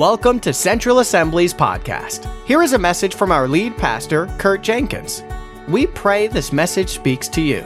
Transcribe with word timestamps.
Welcome 0.00 0.40
to 0.40 0.54
Central 0.54 1.00
Assembly's 1.00 1.52
podcast. 1.52 2.26
Here 2.46 2.62
is 2.62 2.72
a 2.72 2.78
message 2.78 3.14
from 3.14 3.30
our 3.30 3.46
lead 3.46 3.76
pastor, 3.76 4.28
Kurt 4.38 4.62
Jenkins. 4.62 5.22
We 5.68 5.88
pray 5.88 6.26
this 6.26 6.54
message 6.54 6.88
speaks 6.88 7.28
to 7.28 7.42
you. 7.42 7.58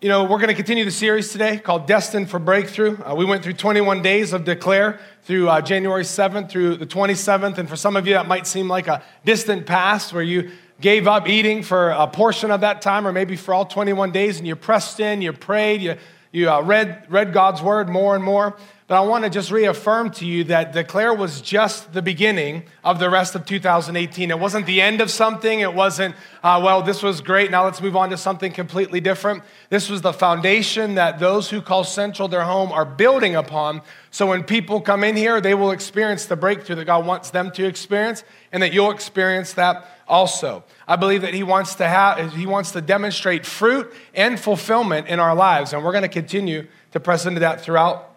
You 0.00 0.08
know, 0.08 0.22
we're 0.22 0.38
going 0.38 0.50
to 0.50 0.54
continue 0.54 0.84
the 0.84 0.92
series 0.92 1.32
today 1.32 1.58
called 1.58 1.88
Destined 1.88 2.30
for 2.30 2.38
Breakthrough. 2.38 2.96
Uh, 3.02 3.16
we 3.16 3.24
went 3.24 3.42
through 3.42 3.54
21 3.54 4.02
days 4.02 4.32
of 4.32 4.44
Declare 4.44 5.00
through 5.24 5.48
uh, 5.48 5.60
January 5.60 6.04
7th 6.04 6.48
through 6.48 6.76
the 6.76 6.86
27th. 6.86 7.58
And 7.58 7.68
for 7.68 7.74
some 7.74 7.96
of 7.96 8.06
you, 8.06 8.14
that 8.14 8.28
might 8.28 8.46
seem 8.46 8.68
like 8.68 8.86
a 8.86 9.02
distant 9.24 9.66
past 9.66 10.12
where 10.12 10.22
you 10.22 10.52
gave 10.80 11.08
up 11.08 11.28
eating 11.28 11.64
for 11.64 11.90
a 11.90 12.06
portion 12.06 12.52
of 12.52 12.60
that 12.60 12.82
time 12.82 13.04
or 13.04 13.10
maybe 13.10 13.34
for 13.34 13.52
all 13.52 13.64
21 13.64 14.12
days 14.12 14.38
and 14.38 14.46
you 14.46 14.54
pressed 14.54 15.00
in, 15.00 15.22
you 15.22 15.32
prayed, 15.32 15.82
you, 15.82 15.96
you 16.32 16.50
uh, 16.50 16.60
read, 16.62 17.04
read 17.08 17.32
God's 17.32 17.60
word 17.60 17.88
more 17.88 18.14
and 18.14 18.24
more. 18.24 18.56
But 18.90 18.96
I 18.96 19.02
want 19.02 19.22
to 19.22 19.30
just 19.30 19.52
reaffirm 19.52 20.10
to 20.14 20.26
you 20.26 20.42
that 20.44 20.72
Declare 20.72 21.14
was 21.14 21.40
just 21.40 21.92
the 21.92 22.02
beginning 22.02 22.64
of 22.82 22.98
the 22.98 23.08
rest 23.08 23.36
of 23.36 23.46
2018. 23.46 24.32
It 24.32 24.38
wasn't 24.40 24.66
the 24.66 24.82
end 24.82 25.00
of 25.00 25.12
something. 25.12 25.60
It 25.60 25.72
wasn't, 25.72 26.16
uh, 26.42 26.60
well, 26.60 26.82
this 26.82 27.00
was 27.00 27.20
great. 27.20 27.52
Now 27.52 27.66
let's 27.66 27.80
move 27.80 27.94
on 27.94 28.10
to 28.10 28.16
something 28.16 28.50
completely 28.50 28.98
different. 28.98 29.44
This 29.68 29.88
was 29.88 30.02
the 30.02 30.12
foundation 30.12 30.96
that 30.96 31.20
those 31.20 31.50
who 31.50 31.62
call 31.62 31.84
Central 31.84 32.26
their 32.26 32.42
home 32.42 32.72
are 32.72 32.84
building 32.84 33.36
upon. 33.36 33.82
So 34.10 34.26
when 34.26 34.42
people 34.42 34.80
come 34.80 35.04
in 35.04 35.14
here, 35.14 35.40
they 35.40 35.54
will 35.54 35.70
experience 35.70 36.26
the 36.26 36.34
breakthrough 36.34 36.74
that 36.74 36.86
God 36.86 37.06
wants 37.06 37.30
them 37.30 37.52
to 37.52 37.66
experience 37.66 38.24
and 38.50 38.60
that 38.60 38.72
you'll 38.72 38.90
experience 38.90 39.52
that 39.52 39.88
also. 40.08 40.64
I 40.88 40.96
believe 40.96 41.22
that 41.22 41.32
he 41.32 41.44
wants 41.44 41.76
to 41.76 41.86
have 41.86 42.34
he 42.34 42.44
wants 42.44 42.72
to 42.72 42.80
demonstrate 42.80 43.46
fruit 43.46 43.94
and 44.14 44.40
fulfillment 44.40 45.06
in 45.06 45.20
our 45.20 45.36
lives 45.36 45.72
and 45.72 45.84
we're 45.84 45.92
going 45.92 46.02
to 46.02 46.08
continue 46.08 46.66
to 46.90 46.98
press 46.98 47.24
into 47.24 47.38
that 47.38 47.60
throughout 47.60 48.09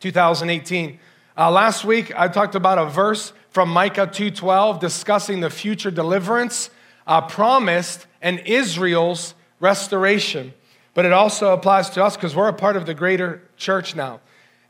2018. 0.00 0.98
Uh, 1.36 1.50
last 1.50 1.84
week, 1.84 2.12
I 2.18 2.28
talked 2.28 2.54
about 2.54 2.78
a 2.78 2.86
verse 2.86 3.32
from 3.50 3.68
Micah 3.68 4.06
2.12 4.06 4.80
discussing 4.80 5.40
the 5.40 5.50
future 5.50 5.90
deliverance 5.90 6.70
uh, 7.06 7.20
promised 7.20 8.06
and 8.22 8.40
Israel's 8.40 9.34
restoration. 9.60 10.54
But 10.94 11.04
it 11.04 11.12
also 11.12 11.52
applies 11.52 11.90
to 11.90 12.04
us 12.04 12.16
because 12.16 12.34
we're 12.34 12.48
a 12.48 12.52
part 12.52 12.76
of 12.76 12.86
the 12.86 12.94
greater 12.94 13.42
church 13.56 13.94
now. 13.94 14.20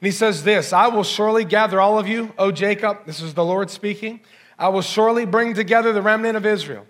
And 0.00 0.06
he 0.06 0.11
says 0.11 0.42
this 0.45 0.72
I 0.72 0.89
will 0.89 1.05
surely 1.05 1.44
gather 1.44 1.81
all 1.81 1.98
of 1.98 2.09
you, 2.09 2.33
O 2.37 2.50
Jacob. 2.50 3.06
This 3.06 3.22
is 3.22 3.34
the 3.34 3.44
Lord 3.44 3.70
speaking. 3.70 4.20
I 4.59 4.69
will 4.69 4.83
surely 4.83 5.25
bring 5.25 5.55
together 5.55 5.92
the 5.92 6.03
remnant 6.03 6.37
of 6.37 6.44
Israel. 6.44 6.87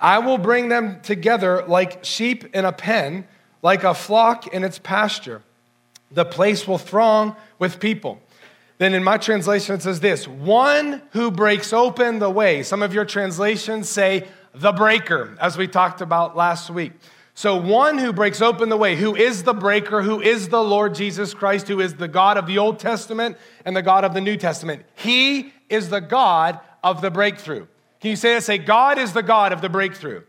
I 0.00 0.18
will 0.18 0.38
bring 0.38 0.68
them 0.68 1.00
together 1.02 1.64
like 1.68 2.04
sheep 2.04 2.44
in 2.54 2.64
a 2.64 2.72
pen, 2.72 3.28
like 3.62 3.84
a 3.84 3.94
flock 3.94 4.48
in 4.48 4.64
its 4.64 4.78
pasture 4.78 5.42
the 6.14 6.24
place 6.24 6.68
will 6.68 6.78
throng 6.78 7.36
with 7.62 7.78
people. 7.78 8.20
Then 8.78 8.92
in 8.92 9.04
my 9.04 9.18
translation, 9.18 9.76
it 9.76 9.82
says 9.82 10.00
this 10.00 10.26
one 10.26 11.00
who 11.12 11.30
breaks 11.30 11.72
open 11.72 12.18
the 12.18 12.28
way. 12.28 12.64
Some 12.64 12.82
of 12.82 12.92
your 12.92 13.04
translations 13.04 13.88
say 13.88 14.26
the 14.52 14.72
breaker, 14.72 15.36
as 15.40 15.56
we 15.56 15.68
talked 15.68 16.00
about 16.00 16.36
last 16.36 16.70
week. 16.70 16.90
So, 17.34 17.54
one 17.54 17.98
who 17.98 18.12
breaks 18.12 18.42
open 18.42 18.68
the 18.68 18.76
way, 18.76 18.96
who 18.96 19.14
is 19.14 19.44
the 19.44 19.54
breaker, 19.54 20.02
who 20.02 20.20
is 20.20 20.48
the 20.48 20.60
Lord 20.60 20.96
Jesus 20.96 21.34
Christ, 21.34 21.68
who 21.68 21.78
is 21.78 21.94
the 21.94 22.08
God 22.08 22.36
of 22.36 22.48
the 22.48 22.58
Old 22.58 22.80
Testament 22.80 23.36
and 23.64 23.76
the 23.76 23.80
God 23.80 24.02
of 24.02 24.12
the 24.12 24.20
New 24.20 24.36
Testament. 24.36 24.84
He 24.96 25.54
is 25.68 25.88
the 25.88 26.00
God 26.00 26.58
of 26.82 27.00
the 27.00 27.12
breakthrough. 27.12 27.68
Can 28.00 28.10
you 28.10 28.16
say 28.16 28.34
that? 28.34 28.42
Say, 28.42 28.58
God 28.58 28.98
is 28.98 29.12
the 29.12 29.22
God 29.22 29.52
of 29.52 29.60
the 29.60 29.68
breakthrough. 29.68 30.24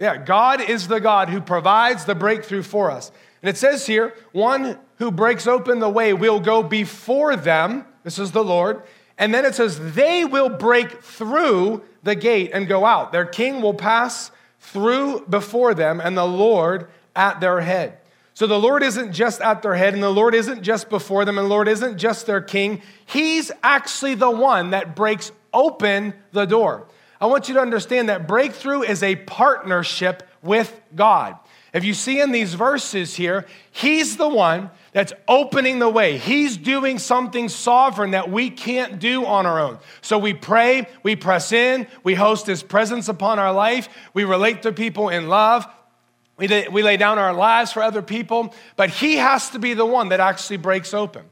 Yeah, 0.00 0.16
God 0.16 0.62
is 0.62 0.88
the 0.88 1.00
God 1.00 1.28
who 1.28 1.42
provides 1.42 2.06
the 2.06 2.14
breakthrough 2.14 2.62
for 2.62 2.90
us. 2.90 3.12
And 3.42 3.48
it 3.48 3.56
says 3.56 3.86
here, 3.86 4.14
one 4.32 4.78
who 4.96 5.10
breaks 5.10 5.46
open 5.46 5.78
the 5.78 5.88
way 5.88 6.12
will 6.12 6.40
go 6.40 6.62
before 6.62 7.36
them. 7.36 7.84
This 8.02 8.18
is 8.18 8.32
the 8.32 8.44
Lord. 8.44 8.82
And 9.16 9.34
then 9.34 9.44
it 9.44 9.54
says, 9.54 9.94
they 9.94 10.24
will 10.24 10.48
break 10.48 11.02
through 11.02 11.82
the 12.02 12.14
gate 12.14 12.50
and 12.52 12.68
go 12.68 12.84
out. 12.84 13.12
Their 13.12 13.26
king 13.26 13.60
will 13.60 13.74
pass 13.74 14.30
through 14.60 15.26
before 15.28 15.74
them, 15.74 16.00
and 16.00 16.16
the 16.16 16.26
Lord 16.26 16.88
at 17.14 17.40
their 17.40 17.60
head. 17.60 17.98
So 18.34 18.46
the 18.46 18.58
Lord 18.58 18.82
isn't 18.82 19.12
just 19.12 19.40
at 19.40 19.62
their 19.62 19.74
head, 19.74 19.94
and 19.94 20.02
the 20.02 20.10
Lord 20.10 20.34
isn't 20.34 20.62
just 20.62 20.88
before 20.88 21.24
them, 21.24 21.38
and 21.38 21.46
the 21.46 21.50
Lord 21.50 21.68
isn't 21.68 21.98
just 21.98 22.26
their 22.26 22.40
king. 22.40 22.82
He's 23.06 23.50
actually 23.62 24.14
the 24.14 24.30
one 24.30 24.70
that 24.70 24.94
breaks 24.94 25.32
open 25.52 26.14
the 26.32 26.44
door. 26.44 26.86
I 27.20 27.26
want 27.26 27.48
you 27.48 27.54
to 27.54 27.60
understand 27.60 28.08
that 28.08 28.28
breakthrough 28.28 28.82
is 28.82 29.02
a 29.02 29.16
partnership 29.16 30.22
with 30.42 30.80
God. 30.94 31.36
If 31.72 31.84
you 31.84 31.92
see 31.92 32.20
in 32.20 32.32
these 32.32 32.54
verses 32.54 33.14
here, 33.16 33.46
he's 33.70 34.16
the 34.16 34.28
one 34.28 34.70
that's 34.92 35.12
opening 35.26 35.78
the 35.78 35.88
way. 35.88 36.16
He's 36.16 36.56
doing 36.56 36.98
something 36.98 37.48
sovereign 37.48 38.12
that 38.12 38.30
we 38.30 38.48
can't 38.48 38.98
do 38.98 39.26
on 39.26 39.44
our 39.44 39.60
own. 39.60 39.78
So 40.00 40.18
we 40.18 40.32
pray, 40.32 40.88
we 41.02 41.14
press 41.14 41.52
in, 41.52 41.86
we 42.02 42.14
host 42.14 42.46
his 42.46 42.62
presence 42.62 43.08
upon 43.08 43.38
our 43.38 43.52
life, 43.52 43.88
we 44.14 44.24
relate 44.24 44.62
to 44.62 44.72
people 44.72 45.08
in 45.10 45.28
love. 45.28 45.66
We, 46.38 46.68
we 46.68 46.82
lay 46.84 46.96
down 46.96 47.18
our 47.18 47.34
lives 47.34 47.72
for 47.72 47.82
other 47.82 48.00
people, 48.00 48.54
but 48.76 48.90
he 48.90 49.16
has 49.16 49.50
to 49.50 49.58
be 49.58 49.74
the 49.74 49.84
one 49.84 50.10
that 50.10 50.20
actually 50.20 50.58
breaks 50.58 50.94
open. 50.94 51.24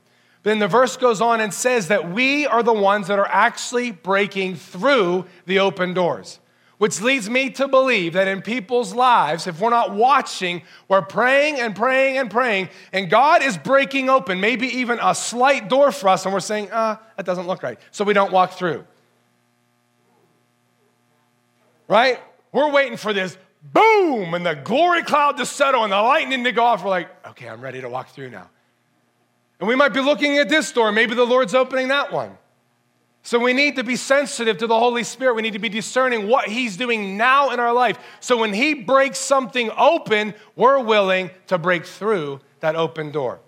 Then 0.42 0.58
the 0.58 0.68
verse 0.68 0.96
goes 0.96 1.20
on 1.20 1.40
and 1.40 1.54
says 1.54 1.88
that 1.88 2.10
we 2.10 2.44
are 2.46 2.62
the 2.62 2.72
ones 2.72 3.06
that 3.06 3.18
are 3.18 3.28
actually 3.28 3.92
breaking 3.92 4.56
through 4.56 5.26
the 5.46 5.60
open 5.60 5.94
doors. 5.94 6.40
Which 6.78 7.00
leads 7.00 7.30
me 7.30 7.48
to 7.50 7.68
believe 7.68 8.12
that 8.12 8.28
in 8.28 8.42
people's 8.42 8.92
lives, 8.92 9.46
if 9.46 9.60
we're 9.60 9.70
not 9.70 9.94
watching, 9.94 10.62
we're 10.88 11.00
praying 11.00 11.58
and 11.58 11.74
praying 11.74 12.18
and 12.18 12.30
praying, 12.30 12.68
and 12.92 13.08
God 13.08 13.42
is 13.42 13.56
breaking 13.56 14.10
open 14.10 14.40
maybe 14.40 14.66
even 14.66 14.98
a 15.02 15.14
slight 15.14 15.70
door 15.70 15.90
for 15.90 16.08
us, 16.10 16.26
and 16.26 16.34
we're 16.34 16.40
saying, 16.40 16.68
ah, 16.72 17.00
that 17.16 17.24
doesn't 17.24 17.46
look 17.46 17.62
right. 17.62 17.78
So 17.92 18.04
we 18.04 18.12
don't 18.12 18.30
walk 18.30 18.52
through. 18.52 18.84
Right? 21.88 22.20
We're 22.52 22.70
waiting 22.70 22.98
for 22.98 23.14
this 23.14 23.38
boom 23.72 24.34
and 24.34 24.44
the 24.44 24.54
glory 24.54 25.02
cloud 25.02 25.38
to 25.38 25.46
settle 25.46 25.82
and 25.82 25.92
the 25.92 26.00
lightning 26.00 26.44
to 26.44 26.52
go 26.52 26.64
off. 26.64 26.84
We're 26.84 26.90
like, 26.90 27.08
okay, 27.28 27.48
I'm 27.48 27.60
ready 27.60 27.80
to 27.80 27.88
walk 27.88 28.10
through 28.10 28.30
now. 28.30 28.50
And 29.60 29.68
we 29.68 29.74
might 29.74 29.94
be 29.94 30.00
looking 30.00 30.36
at 30.38 30.50
this 30.50 30.70
door. 30.72 30.92
Maybe 30.92 31.14
the 31.14 31.24
Lord's 31.24 31.54
opening 31.54 31.88
that 31.88 32.12
one. 32.12 32.36
So 33.26 33.40
we 33.40 33.54
need 33.54 33.74
to 33.74 33.82
be 33.82 33.96
sensitive 33.96 34.58
to 34.58 34.68
the 34.68 34.78
Holy 34.78 35.02
Spirit. 35.02 35.34
We 35.34 35.42
need 35.42 35.54
to 35.54 35.58
be 35.58 35.68
discerning 35.68 36.28
what 36.28 36.46
He's 36.46 36.76
doing 36.76 37.16
now 37.16 37.50
in 37.50 37.58
our 37.58 37.72
life. 37.72 37.98
So 38.20 38.36
when 38.36 38.54
He 38.54 38.72
breaks 38.72 39.18
something 39.18 39.68
open, 39.76 40.32
we're 40.54 40.78
willing 40.78 41.30
to 41.48 41.58
break 41.58 41.86
through 41.86 42.38
that 42.60 42.76
open 42.76 43.10
door. 43.10 43.40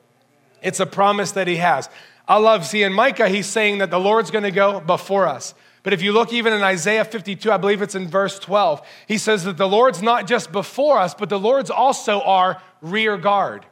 It's 0.62 0.80
a 0.80 0.86
promise 0.86 1.30
that 1.30 1.46
He 1.46 1.58
has. 1.58 1.88
I 2.26 2.38
love 2.38 2.66
seeing 2.66 2.92
Micah, 2.92 3.28
he's 3.28 3.46
saying 3.46 3.78
that 3.78 3.92
the 3.92 4.00
Lord's 4.00 4.32
gonna 4.32 4.50
go 4.50 4.80
before 4.80 5.28
us. 5.28 5.54
But 5.84 5.92
if 5.92 6.02
you 6.02 6.10
look 6.10 6.32
even 6.32 6.52
in 6.52 6.62
Isaiah 6.64 7.04
52, 7.04 7.52
I 7.52 7.56
believe 7.56 7.80
it's 7.80 7.94
in 7.94 8.08
verse 8.08 8.40
12, 8.40 8.84
he 9.06 9.16
says 9.16 9.44
that 9.44 9.58
the 9.58 9.68
Lord's 9.68 10.02
not 10.02 10.26
just 10.26 10.50
before 10.50 10.98
us, 10.98 11.14
but 11.14 11.28
the 11.28 11.38
Lord's 11.38 11.70
also 11.70 12.20
our 12.22 12.60
rear 12.82 13.16
guard. 13.16 13.64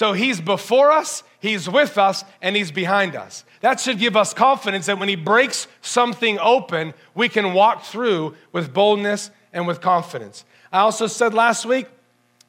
So 0.00 0.14
he's 0.14 0.40
before 0.40 0.90
us, 0.90 1.24
he's 1.40 1.68
with 1.68 1.98
us, 1.98 2.24
and 2.40 2.56
he's 2.56 2.70
behind 2.70 3.14
us. 3.14 3.44
That 3.60 3.80
should 3.80 3.98
give 3.98 4.16
us 4.16 4.32
confidence 4.32 4.86
that 4.86 4.98
when 4.98 5.10
he 5.10 5.14
breaks 5.14 5.68
something 5.82 6.38
open, 6.38 6.94
we 7.14 7.28
can 7.28 7.52
walk 7.52 7.82
through 7.82 8.34
with 8.50 8.72
boldness 8.72 9.30
and 9.52 9.66
with 9.66 9.82
confidence. 9.82 10.46
I 10.72 10.78
also 10.78 11.06
said 11.06 11.34
last 11.34 11.66
week, 11.66 11.86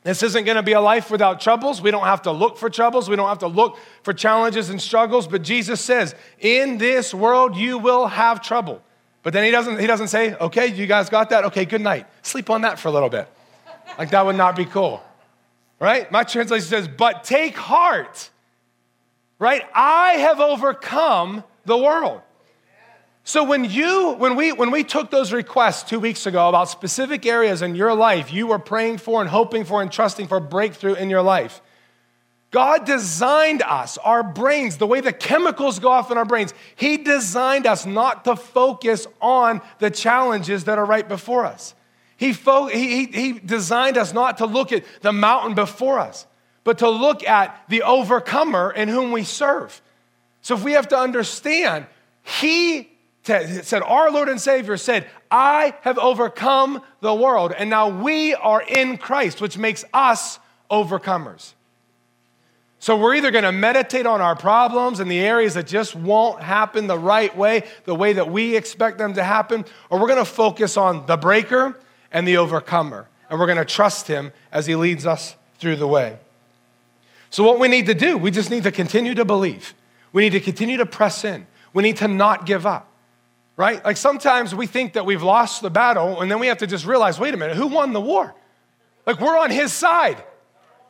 this 0.04 0.24
isn't 0.24 0.46
going 0.46 0.56
to 0.56 0.64
be 0.64 0.72
a 0.72 0.80
life 0.80 1.12
without 1.12 1.42
troubles. 1.42 1.82
We 1.82 1.92
don't 1.92 2.06
have 2.06 2.22
to 2.22 2.32
look 2.32 2.58
for 2.58 2.70
troubles. 2.70 3.10
We 3.10 3.18
don't 3.18 3.28
have 3.28 3.40
to 3.40 3.48
look 3.48 3.78
for 4.02 4.14
challenges 4.14 4.70
and 4.70 4.82
struggles. 4.82 5.28
But 5.28 5.42
Jesus 5.42 5.82
says, 5.82 6.16
in 6.40 6.78
this 6.78 7.14
world, 7.14 7.58
you 7.58 7.78
will 7.78 8.08
have 8.08 8.42
trouble. 8.42 8.82
But 9.24 9.34
then 9.34 9.44
he 9.44 9.52
doesn't, 9.52 9.78
he 9.78 9.88
doesn't 9.88 10.08
say, 10.08 10.36
okay, 10.36 10.68
you 10.68 10.88
guys 10.88 11.10
got 11.10 11.32
that? 11.32 11.44
Okay, 11.44 11.66
good 11.66 11.82
night. 11.82 12.08
Sleep 12.22 12.50
on 12.50 12.62
that 12.62 12.80
for 12.80 12.88
a 12.88 12.92
little 12.92 13.10
bit. 13.10 13.28
Like 13.98 14.10
that 14.12 14.26
would 14.26 14.38
not 14.38 14.56
be 14.56 14.64
cool 14.64 15.04
right? 15.82 16.10
My 16.12 16.24
translation 16.24 16.68
says, 16.68 16.88
but 16.88 17.24
take 17.24 17.58
heart, 17.58 18.30
right? 19.40 19.64
I 19.74 20.14
have 20.14 20.40
overcome 20.40 21.44
the 21.66 21.76
world. 21.76 22.22
So 23.24 23.44
when 23.44 23.66
you, 23.66 24.14
when 24.14 24.36
we, 24.36 24.52
when 24.52 24.72
we 24.72 24.84
took 24.84 25.10
those 25.10 25.34
requests 25.34 25.90
two 25.90 26.00
weeks 26.00 26.26
ago 26.26 26.48
about 26.50 26.70
specific 26.70 27.26
areas 27.26 27.62
in 27.62 27.76
your 27.76 27.94
life 27.94 28.32
you 28.32 28.48
were 28.48 28.60
praying 28.60 28.98
for 29.00 29.22
and 29.22 29.30
hoping 29.30 29.64
for 29.64 29.82
and 29.82 29.92
trusting 29.92 30.28
for 30.28 30.40
breakthrough 30.40 30.94
in 30.94 31.10
your 31.10 31.22
life, 31.22 31.62
God 32.52 32.86
designed 32.86 33.62
us, 33.62 33.98
our 34.00 34.24
brains, 34.24 34.78
the 34.78 34.88
way 34.88 35.02
the 35.02 35.14
chemicals 35.14 35.80
go 35.80 35.90
off 35.90 36.12
in 36.12 36.18
our 36.18 36.26
brains. 36.26 36.54
He 36.76 36.98
designed 36.98 37.66
us 37.66 37.86
not 37.86 38.26
to 38.26 38.36
focus 38.36 39.08
on 39.20 39.62
the 39.80 39.90
challenges 39.90 40.66
that 40.66 40.78
are 40.78 40.86
right 40.86 41.08
before 41.08 41.46
us. 41.46 41.74
He, 42.22 42.34
fo- 42.34 42.68
he, 42.68 43.08
he 43.08 43.32
designed 43.34 43.98
us 43.98 44.14
not 44.14 44.38
to 44.38 44.46
look 44.46 44.72
at 44.72 44.84
the 45.02 45.12
mountain 45.12 45.56
before 45.56 45.98
us, 45.98 46.28
but 46.64 46.78
to 46.78 46.88
look 46.88 47.28
at 47.28 47.64
the 47.68 47.82
overcomer 47.82 48.72
in 48.72 48.90
whom 48.90 49.12
we 49.12 49.24
serve. 49.24 49.82
So 50.44 50.54
if 50.54 50.64
we 50.64 50.74
have 50.74 50.88
to 50.90 50.98
understand, 51.00 51.88
He 52.22 52.92
said, 53.24 53.82
Our 53.82 54.12
Lord 54.12 54.30
and 54.30 54.40
Savior 54.40 54.78
said, 54.78 55.10
I 55.32 55.74
have 55.82 55.98
overcome 55.98 56.84
the 57.00 57.12
world, 57.12 57.56
and 57.58 57.72
now 57.72 57.90
we 57.90 58.36
are 58.36 58.62
in 58.62 59.00
Christ, 59.00 59.42
which 59.42 59.58
makes 59.58 59.84
us 59.92 60.38
overcomers. 60.70 61.54
So 62.78 62.98
we're 62.98 63.16
either 63.16 63.32
going 63.32 63.46
to 63.46 63.52
meditate 63.52 64.06
on 64.06 64.22
our 64.22 64.36
problems 64.36 65.00
and 65.00 65.10
the 65.10 65.22
areas 65.22 65.56
that 65.56 65.66
just 65.66 65.96
won't 65.96 66.44
happen 66.44 66.86
the 66.86 67.00
right 67.00 67.36
way, 67.36 67.64
the 67.86 67.96
way 67.96 68.14
that 68.14 68.30
we 68.30 68.56
expect 68.56 69.00
them 69.00 69.16
to 69.16 69.24
happen, 69.24 69.66
or 69.90 70.00
we're 70.00 70.08
going 70.08 70.20
to 70.20 70.26
focus 70.26 70.78
on 70.78 71.08
the 71.08 71.18
breaker 71.18 71.76
and 72.12 72.28
the 72.28 72.38
overcomer. 72.38 73.08
And 73.30 73.40
we're 73.40 73.46
going 73.46 73.58
to 73.58 73.66
trust 73.66 74.08
him 74.08 74.34
as 74.52 74.66
he 74.66 74.76
leads 74.76 75.06
us 75.06 75.36
through 75.58 75.78
the 75.78 75.88
way. 75.88 76.20
So, 77.30 77.44
what 77.44 77.60
we 77.60 77.68
need 77.70 77.86
to 77.86 77.94
do, 77.94 78.18
we 78.18 78.30
just 78.30 78.52
need 78.52 78.64
to 78.64 78.72
continue 78.72 79.16
to 79.16 79.24
believe. 79.24 79.74
We 80.12 80.24
need 80.24 80.32
to 80.32 80.42
continue 80.42 80.78
to 80.78 80.86
press 80.86 81.24
in. 81.24 81.48
We 81.74 81.84
need 81.84 81.98
to 81.98 82.08
not 82.08 82.46
give 82.46 82.66
up, 82.66 82.92
right? 83.56 83.84
Like 83.84 83.96
sometimes 83.96 84.54
we 84.54 84.68
think 84.68 84.94
that 84.94 85.06
we've 85.06 85.24
lost 85.24 85.62
the 85.62 85.70
battle, 85.70 86.20
and 86.20 86.30
then 86.30 86.40
we 86.40 86.48
have 86.48 86.58
to 86.58 86.68
just 86.68 86.86
realize 86.86 87.20
wait 87.20 87.34
a 87.34 87.38
minute, 87.38 87.56
who 87.56 87.68
won 87.68 87.94
the 87.94 88.02
war? 88.02 88.36
Like 89.06 89.22
we're 89.22 89.38
on 89.38 89.52
his 89.52 89.72
side, 89.72 90.22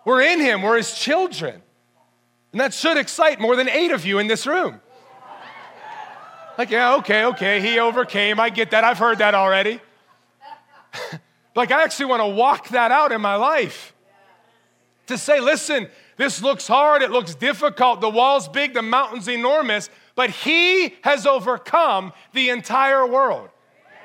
we're 0.04 0.22
in 0.22 0.40
him, 0.40 0.64
we're 0.64 0.78
his 0.78 0.98
children. 0.98 1.62
And 2.52 2.60
that 2.60 2.74
should 2.74 2.98
excite 2.98 3.40
more 3.40 3.56
than 3.56 3.70
eight 3.70 3.92
of 3.92 4.06
you 4.06 4.20
in 4.20 4.28
this 4.28 4.46
room. 4.46 4.82
Like, 6.58 6.70
yeah, 6.70 6.96
okay, 6.96 7.26
okay, 7.26 7.62
he 7.62 7.80
overcame. 7.80 8.40
I 8.40 8.50
get 8.50 8.72
that. 8.72 8.84
I've 8.84 8.98
heard 8.98 9.20
that 9.20 9.34
already. 9.34 9.80
like, 11.56 11.72
I 11.72 11.84
actually 11.84 12.06
want 12.06 12.22
to 12.22 12.28
walk 12.28 12.70
that 12.70 12.92
out 12.92 13.12
in 13.12 13.22
my 13.22 13.36
life. 13.36 13.94
To 15.08 15.18
say, 15.18 15.40
listen, 15.40 15.90
this 16.18 16.42
looks 16.42 16.68
hard, 16.68 17.02
it 17.02 17.12
looks 17.12 17.36
difficult, 17.36 18.02
the 18.02 18.10
wall's 18.10 18.48
big, 18.48 18.74
the 18.74 18.82
mountain's 18.82 19.28
enormous, 19.28 19.90
but 20.16 20.30
he 20.30 20.96
has 21.02 21.26
overcome 21.26 22.14
the 22.34 22.50
entire 22.50 23.06
world. 23.06 23.50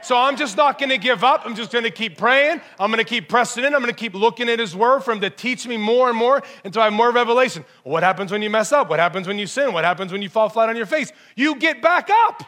So 0.07 0.17
I'm 0.17 0.37
just 0.37 0.57
not 0.57 0.79
going 0.79 0.91
to 0.91 0.99
give 0.99 1.25
up. 1.25 1.43
I'm 1.45 1.57
just 1.57 1.73
going 1.73 1.83
to 1.83 1.91
keep 1.91 2.17
praying. 2.17 2.61
I'm 2.79 2.93
going 2.93 3.05
to 3.05 3.09
keep 3.09 3.29
pressing 3.29 3.65
in. 3.65 3.75
I'm 3.75 3.81
going 3.81 3.93
to 3.93 3.99
keep 3.99 4.15
looking 4.15 4.49
at 4.49 4.61
His 4.61 4.77
Word 4.77 5.01
for 5.01 5.11
Him 5.11 5.21
to 5.21 5.31
teach 5.31 5.67
me 5.67 5.77
more 5.77 6.09
and 6.09 6.17
more 6.17 6.45
until 6.65 6.83
I 6.83 6.85
have 6.85 6.93
more 6.93 7.11
revelation. 7.11 7.65
What 7.83 8.05
happens 8.05 8.31
when 8.31 8.41
you 8.41 8.49
mess 8.49 8.71
up? 8.71 8.89
What 8.89 9.01
happens 9.01 9.27
when 9.27 9.37
you 9.37 9.49
sin? 9.49 9.73
What 9.73 9.85
happens 9.85 10.13
when 10.13 10.23
you 10.23 10.29
fall 10.29 10.49
flat 10.49 10.69
on 10.69 10.77
your 10.77 10.87
face? 10.87 11.11
You 11.35 11.57
get 11.57 11.83
back 11.83 12.09
up. 12.09 12.45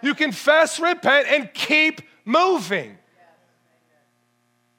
You 0.00 0.14
confess, 0.14 0.78
repent, 0.78 1.26
and 1.28 1.52
keep 1.52 2.02
moving. 2.24 2.98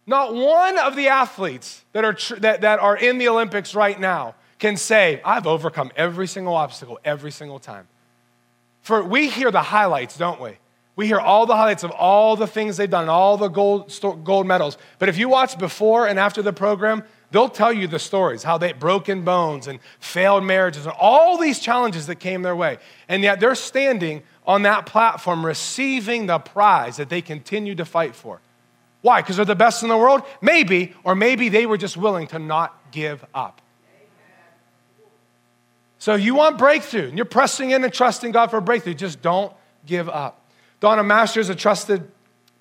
Not 0.08 0.34
one 0.34 0.80
of 0.80 0.96
the 0.96 1.10
athletes 1.10 1.84
that 1.92 2.06
are, 2.06 2.14
tr- 2.14 2.38
that, 2.38 2.62
that 2.62 2.80
are 2.80 2.96
in 2.96 3.18
the 3.18 3.28
Olympics 3.28 3.76
right 3.76 4.00
now 4.00 4.36
can 4.58 4.78
say, 4.78 5.22
I've 5.24 5.46
overcome 5.46 5.92
every 5.98 6.28
single 6.28 6.56
obstacle 6.56 6.98
every 7.04 7.30
single 7.30 7.60
time. 7.60 7.88
For 8.82 9.04
we 9.04 9.28
hear 9.30 9.52
the 9.52 9.62
highlights, 9.62 10.18
don't 10.18 10.40
we? 10.40 10.58
We 10.96 11.06
hear 11.06 11.20
all 11.20 11.46
the 11.46 11.56
highlights 11.56 11.84
of 11.84 11.92
all 11.92 12.38
the 12.38 12.48
things 12.48 12.78
they've 12.78 12.90
done, 12.90 13.10
all 13.10 13.38
the 13.38 13.50
gold, 13.50 13.94
gold 14.24 14.48
medals. 14.48 14.78
But 14.98 15.10
if 15.10 15.18
you 15.18 15.28
watch 15.30 15.60
before 15.60 16.08
and 16.08 16.18
after 16.18 16.42
the 16.42 16.54
program, 16.54 17.04
they'll 17.30 17.50
tell 17.50 17.74
you 17.74 17.86
the 17.86 18.00
stories 18.00 18.44
how 18.44 18.58
they 18.58 18.72
broken 18.72 19.24
bones 19.24 19.68
and 19.68 19.80
failed 20.00 20.46
marriages 20.46 20.86
and 20.86 20.96
all 20.98 21.38
these 21.38 21.60
challenges 21.60 22.08
that 22.08 22.16
came 22.16 22.42
their 22.42 22.56
way. 22.56 22.78
And 23.10 23.22
yet 23.22 23.42
they're 23.42 23.56
standing 23.56 24.24
on 24.48 24.62
that 24.62 24.86
platform 24.86 25.46
receiving 25.46 26.26
the 26.26 26.40
prize 26.40 26.96
that 26.96 27.10
they 27.10 27.22
continue 27.22 27.76
to 27.76 27.86
fight 27.86 28.16
for. 28.16 28.40
Why? 29.08 29.22
Because 29.22 29.38
they're 29.38 29.46
the 29.46 29.56
best 29.56 29.84
in 29.84 29.90
the 29.90 29.96
world? 29.96 30.24
Maybe, 30.42 30.94
or 31.06 31.16
maybe 31.16 31.48
they 31.48 31.66
were 31.66 31.78
just 31.78 31.96
willing 31.96 32.28
to 32.28 32.40
not 32.40 32.92
give 32.92 33.26
up. 33.34 33.62
So 35.98 36.16
you 36.16 36.36
want 36.36 36.58
breakthrough, 36.58 37.08
and 37.08 37.18
you're 37.18 37.24
pressing 37.24 37.72
in 37.72 37.86
and 37.86 37.94
trusting 37.94 38.34
God 38.34 38.52
for 38.52 38.60
breakthrough. 38.60 38.96
Just 38.96 39.22
don't 39.22 39.54
give 39.86 40.10
up. 40.10 40.42
Donna 40.82 41.06
Masters, 41.06 41.48
a 41.48 41.56
trusted 41.56 42.12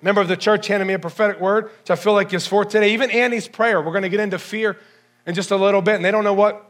member 0.01 0.21
of 0.21 0.29
the 0.29 0.37
church, 0.37 0.67
handed 0.67 0.85
me 0.85 0.93
a 0.93 0.99
prophetic 0.99 1.41
word, 1.41 1.65
which 1.65 1.91
I 1.91 1.97
feel 1.97 2.13
like 2.13 2.33
is 2.33 2.47
for 2.47 2.63
today. 2.63 2.93
Even 2.93 3.11
Annie's 3.11 3.49
prayer, 3.49 3.81
we're 3.81 3.91
going 3.91 4.03
to 4.03 4.09
get 4.09 4.21
into 4.21 4.39
fear 4.39 4.77
in 5.25 5.35
just 5.35 5.51
a 5.51 5.57
little 5.57 5.81
bit, 5.81 5.95
and 5.95 6.05
they 6.05 6.11
don't 6.11 6.23
know 6.23 6.33
what 6.33 6.65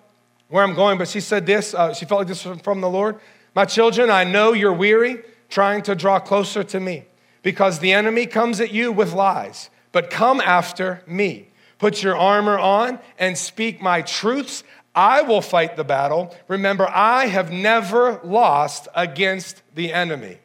where 0.47 0.63
I'm 0.63 0.73
going, 0.73 0.97
but 0.97 1.07
she 1.07 1.19
said 1.19 1.45
this. 1.45 1.75
Uh, 1.75 1.93
she 1.93 2.05
felt 2.05 2.21
like 2.21 2.27
this 2.27 2.41
from 2.41 2.81
the 2.81 2.89
Lord. 2.89 3.19
My 3.53 3.65
children, 3.65 4.09
I 4.09 4.23
know 4.23 4.53
you're 4.53 4.73
weary 4.73 5.21
trying 5.49 5.83
to 5.83 5.93
draw 5.93 6.17
closer 6.17 6.63
to 6.63 6.79
me 6.79 7.05
because 7.47 7.79
the 7.79 7.93
enemy 7.93 8.25
comes 8.25 8.59
at 8.59 8.73
you 8.73 8.91
with 8.91 9.13
lies, 9.13 9.69
but 9.93 10.09
come 10.09 10.41
after 10.41 11.01
me. 11.07 11.47
Put 11.77 12.03
your 12.03 12.17
armor 12.17 12.59
on 12.59 12.99
and 13.17 13.37
speak 13.37 13.81
my 13.81 14.01
truths. 14.01 14.65
I 14.93 15.21
will 15.21 15.39
fight 15.39 15.77
the 15.77 15.85
battle. 15.85 16.35
Remember, 16.49 16.89
I 16.89 17.27
have 17.27 17.49
never 17.49 18.19
lost 18.21 18.89
against 18.93 19.61
the 19.75 19.93
enemy. 19.93 20.39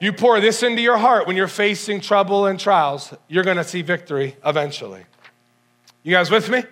You 0.00 0.12
pour 0.12 0.40
this 0.40 0.62
into 0.62 0.82
your 0.82 0.98
heart 0.98 1.26
when 1.26 1.34
you're 1.34 1.48
facing 1.48 2.00
trouble 2.00 2.46
and 2.46 2.60
trials, 2.60 3.12
you're 3.26 3.42
to 3.56 3.64
see 3.64 3.82
victory 3.82 4.36
eventually. 4.46 5.04
You 6.04 6.12
guys 6.12 6.30
with 6.30 6.48
me? 6.48 6.62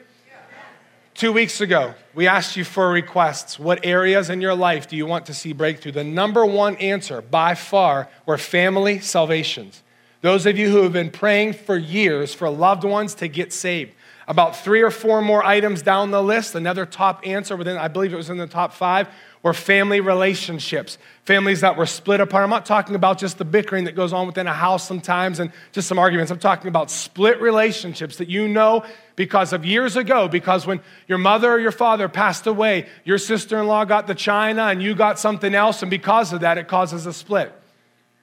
Two 1.17 1.33
weeks 1.33 1.63
ago, 1.63 1.95
we 2.15 2.29
asked 2.29 2.59
you 2.59 2.65
for 2.65 2.91
requests. 2.91 3.59
What 3.59 3.87
areas 3.87 4.29
in 4.29 4.43
your 4.43 4.55
life 4.55 4.87
do 4.87 4.97
you 4.97 5.07
want 5.07 5.25
to 5.27 5.35
see 5.35 5.55
breakthrough? 5.55 5.93
The 5.93 6.05
number 6.05 6.45
one 6.45 6.77
answer 6.77 7.23
by 7.23 7.55
far 7.55 8.11
were 8.27 8.37
family 8.37 8.99
salvations. 8.99 9.83
Those 10.21 10.45
of 10.45 10.59
you 10.59 10.69
who 10.69 10.83
have 10.83 10.93
been 10.93 11.09
praying 11.09 11.55
for 11.55 11.79
years 11.79 12.35
for 12.35 12.51
loved 12.51 12.85
ones 12.85 13.15
to 13.15 13.29
get 13.29 13.55
saved. 13.55 13.93
About 14.29 14.57
three 14.57 14.83
or 14.83 14.91
four 14.91 15.23
more 15.23 15.43
items 15.43 15.81
down 15.81 16.11
the 16.11 16.23
list, 16.23 16.55
another 16.55 16.85
top 16.85 17.27
answer 17.27 17.57
within, 17.57 17.79
I 17.79 17.89
believe 17.89 18.13
it 18.13 18.17
was 18.17 18.29
in 18.29 18.37
the 18.37 18.47
top 18.47 18.75
five, 18.75 19.09
or 19.47 19.55
family 19.55 20.01
relationships, 20.01 20.99
families 21.23 21.61
that 21.61 21.77
were 21.77 21.87
split 21.87 22.19
apart. 22.19 22.43
I'm 22.43 22.51
not 22.51 22.67
talking 22.67 22.97
about 22.97 23.17
just 23.17 23.39
the 23.39 23.45
bickering 23.45 23.85
that 23.85 23.95
goes 23.95 24.13
on 24.13 24.27
within 24.27 24.49
a 24.49 24.53
house 24.53 24.85
sometimes 24.85 25.39
and 25.39 25.53
just 25.71 25.87
some 25.87 26.01
arguments. 26.01 26.33
I'm 26.33 26.41
talking 26.41 26.67
about 26.67 26.91
split 26.91 27.41
relationships 27.41 28.17
that 28.17 28.29
you 28.29 28.49
know 28.49 28.85
because 29.15 29.53
of 29.53 29.65
years 29.65 29.95
ago, 29.95 30.27
because 30.27 30.67
when 30.67 30.81
your 31.07 31.19
mother 31.19 31.49
or 31.49 31.61
your 31.61 31.71
father 31.71 32.09
passed 32.09 32.49
away, 32.49 32.89
your 33.05 33.19
sister 33.19 33.61
in 33.61 33.69
law 33.69 33.85
got 33.85 34.09
the 34.09 34.17
china 34.17 34.65
and 34.65 34.83
you 34.83 34.97
got 34.97 35.17
something 35.17 35.55
else, 35.55 35.81
and 35.81 35.93
because 35.93 36.33
of 36.33 36.41
that, 36.41 36.59
it 36.59 36.67
causes 36.67 37.07
a 37.07 37.13
split. 37.13 37.53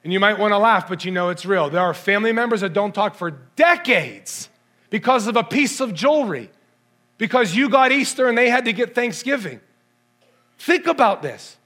And 0.03 0.11
you 0.11 0.19
might 0.19 0.37
want 0.37 0.51
to 0.51 0.57
laugh, 0.57 0.89
but 0.89 1.05
you 1.05 1.11
know 1.11 1.29
it's 1.29 1.45
real. 1.45 1.69
There 1.69 1.79
are 1.79 1.93
family 1.93 2.33
members 2.33 2.59
that 2.59 2.73
don't 2.73 2.93
talk 2.93 3.15
for 3.15 3.31
decades 3.55 4.49
because 4.89 5.27
of 5.27 5.37
a 5.37 5.43
piece 5.45 5.79
of 5.79 5.93
jewelry, 5.93 6.51
because 7.17 7.55
you 7.55 7.69
got 7.69 7.93
Easter 7.93 8.27
and 8.27 8.37
they 8.37 8.49
had 8.49 8.65
to 8.65 8.73
get 8.73 8.93
Thanksgiving. 8.93 9.61
Think 10.59 10.87
about 10.87 11.21
this. 11.21 11.57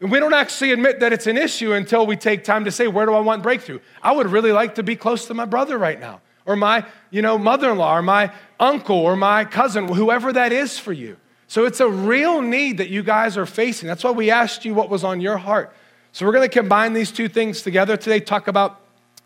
And 0.00 0.10
we 0.10 0.18
don't 0.18 0.34
actually 0.34 0.72
admit 0.72 1.00
that 1.00 1.12
it's 1.12 1.26
an 1.26 1.38
issue 1.38 1.72
until 1.72 2.06
we 2.06 2.16
take 2.16 2.42
time 2.42 2.64
to 2.64 2.72
say, 2.72 2.88
where 2.88 3.06
do 3.06 3.14
I 3.14 3.20
want 3.20 3.42
breakthrough? 3.42 3.78
I 4.02 4.12
would 4.12 4.26
really 4.26 4.52
like 4.52 4.74
to 4.74 4.82
be 4.82 4.96
close 4.96 5.26
to 5.26 5.34
my 5.34 5.44
brother 5.44 5.78
right 5.78 6.00
now, 6.00 6.20
or 6.44 6.56
my, 6.56 6.84
you 7.10 7.22
know, 7.22 7.38
mother-in-law, 7.38 7.98
or 7.98 8.02
my 8.02 8.32
uncle, 8.58 8.96
or 8.96 9.14
my 9.14 9.44
cousin, 9.44 9.86
whoever 9.86 10.32
that 10.32 10.52
is 10.52 10.78
for 10.78 10.92
you. 10.92 11.16
So 11.46 11.66
it's 11.66 11.80
a 11.80 11.88
real 11.88 12.42
need 12.42 12.78
that 12.78 12.88
you 12.88 13.02
guys 13.02 13.36
are 13.36 13.46
facing. 13.46 13.86
That's 13.86 14.02
why 14.02 14.10
we 14.10 14.30
asked 14.30 14.64
you 14.64 14.74
what 14.74 14.90
was 14.90 15.04
on 15.04 15.20
your 15.20 15.36
heart. 15.36 15.72
So 16.10 16.26
we're 16.26 16.32
going 16.32 16.48
to 16.48 16.52
combine 16.52 16.94
these 16.94 17.12
two 17.12 17.28
things 17.28 17.62
together 17.62 17.96
today, 17.96 18.20
talk 18.20 18.48
about 18.48 18.80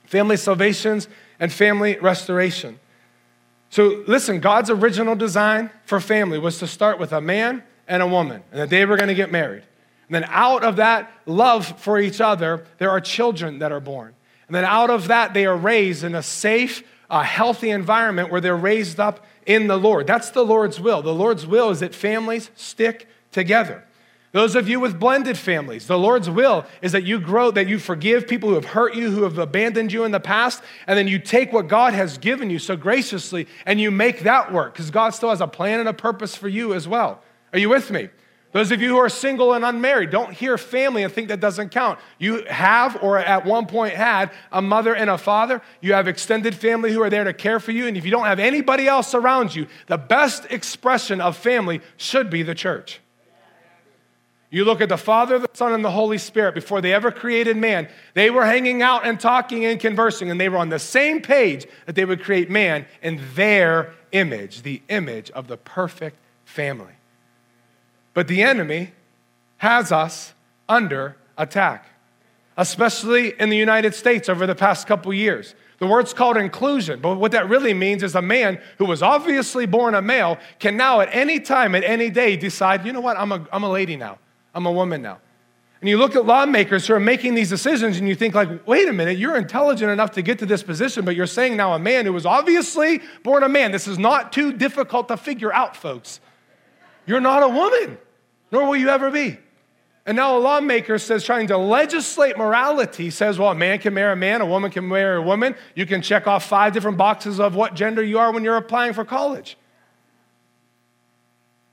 family 0.04 0.36
salvations 0.36 1.08
and 1.40 1.52
family 1.52 1.98
restoration. 2.00 2.78
So 3.70 4.04
listen, 4.06 4.40
God's 4.40 4.70
original 4.70 5.16
design 5.16 5.70
for 5.84 6.00
family 6.00 6.38
was 6.38 6.58
to 6.58 6.66
start 6.66 6.98
with 6.98 7.12
a 7.12 7.20
man 7.20 7.62
and 7.88 8.02
a 8.02 8.06
woman, 8.06 8.42
and 8.50 8.60
that 8.60 8.70
they 8.70 8.84
were 8.84 8.96
going 8.96 9.08
to 9.08 9.14
get 9.14 9.30
married. 9.30 9.62
And 10.08 10.14
then 10.14 10.24
out 10.28 10.62
of 10.64 10.76
that 10.76 11.10
love 11.26 11.80
for 11.80 11.98
each 11.98 12.20
other, 12.20 12.64
there 12.78 12.90
are 12.90 13.00
children 13.00 13.58
that 13.58 13.72
are 13.72 13.80
born. 13.80 14.14
And 14.46 14.54
then 14.54 14.64
out 14.64 14.90
of 14.90 15.08
that, 15.08 15.34
they 15.34 15.46
are 15.46 15.56
raised 15.56 16.04
in 16.04 16.14
a 16.14 16.22
safe, 16.22 16.82
a 17.10 17.24
healthy 17.24 17.70
environment 17.70 18.30
where 18.30 18.40
they're 18.40 18.56
raised 18.56 19.00
up 19.00 19.24
in 19.44 19.66
the 19.66 19.76
Lord. 19.76 20.06
That's 20.06 20.30
the 20.30 20.44
Lord's 20.44 20.80
will. 20.80 21.02
The 21.02 21.14
Lord's 21.14 21.46
will 21.46 21.70
is 21.70 21.80
that 21.80 21.94
families 21.94 22.50
stick 22.54 23.08
together. 23.32 23.84
Those 24.32 24.54
of 24.54 24.68
you 24.68 24.80
with 24.80 25.00
blended 25.00 25.38
families, 25.38 25.86
the 25.86 25.98
Lord's 25.98 26.28
will 26.28 26.66
is 26.82 26.92
that 26.92 27.04
you 27.04 27.18
grow, 27.18 27.50
that 27.52 27.68
you 27.68 27.78
forgive 27.78 28.28
people 28.28 28.50
who 28.50 28.56
have 28.56 28.66
hurt 28.66 28.94
you, 28.94 29.10
who 29.10 29.22
have 29.22 29.38
abandoned 29.38 29.92
you 29.92 30.04
in 30.04 30.10
the 30.10 30.20
past, 30.20 30.62
and 30.86 30.98
then 30.98 31.08
you 31.08 31.18
take 31.18 31.52
what 31.52 31.68
God 31.68 31.94
has 31.94 32.18
given 32.18 32.50
you 32.50 32.58
so 32.58 32.76
graciously 32.76 33.46
and 33.64 33.80
you 33.80 33.90
make 33.90 34.20
that 34.20 34.52
work 34.52 34.74
because 34.74 34.90
God 34.90 35.10
still 35.10 35.30
has 35.30 35.40
a 35.40 35.46
plan 35.46 35.80
and 35.80 35.88
a 35.88 35.94
purpose 35.94 36.36
for 36.36 36.48
you 36.48 36.74
as 36.74 36.86
well. 36.86 37.22
Are 37.56 37.58
you 37.58 37.70
with 37.70 37.90
me? 37.90 38.10
Those 38.52 38.70
of 38.70 38.82
you 38.82 38.90
who 38.90 38.98
are 38.98 39.08
single 39.08 39.54
and 39.54 39.64
unmarried, 39.64 40.10
don't 40.10 40.30
hear 40.30 40.58
family 40.58 41.04
and 41.04 41.10
think 41.10 41.28
that 41.28 41.40
doesn't 41.40 41.70
count. 41.70 41.98
You 42.18 42.44
have, 42.50 43.02
or 43.02 43.16
at 43.16 43.46
one 43.46 43.64
point 43.64 43.94
had, 43.94 44.30
a 44.52 44.60
mother 44.60 44.94
and 44.94 45.08
a 45.08 45.16
father. 45.16 45.62
You 45.80 45.94
have 45.94 46.06
extended 46.06 46.54
family 46.54 46.92
who 46.92 47.02
are 47.02 47.08
there 47.08 47.24
to 47.24 47.32
care 47.32 47.58
for 47.58 47.72
you. 47.72 47.86
And 47.86 47.96
if 47.96 48.04
you 48.04 48.10
don't 48.10 48.26
have 48.26 48.40
anybody 48.40 48.86
else 48.86 49.14
around 49.14 49.54
you, 49.54 49.68
the 49.86 49.96
best 49.96 50.44
expression 50.52 51.22
of 51.22 51.34
family 51.34 51.80
should 51.96 52.28
be 52.28 52.42
the 52.42 52.54
church. 52.54 53.00
You 54.50 54.66
look 54.66 54.82
at 54.82 54.90
the 54.90 54.98
Father, 54.98 55.38
the 55.38 55.48
Son, 55.54 55.72
and 55.72 55.82
the 55.82 55.90
Holy 55.90 56.18
Spirit 56.18 56.54
before 56.54 56.82
they 56.82 56.92
ever 56.92 57.10
created 57.10 57.56
man. 57.56 57.88
They 58.12 58.28
were 58.28 58.44
hanging 58.44 58.82
out 58.82 59.06
and 59.06 59.18
talking 59.18 59.64
and 59.64 59.80
conversing, 59.80 60.30
and 60.30 60.38
they 60.38 60.50
were 60.50 60.58
on 60.58 60.68
the 60.68 60.78
same 60.78 61.22
page 61.22 61.66
that 61.86 61.94
they 61.94 62.04
would 62.04 62.22
create 62.22 62.50
man 62.50 62.84
in 63.00 63.18
their 63.34 63.94
image, 64.12 64.60
the 64.60 64.82
image 64.90 65.30
of 65.30 65.48
the 65.48 65.56
perfect 65.56 66.18
family. 66.44 66.95
But 68.16 68.28
the 68.28 68.42
enemy 68.42 68.92
has 69.58 69.92
us 69.92 70.32
under 70.70 71.18
attack, 71.36 71.84
especially 72.56 73.38
in 73.38 73.50
the 73.50 73.58
United 73.58 73.94
States 73.94 74.30
over 74.30 74.46
the 74.46 74.54
past 74.54 74.86
couple 74.86 75.12
years. 75.12 75.54
The 75.80 75.86
word's 75.86 76.14
called 76.14 76.38
inclusion, 76.38 77.00
but 77.00 77.16
what 77.16 77.32
that 77.32 77.46
really 77.46 77.74
means 77.74 78.02
is 78.02 78.14
a 78.14 78.22
man 78.22 78.58
who 78.78 78.86
was 78.86 79.02
obviously 79.02 79.66
born 79.66 79.94
a 79.94 80.00
male 80.00 80.38
can 80.58 80.78
now 80.78 81.00
at 81.02 81.14
any 81.14 81.40
time, 81.40 81.74
at 81.74 81.84
any 81.84 82.08
day, 82.08 82.38
decide, 82.38 82.86
you 82.86 82.94
know 82.94 83.02
what, 83.02 83.18
I'm 83.18 83.32
a, 83.32 83.46
I'm 83.52 83.64
a 83.64 83.70
lady 83.70 83.96
now, 83.96 84.18
I'm 84.54 84.64
a 84.64 84.72
woman 84.72 85.02
now. 85.02 85.18
And 85.82 85.90
you 85.90 85.98
look 85.98 86.16
at 86.16 86.24
lawmakers 86.24 86.86
who 86.86 86.94
are 86.94 87.00
making 87.00 87.34
these 87.34 87.50
decisions 87.50 87.98
and 87.98 88.08
you 88.08 88.14
think, 88.14 88.34
like, 88.34 88.66
wait 88.66 88.88
a 88.88 88.94
minute, 88.94 89.18
you're 89.18 89.36
intelligent 89.36 89.90
enough 89.90 90.12
to 90.12 90.22
get 90.22 90.38
to 90.38 90.46
this 90.46 90.62
position, 90.62 91.04
but 91.04 91.16
you're 91.16 91.26
saying 91.26 91.54
now 91.54 91.74
a 91.74 91.78
man 91.78 92.06
who 92.06 92.14
was 92.14 92.24
obviously 92.24 93.02
born 93.22 93.42
a 93.42 93.48
man. 93.50 93.72
This 93.72 93.86
is 93.86 93.98
not 93.98 94.32
too 94.32 94.54
difficult 94.54 95.08
to 95.08 95.18
figure 95.18 95.52
out, 95.52 95.76
folks. 95.76 96.20
You're 97.04 97.20
not 97.20 97.42
a 97.42 97.48
woman, 97.48 97.98
nor 98.50 98.66
will 98.66 98.76
you 98.76 98.88
ever 98.88 99.10
be. 99.10 99.38
And 100.06 100.16
now 100.16 100.36
a 100.36 100.38
lawmaker 100.38 100.98
says, 100.98 101.24
trying 101.24 101.48
to 101.48 101.58
legislate 101.58 102.38
morality, 102.38 103.10
says, 103.10 103.40
well, 103.40 103.50
a 103.50 103.54
man 103.56 103.80
can 103.80 103.92
marry 103.92 104.12
a 104.12 104.16
man, 104.16 104.40
a 104.40 104.46
woman 104.46 104.70
can 104.70 104.86
marry 104.86 105.18
a 105.18 105.22
woman. 105.22 105.56
You 105.74 105.84
can 105.84 106.00
check 106.00 106.28
off 106.28 106.46
five 106.46 106.72
different 106.72 106.96
boxes 106.96 107.40
of 107.40 107.56
what 107.56 107.74
gender 107.74 108.04
you 108.04 108.20
are 108.20 108.32
when 108.32 108.44
you're 108.44 108.56
applying 108.56 108.92
for 108.92 109.04
college. 109.04 109.58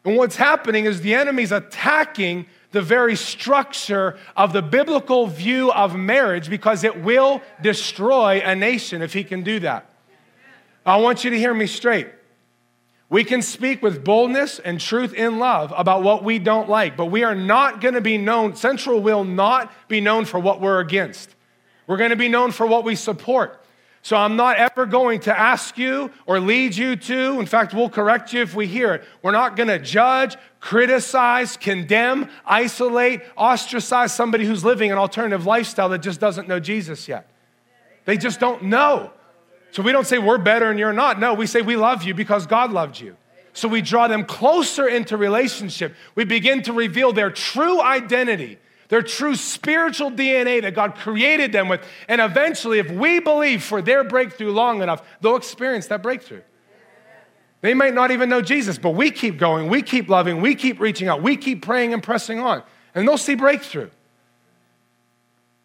And 0.03 0.17
what's 0.17 0.35
happening 0.35 0.85
is 0.85 1.01
the 1.01 1.13
enemy's 1.13 1.51
attacking 1.51 2.47
the 2.71 2.81
very 2.81 3.15
structure 3.15 4.17
of 4.35 4.51
the 4.51 4.63
biblical 4.63 5.27
view 5.27 5.71
of 5.71 5.95
marriage 5.95 6.49
because 6.49 6.83
it 6.83 7.03
will 7.03 7.39
destroy 7.61 8.41
a 8.43 8.55
nation 8.55 9.03
if 9.03 9.13
he 9.13 9.23
can 9.23 9.43
do 9.43 9.59
that. 9.59 9.89
I 10.83 10.97
want 10.97 11.23
you 11.23 11.29
to 11.29 11.37
hear 11.37 11.53
me 11.53 11.67
straight. 11.67 12.07
We 13.13 13.23
can 13.23 13.43
speak 13.43 13.83
with 13.83 14.03
boldness 14.03 14.57
and 14.57 14.81
truth 14.81 15.13
in 15.13 15.37
love 15.37 15.71
about 15.77 16.01
what 16.01 16.23
we 16.23 16.39
don't 16.39 16.67
like, 16.67 16.97
but 16.97 17.05
we 17.05 17.23
are 17.23 17.35
not 17.35 17.79
going 17.79 17.93
to 17.93 18.01
be 18.01 18.17
known, 18.17 18.55
Central 18.55 18.99
will 19.01 19.23
not 19.23 19.71
be 19.87 20.01
known 20.01 20.25
for 20.25 20.39
what 20.39 20.59
we're 20.59 20.79
against. 20.79 21.35
We're 21.85 21.97
going 21.97 22.09
to 22.09 22.15
be 22.15 22.27
known 22.27 22.51
for 22.51 22.65
what 22.65 22.83
we 22.83 22.95
support. 22.95 23.63
So 24.01 24.17
I'm 24.17 24.35
not 24.35 24.57
ever 24.57 24.87
going 24.87 25.19
to 25.21 25.39
ask 25.39 25.77
you 25.77 26.09
or 26.25 26.39
lead 26.39 26.75
you 26.75 26.95
to, 26.95 27.39
in 27.39 27.45
fact, 27.45 27.75
we'll 27.75 27.87
correct 27.87 28.33
you 28.33 28.41
if 28.41 28.55
we 28.55 28.65
hear 28.65 28.95
it. 28.95 29.03
We're 29.21 29.29
not 29.29 29.55
going 29.55 29.69
to 29.69 29.77
judge, 29.77 30.35
criticize, 30.59 31.55
condemn, 31.55 32.31
isolate, 32.47 33.21
ostracize 33.37 34.11
somebody 34.11 34.43
who's 34.43 34.65
living 34.65 34.91
an 34.91 34.97
alternative 34.97 35.45
lifestyle 35.45 35.89
that 35.89 35.99
just 35.99 36.19
doesn't 36.19 36.47
know 36.47 36.59
Jesus 36.59 37.07
yet. 37.07 37.29
They 38.05 38.17
just 38.17 38.39
don't 38.39 38.63
know. 38.63 39.11
So 39.73 39.81
we 39.81 39.91
don't 39.91 40.05
say 40.05 40.19
we're 40.19 40.37
better 40.37 40.69
and 40.69 40.77
you're 40.77 40.93
not. 40.93 41.19
No, 41.19 41.33
we 41.33 41.47
say 41.47 41.63
we 41.63 41.75
love 41.75 42.03
you 42.03 42.13
because 42.13 42.45
God 42.45 42.71
loved 42.71 42.99
you. 42.99 43.17
So 43.53 43.67
we 43.67 43.81
draw 43.81 44.07
them 44.07 44.23
closer 44.23 44.87
into 44.87 45.17
relationship. 45.17 45.95
We 46.13 46.25
begin 46.25 46.61
to 46.63 46.73
reveal 46.73 47.11
their 47.11 47.31
true 47.31 47.81
identity, 47.81 48.59
their 48.89 49.01
true 49.01 49.35
spiritual 49.35 50.11
DNA 50.11 50.61
that 50.61 50.75
God 50.75 50.93
created 50.93 51.51
them 51.51 51.69
with. 51.69 51.81
And 52.07 52.21
eventually, 52.21 52.77
if 52.77 52.91
we 52.91 53.19
believe 53.19 53.63
for 53.63 53.81
their 53.81 54.03
breakthrough 54.03 54.51
long 54.51 54.83
enough, 54.83 55.01
they'll 55.21 55.37
experience 55.37 55.87
that 55.87 56.03
breakthrough. 56.03 56.43
They 57.61 57.73
might 57.73 57.95
not 57.95 58.11
even 58.11 58.29
know 58.29 58.43
Jesus, 58.43 58.77
but 58.77 58.91
we 58.91 59.09
keep 59.09 59.39
going, 59.39 59.69
we 59.69 59.81
keep 59.81 60.07
loving, 60.07 60.39
we 60.39 60.53
keep 60.53 60.79
reaching 60.79 61.07
out, 61.07 61.23
we 61.23 61.35
keep 61.35 61.65
praying 61.65 61.95
and 61.95 62.03
pressing 62.03 62.39
on, 62.39 62.61
and 62.93 63.07
they'll 63.07 63.17
see 63.17 63.33
breakthrough. 63.33 63.89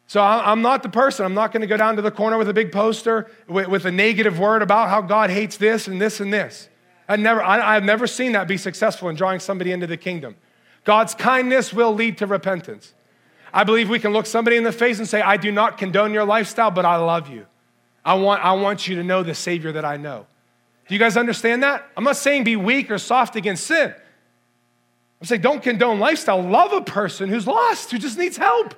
So 0.09 0.23
I'm 0.23 0.63
not 0.63 0.83
the 0.83 0.89
person. 0.89 1.27
I'm 1.27 1.35
not 1.35 1.53
going 1.53 1.61
to 1.61 1.67
go 1.67 1.77
down 1.77 1.97
to 1.97 2.03
the 2.03 2.11
corner 2.11 2.39
with 2.39 2.49
a 2.49 2.55
big 2.55 2.73
poster 2.73 3.31
with, 3.47 3.85
a 3.85 3.93
negative 3.93 4.39
word 4.39 4.63
about 4.63 4.89
how 4.89 5.03
God 5.03 5.29
hates 5.29 5.59
this 5.59 5.87
and 5.87 6.01
this 6.01 6.19
and 6.19 6.33
this. 6.33 6.71
I 7.07 7.17
never, 7.17 7.43
I, 7.43 7.77
I've 7.77 7.85
never 7.85 8.07
seen 8.07 8.33
that 8.33 8.49
be 8.49 8.57
successful 8.57 9.11
in 9.11 9.17
drawing 9.17 9.39
somebody 9.39 9.71
into 9.71 9.87
the 9.87 9.99
kingdom. 9.99 10.37
God's 10.85 11.15
kindness 11.15 11.75
will 11.75 11.95
lead 11.95 12.17
to 12.19 12.27
repentance. 12.27 12.95
I 13.53 13.65
believe 13.65 13.91
we 13.91 13.99
can 13.99 14.15
look 14.15 14.25
somebody 14.25 14.57
in 14.57 14.65
the 14.65 14.73
face 14.73 14.99
and 14.99 15.07
say, 15.07 15.21
I 15.21 15.37
do 15.37 15.53
not 15.53 15.77
condone 15.77 16.15
your 16.15 16.25
lifestyle, 16.25 16.71
but 16.71 16.87
I 16.87 16.97
love 16.97 17.29
you. 17.29 17.45
I 18.03 18.15
want, 18.15 18.43
I 18.43 18.53
want 18.53 18.89
you 18.89 18.97
to 18.97 19.05
know 19.05 19.23
the 19.23 19.35
Savior 19.35 19.73
that 19.73 19.85
I 19.85 19.99
know. 19.99 20.27
Do 20.87 20.95
you 20.95 20.99
guys 20.99 21.19
understand 21.19 21.63
that? 21.65 21.87
I'm 21.99 22.05
not 22.05 22.17
saying 22.17 22.45
be 22.45 22.57
weak 22.57 22.91
or 22.91 22.97
soft 22.97 23.37
against 23.37 23.67
sin. 23.67 23.95
I'm 25.21 25.27
saying 25.27 25.43
don't 25.43 25.63
condone 25.63 25.99
lifestyle. 25.99 26.43
Love 26.43 26.73
a 26.73 26.81
person 26.81 27.29
who's 27.29 27.47
lost, 27.47 27.91
who 27.91 27.99
just 27.99 28.17
needs 28.17 28.39
help. 28.39 28.75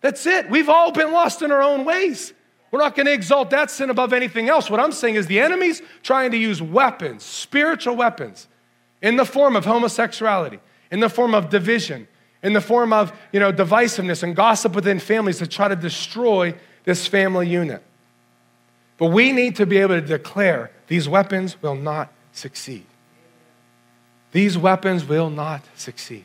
That's 0.00 0.24
it. 0.26 0.48
We've 0.48 0.68
all 0.68 0.92
been 0.92 1.12
lost 1.12 1.42
in 1.42 1.52
our 1.52 1.62
own 1.62 1.84
ways. 1.84 2.32
We're 2.70 2.78
not 2.78 2.94
going 2.94 3.06
to 3.06 3.12
exalt 3.12 3.50
that 3.50 3.70
sin 3.70 3.90
above 3.90 4.12
anything 4.12 4.48
else. 4.48 4.70
What 4.70 4.80
I'm 4.80 4.92
saying 4.92 5.16
is 5.16 5.26
the 5.26 5.40
enemy's 5.40 5.82
trying 6.02 6.30
to 6.30 6.36
use 6.36 6.62
weapons, 6.62 7.24
spiritual 7.24 7.96
weapons, 7.96 8.46
in 9.02 9.16
the 9.16 9.24
form 9.24 9.56
of 9.56 9.64
homosexuality, 9.64 10.60
in 10.90 11.00
the 11.00 11.08
form 11.08 11.34
of 11.34 11.50
division, 11.50 12.06
in 12.42 12.52
the 12.52 12.60
form 12.60 12.92
of 12.92 13.12
you 13.32 13.40
know, 13.40 13.52
divisiveness 13.52 14.22
and 14.22 14.36
gossip 14.36 14.74
within 14.74 14.98
families 14.98 15.38
to 15.38 15.46
try 15.46 15.68
to 15.68 15.76
destroy 15.76 16.54
this 16.84 17.06
family 17.06 17.48
unit. 17.48 17.82
But 18.98 19.06
we 19.06 19.32
need 19.32 19.56
to 19.56 19.66
be 19.66 19.78
able 19.78 20.00
to 20.00 20.06
declare 20.06 20.70
these 20.86 21.08
weapons 21.08 21.60
will 21.60 21.74
not 21.74 22.12
succeed. 22.32 22.86
These 24.32 24.56
weapons 24.56 25.04
will 25.04 25.30
not 25.30 25.62
succeed. 25.74 26.24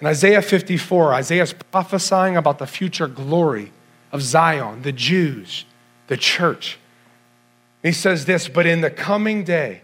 In 0.00 0.06
Isaiah 0.06 0.40
54, 0.40 1.14
Isaiah 1.14 1.42
is 1.42 1.52
prophesying 1.52 2.36
about 2.36 2.58
the 2.58 2.66
future 2.66 3.06
glory 3.06 3.70
of 4.12 4.22
Zion, 4.22 4.82
the 4.82 4.92
Jews, 4.92 5.66
the 6.06 6.16
church. 6.16 6.78
He 7.82 7.92
says 7.92 8.24
this, 8.24 8.48
but 8.48 8.66
in 8.66 8.80
the 8.80 8.90
coming 8.90 9.44
day, 9.44 9.82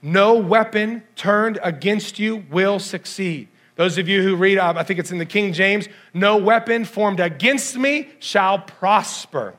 no 0.00 0.34
weapon 0.34 1.02
turned 1.16 1.58
against 1.62 2.18
you 2.18 2.44
will 2.50 2.78
succeed. 2.78 3.48
Those 3.76 3.98
of 3.98 4.08
you 4.08 4.22
who 4.22 4.36
read, 4.36 4.58
uh, 4.58 4.74
I 4.76 4.82
think 4.84 4.98
it's 4.98 5.10
in 5.10 5.18
the 5.18 5.26
King 5.26 5.52
James, 5.52 5.88
no 6.14 6.36
weapon 6.36 6.84
formed 6.84 7.20
against 7.20 7.76
me 7.76 8.08
shall 8.20 8.58
prosper. 8.58 9.54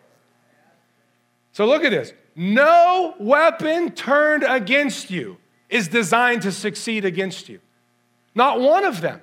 So 1.52 1.66
look 1.66 1.84
at 1.84 1.92
this. 1.92 2.14
No 2.36 3.14
weapon 3.20 3.92
turned 3.92 4.44
against 4.44 5.12
you 5.12 5.38
is 5.70 5.88
designed 5.88 6.42
to 6.44 6.52
succeed 6.52 7.06
against 7.06 7.48
you. 7.48 7.60
Not 8.34 8.60
one 8.60 8.86
of 8.86 9.02
them. 9.02 9.22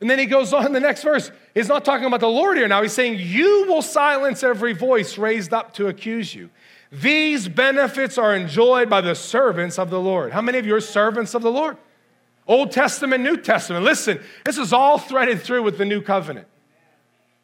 And 0.00 0.10
then 0.10 0.18
he 0.18 0.26
goes 0.26 0.52
on 0.52 0.66
in 0.66 0.72
the 0.72 0.80
next 0.80 1.02
verse. 1.02 1.30
He's 1.54 1.68
not 1.68 1.84
talking 1.84 2.06
about 2.06 2.20
the 2.20 2.28
Lord 2.28 2.58
here 2.58 2.68
now. 2.68 2.82
He's 2.82 2.92
saying, 2.92 3.18
You 3.18 3.66
will 3.66 3.82
silence 3.82 4.42
every 4.42 4.74
voice 4.74 5.16
raised 5.16 5.54
up 5.54 5.72
to 5.74 5.88
accuse 5.88 6.34
you. 6.34 6.50
These 6.92 7.48
benefits 7.48 8.18
are 8.18 8.34
enjoyed 8.34 8.90
by 8.90 9.00
the 9.00 9.14
servants 9.14 9.78
of 9.78 9.90
the 9.90 10.00
Lord. 10.00 10.32
How 10.32 10.42
many 10.42 10.58
of 10.58 10.66
you 10.66 10.74
are 10.74 10.80
servants 10.80 11.34
of 11.34 11.42
the 11.42 11.50
Lord? 11.50 11.76
Old 12.46 12.70
Testament, 12.70 13.24
New 13.24 13.38
Testament. 13.38 13.84
Listen, 13.84 14.20
this 14.44 14.58
is 14.58 14.72
all 14.72 14.98
threaded 14.98 15.40
through 15.40 15.62
with 15.62 15.78
the 15.78 15.84
new 15.84 16.00
covenant. 16.00 16.46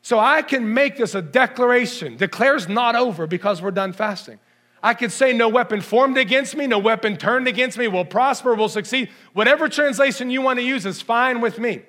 So 0.03 0.19
I 0.19 0.43
can 0.43 0.75
make 0.75 0.97
this 0.97 1.15
a 1.15 1.23
declaration. 1.23 2.17
Declares 2.17 2.69
not 2.69 2.97
over 2.97 3.27
because 3.27 3.63
we're 3.63 3.71
done 3.71 3.93
fasting. 3.93 4.39
I 4.83 4.95
could 4.95 5.13
say, 5.13 5.33
No 5.33 5.49
weapon 5.49 5.81
formed 5.81 6.19
against 6.19 6.57
me, 6.57 6.67
no 6.67 6.79
weapon 6.79 7.17
turned 7.17 7.49
against 7.49 7.79
me 7.79 7.89
will 7.89 8.05
prosper, 8.05 8.55
will 8.55 8.69
succeed. 8.69 9.09
Whatever 9.33 9.69
translation 9.69 10.31
you 10.31 10.43
want 10.43 10.59
to 10.59 10.65
use 10.65 10.85
is 10.85 11.01
fine 11.01 11.41
with 11.41 11.59
me. 11.59 11.83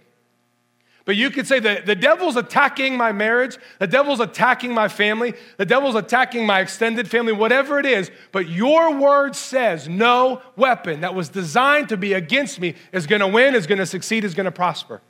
But 1.06 1.18
you 1.18 1.32
could 1.32 1.48
say 1.48 1.60
that 1.60 1.86
the 1.86 1.96
devil's 1.96 2.38
attacking 2.38 2.96
my 2.96 3.12
marriage, 3.12 3.58
the 3.80 3.88
devil's 3.88 4.22
attacking 4.22 4.74
my 4.74 4.88
family, 4.88 5.34
the 5.58 5.66
devil's 5.66 5.96
attacking 5.96 6.46
my 6.46 6.62
extended 6.62 7.10
family, 7.10 7.34
whatever 7.34 7.78
it 7.78 7.86
is. 7.86 8.10
But 8.32 8.48
your 8.48 8.98
word 8.98 9.36
says 9.36 9.90
no 9.90 10.42
weapon 10.56 11.02
that 11.02 11.14
was 11.14 11.28
designed 11.28 11.90
to 11.90 11.98
be 11.98 12.14
against 12.14 12.60
me 12.60 12.76
is 12.94 13.06
going 13.06 13.20
to 13.20 13.28
win, 13.28 13.54
is 13.54 13.68
going 13.68 13.80
to 13.80 13.86
succeed, 13.86 14.24
is 14.24 14.34
going 14.34 14.46
to 14.46 14.52
prosper. 14.52 15.02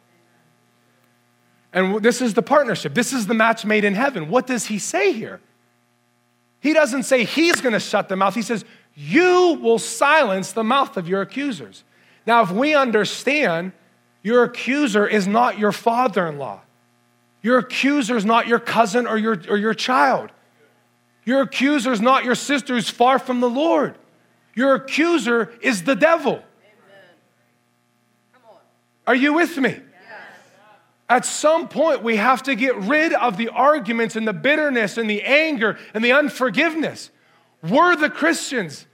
And 1.71 2.01
this 2.01 2.21
is 2.21 2.33
the 2.33 2.41
partnership. 2.41 2.95
This 2.95 3.13
is 3.13 3.27
the 3.27 3.33
match 3.35 3.63
made 3.63 3.83
in 3.83 3.93
heaven. 3.93 4.29
What 4.29 4.47
does 4.47 4.65
he 4.65 4.79
say 4.79 5.11
here? 5.11 5.41
He 6.59 6.73
doesn't 6.73 7.03
say 7.03 7.23
he's 7.23 7.61
going 7.61 7.73
to 7.73 7.79
shut 7.79 8.09
the 8.09 8.15
mouth. 8.15 8.33
He 8.33 8.41
says, 8.41 8.65
You 8.95 9.59
will 9.61 9.79
silence 9.79 10.53
the 10.53 10.63
mouth 10.63 10.97
of 10.97 11.07
your 11.07 11.21
accusers. 11.21 11.83
Now, 12.25 12.41
if 12.41 12.51
we 12.51 12.73
understand 12.73 13.73
your 14.23 14.43
accuser 14.43 15.05
is 15.05 15.27
not 15.27 15.59
your 15.59 15.73
father 15.73 16.25
in 16.27 16.37
law. 16.37 16.61
Your 17.41 17.59
accuser 17.59 18.15
is 18.15 18.23
not 18.23 18.47
your 18.47 18.59
cousin 18.59 19.05
or 19.05 19.17
your, 19.17 19.37
or 19.49 19.57
your 19.57 19.73
child. 19.73 20.31
Your 21.25 21.41
accuser 21.41 21.91
is 21.91 22.01
not 22.01 22.23
your 22.23 22.35
sister 22.35 22.73
who's 22.73 22.89
far 22.89 23.19
from 23.19 23.41
the 23.41 23.49
Lord. 23.49 23.97
Your 24.55 24.75
accuser 24.75 25.53
is 25.61 25.83
the 25.83 25.95
devil. 25.95 26.41
Are 29.05 29.15
you 29.15 29.33
with 29.33 29.57
me? 29.57 29.71
Yes. 29.71 29.81
At 31.09 31.25
some 31.25 31.67
point, 31.67 32.03
we 32.03 32.15
have 32.15 32.43
to 32.43 32.55
get 32.55 32.77
rid 32.77 33.11
of 33.11 33.35
the 33.35 33.49
arguments 33.49 34.15
and 34.15 34.25
the 34.25 34.33
bitterness 34.33 34.97
and 34.97 35.09
the 35.09 35.23
anger 35.23 35.77
and 35.93 36.03
the 36.03 36.13
unforgiveness. 36.13 37.09
We're 37.61 37.97
the 37.97 38.09
Christians. 38.09 38.85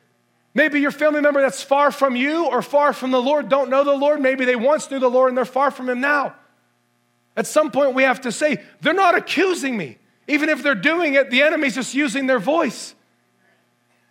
Maybe 0.54 0.80
your 0.80 0.92
family 0.92 1.22
member 1.22 1.42
that's 1.42 1.62
far 1.62 1.92
from 1.92 2.16
you 2.16 2.46
or 2.48 2.62
far 2.62 2.94
from 2.94 3.12
the 3.12 3.22
Lord 3.22 3.50
don't 3.50 3.70
know 3.70 3.84
the 3.84 3.94
Lord. 3.94 4.20
Maybe 4.20 4.46
they 4.46 4.56
once 4.56 4.90
knew 4.90 5.00
the 5.00 5.10
Lord 5.10 5.30
and 5.30 5.38
they're 5.38 5.46
far 5.46 5.72
from 5.72 5.90
Him 5.90 6.02
now. 6.02 6.36
At 7.38 7.48
some 7.48 7.72
point, 7.72 7.94
we 7.94 8.04
have 8.04 8.22
to 8.22 8.32
say, 8.32 8.62
they're 8.82 8.94
not 8.94 9.16
accusing 9.16 9.78
me. 9.78 9.98
Even 10.28 10.50
if 10.50 10.62
they're 10.62 10.76
doing 10.76 11.14
it, 11.14 11.30
the 11.30 11.42
enemy's 11.42 11.76
just 11.76 11.94
using 11.94 12.28
their 12.28 12.40
voice. 12.40 12.96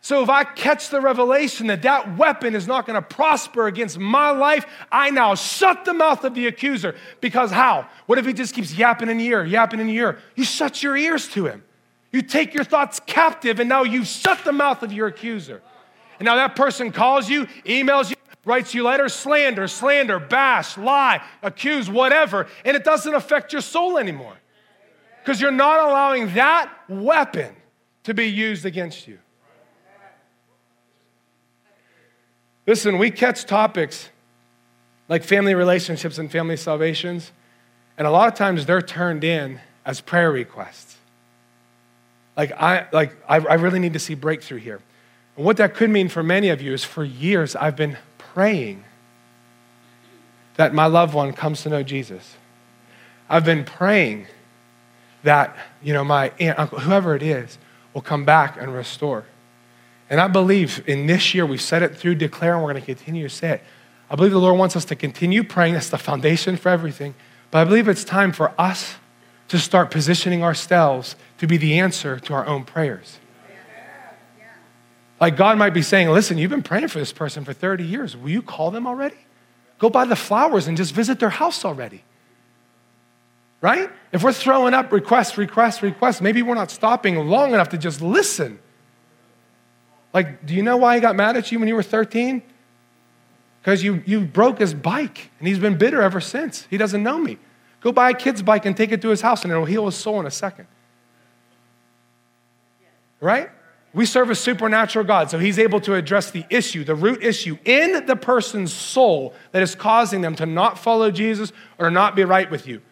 So 0.00 0.22
if 0.22 0.30
I 0.30 0.44
catch 0.44 0.88
the 0.88 1.00
revelation 1.00 1.66
that 1.66 1.82
that 1.82 2.16
weapon 2.16 2.54
is 2.54 2.66
not 2.66 2.86
going 2.86 2.94
to 2.94 3.02
prosper 3.02 3.66
against 3.66 3.98
my 3.98 4.30
life, 4.30 4.64
I 4.90 5.10
now 5.10 5.34
shut 5.34 5.84
the 5.84 5.92
mouth 5.92 6.24
of 6.24 6.34
the 6.34 6.46
accuser. 6.46 6.94
Because 7.20 7.50
how? 7.50 7.86
What 8.06 8.18
if 8.18 8.24
he 8.24 8.32
just 8.32 8.54
keeps 8.54 8.72
yapping 8.72 9.08
in 9.10 9.20
your 9.20 9.40
ear, 9.40 9.44
yapping 9.44 9.80
in 9.80 9.88
your 9.88 10.12
ear? 10.12 10.18
You 10.36 10.44
shut 10.44 10.82
your 10.82 10.96
ears 10.96 11.28
to 11.28 11.46
him. 11.46 11.64
You 12.12 12.22
take 12.22 12.54
your 12.54 12.64
thoughts 12.64 13.00
captive, 13.04 13.60
and 13.60 13.68
now 13.68 13.82
you 13.82 14.04
shut 14.04 14.44
the 14.44 14.52
mouth 14.52 14.82
of 14.82 14.92
your 14.92 15.08
accuser. 15.08 15.60
And 16.18 16.26
now 16.26 16.36
that 16.36 16.56
person 16.56 16.90
calls 16.90 17.28
you, 17.28 17.46
emails 17.64 18.10
you, 18.10 18.16
writes 18.44 18.74
you 18.74 18.82
letters, 18.82 19.12
slander, 19.12 19.68
slander, 19.68 20.18
bash, 20.18 20.76
lie, 20.76 21.22
accuse, 21.42 21.88
whatever, 21.90 22.46
and 22.64 22.76
it 22.76 22.84
doesn't 22.84 23.14
affect 23.14 23.52
your 23.52 23.62
soul 23.62 23.98
anymore. 23.98 24.36
Because 25.22 25.40
you're 25.40 25.50
not 25.50 25.86
allowing 25.88 26.34
that 26.34 26.72
weapon 26.88 27.54
to 28.04 28.14
be 28.14 28.26
used 28.26 28.64
against 28.64 29.06
you. 29.06 29.18
Listen, 32.66 32.98
we 32.98 33.10
catch 33.10 33.44
topics 33.44 34.08
like 35.08 35.24
family 35.24 35.54
relationships 35.54 36.18
and 36.18 36.30
family 36.30 36.56
salvations, 36.56 37.32
and 37.96 38.06
a 38.06 38.10
lot 38.10 38.28
of 38.28 38.34
times 38.34 38.66
they're 38.66 38.82
turned 38.82 39.24
in 39.24 39.60
as 39.84 40.00
prayer 40.00 40.30
requests. 40.30 40.96
Like, 42.36 42.52
I, 42.52 42.86
like 42.92 43.16
I, 43.28 43.36
I 43.36 43.54
really 43.54 43.78
need 43.78 43.94
to 43.94 43.98
see 43.98 44.14
breakthrough 44.14 44.58
here. 44.58 44.80
And 45.38 45.46
what 45.46 45.56
that 45.58 45.74
could 45.74 45.88
mean 45.88 46.08
for 46.08 46.24
many 46.24 46.48
of 46.48 46.60
you 46.60 46.72
is 46.72 46.82
for 46.82 47.04
years 47.04 47.54
I've 47.54 47.76
been 47.76 47.96
praying 48.18 48.82
that 50.56 50.74
my 50.74 50.86
loved 50.86 51.14
one 51.14 51.32
comes 51.32 51.62
to 51.62 51.68
know 51.68 51.84
Jesus. 51.84 52.34
I've 53.30 53.44
been 53.44 53.64
praying 53.64 54.26
that, 55.22 55.56
you 55.80 55.92
know, 55.92 56.02
my 56.02 56.32
aunt, 56.40 56.58
uncle, 56.58 56.80
whoever 56.80 57.14
it 57.14 57.22
is, 57.22 57.56
will 57.94 58.02
come 58.02 58.24
back 58.24 58.60
and 58.60 58.74
restore. 58.74 59.26
And 60.10 60.20
I 60.20 60.26
believe 60.26 60.82
in 60.88 61.06
this 61.06 61.32
year, 61.34 61.46
we've 61.46 61.62
said 61.62 61.84
it 61.84 61.96
through 61.96 62.16
declare, 62.16 62.54
and 62.54 62.64
we're 62.64 62.72
going 62.72 62.82
to 62.82 62.94
continue 62.94 63.28
to 63.28 63.32
say 63.32 63.50
it. 63.50 63.62
I 64.10 64.16
believe 64.16 64.32
the 64.32 64.40
Lord 64.40 64.58
wants 64.58 64.74
us 64.74 64.86
to 64.86 64.96
continue 64.96 65.44
praying. 65.44 65.74
That's 65.74 65.90
the 65.90 65.98
foundation 65.98 66.56
for 66.56 66.70
everything. 66.70 67.14
But 67.52 67.60
I 67.60 67.64
believe 67.64 67.86
it's 67.86 68.02
time 68.02 68.32
for 68.32 68.52
us 68.58 68.96
to 69.46 69.58
start 69.60 69.92
positioning 69.92 70.42
ourselves 70.42 71.14
to 71.38 71.46
be 71.46 71.58
the 71.58 71.78
answer 71.78 72.18
to 72.18 72.34
our 72.34 72.44
own 72.44 72.64
prayers. 72.64 73.18
Like 75.20 75.36
God 75.36 75.58
might 75.58 75.74
be 75.74 75.82
saying, 75.82 76.08
listen, 76.10 76.38
you've 76.38 76.50
been 76.50 76.62
praying 76.62 76.88
for 76.88 76.98
this 76.98 77.12
person 77.12 77.44
for 77.44 77.52
30 77.52 77.84
years. 77.84 78.16
Will 78.16 78.30
you 78.30 78.42
call 78.42 78.70
them 78.70 78.86
already? 78.86 79.16
Go 79.78 79.90
buy 79.90 80.04
the 80.04 80.16
flowers 80.16 80.66
and 80.66 80.76
just 80.76 80.92
visit 80.92 81.18
their 81.18 81.30
house 81.30 81.64
already. 81.64 82.04
Right? 83.60 83.90
If 84.12 84.22
we're 84.22 84.32
throwing 84.32 84.74
up 84.74 84.92
requests, 84.92 85.36
requests, 85.36 85.82
requests, 85.82 86.20
maybe 86.20 86.42
we're 86.42 86.54
not 86.54 86.70
stopping 86.70 87.16
long 87.16 87.52
enough 87.52 87.70
to 87.70 87.78
just 87.78 88.00
listen. 88.00 88.60
Like, 90.14 90.46
do 90.46 90.54
you 90.54 90.62
know 90.62 90.76
why 90.76 90.94
he 90.94 91.00
got 91.00 91.16
mad 91.16 91.36
at 91.36 91.50
you 91.50 91.58
when 91.58 91.66
you 91.66 91.74
were 91.74 91.82
13? 91.82 92.42
Because 93.60 93.82
you, 93.82 94.02
you 94.06 94.20
broke 94.20 94.60
his 94.60 94.72
bike 94.72 95.30
and 95.38 95.48
he's 95.48 95.58
been 95.58 95.76
bitter 95.76 96.00
ever 96.00 96.20
since. 96.20 96.66
He 96.70 96.76
doesn't 96.76 97.02
know 97.02 97.18
me. 97.18 97.38
Go 97.80 97.92
buy 97.92 98.10
a 98.10 98.14
kid's 98.14 98.42
bike 98.42 98.64
and 98.64 98.76
take 98.76 98.92
it 98.92 99.02
to 99.02 99.08
his 99.08 99.20
house 99.20 99.42
and 99.42 99.52
it'll 99.52 99.64
heal 99.64 99.86
his 99.86 99.96
soul 99.96 100.20
in 100.20 100.26
a 100.26 100.30
second. 100.30 100.66
Right? 103.20 103.50
We 103.94 104.04
serve 104.04 104.28
a 104.30 104.34
supernatural 104.34 105.04
God, 105.04 105.30
so 105.30 105.38
He's 105.38 105.58
able 105.58 105.80
to 105.80 105.94
address 105.94 106.30
the 106.30 106.44
issue, 106.50 106.84
the 106.84 106.94
root 106.94 107.22
issue 107.22 107.56
in 107.64 108.06
the 108.06 108.16
person's 108.16 108.72
soul 108.72 109.34
that 109.52 109.62
is 109.62 109.74
causing 109.74 110.20
them 110.20 110.34
to 110.36 110.46
not 110.46 110.78
follow 110.78 111.10
Jesus 111.10 111.52
or 111.78 111.90
not 111.90 112.14
be 112.14 112.24
right 112.24 112.50
with 112.50 112.66
you. 112.66 112.82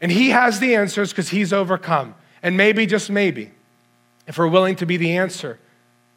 And 0.00 0.10
He 0.10 0.30
has 0.30 0.58
the 0.58 0.74
answers 0.74 1.10
because 1.10 1.28
He's 1.28 1.52
overcome. 1.52 2.14
And 2.42 2.56
maybe, 2.56 2.84
just 2.84 3.10
maybe, 3.10 3.52
if 4.26 4.36
we're 4.36 4.48
willing 4.48 4.76
to 4.76 4.86
be 4.86 4.96
the 4.96 5.16
answer 5.16 5.58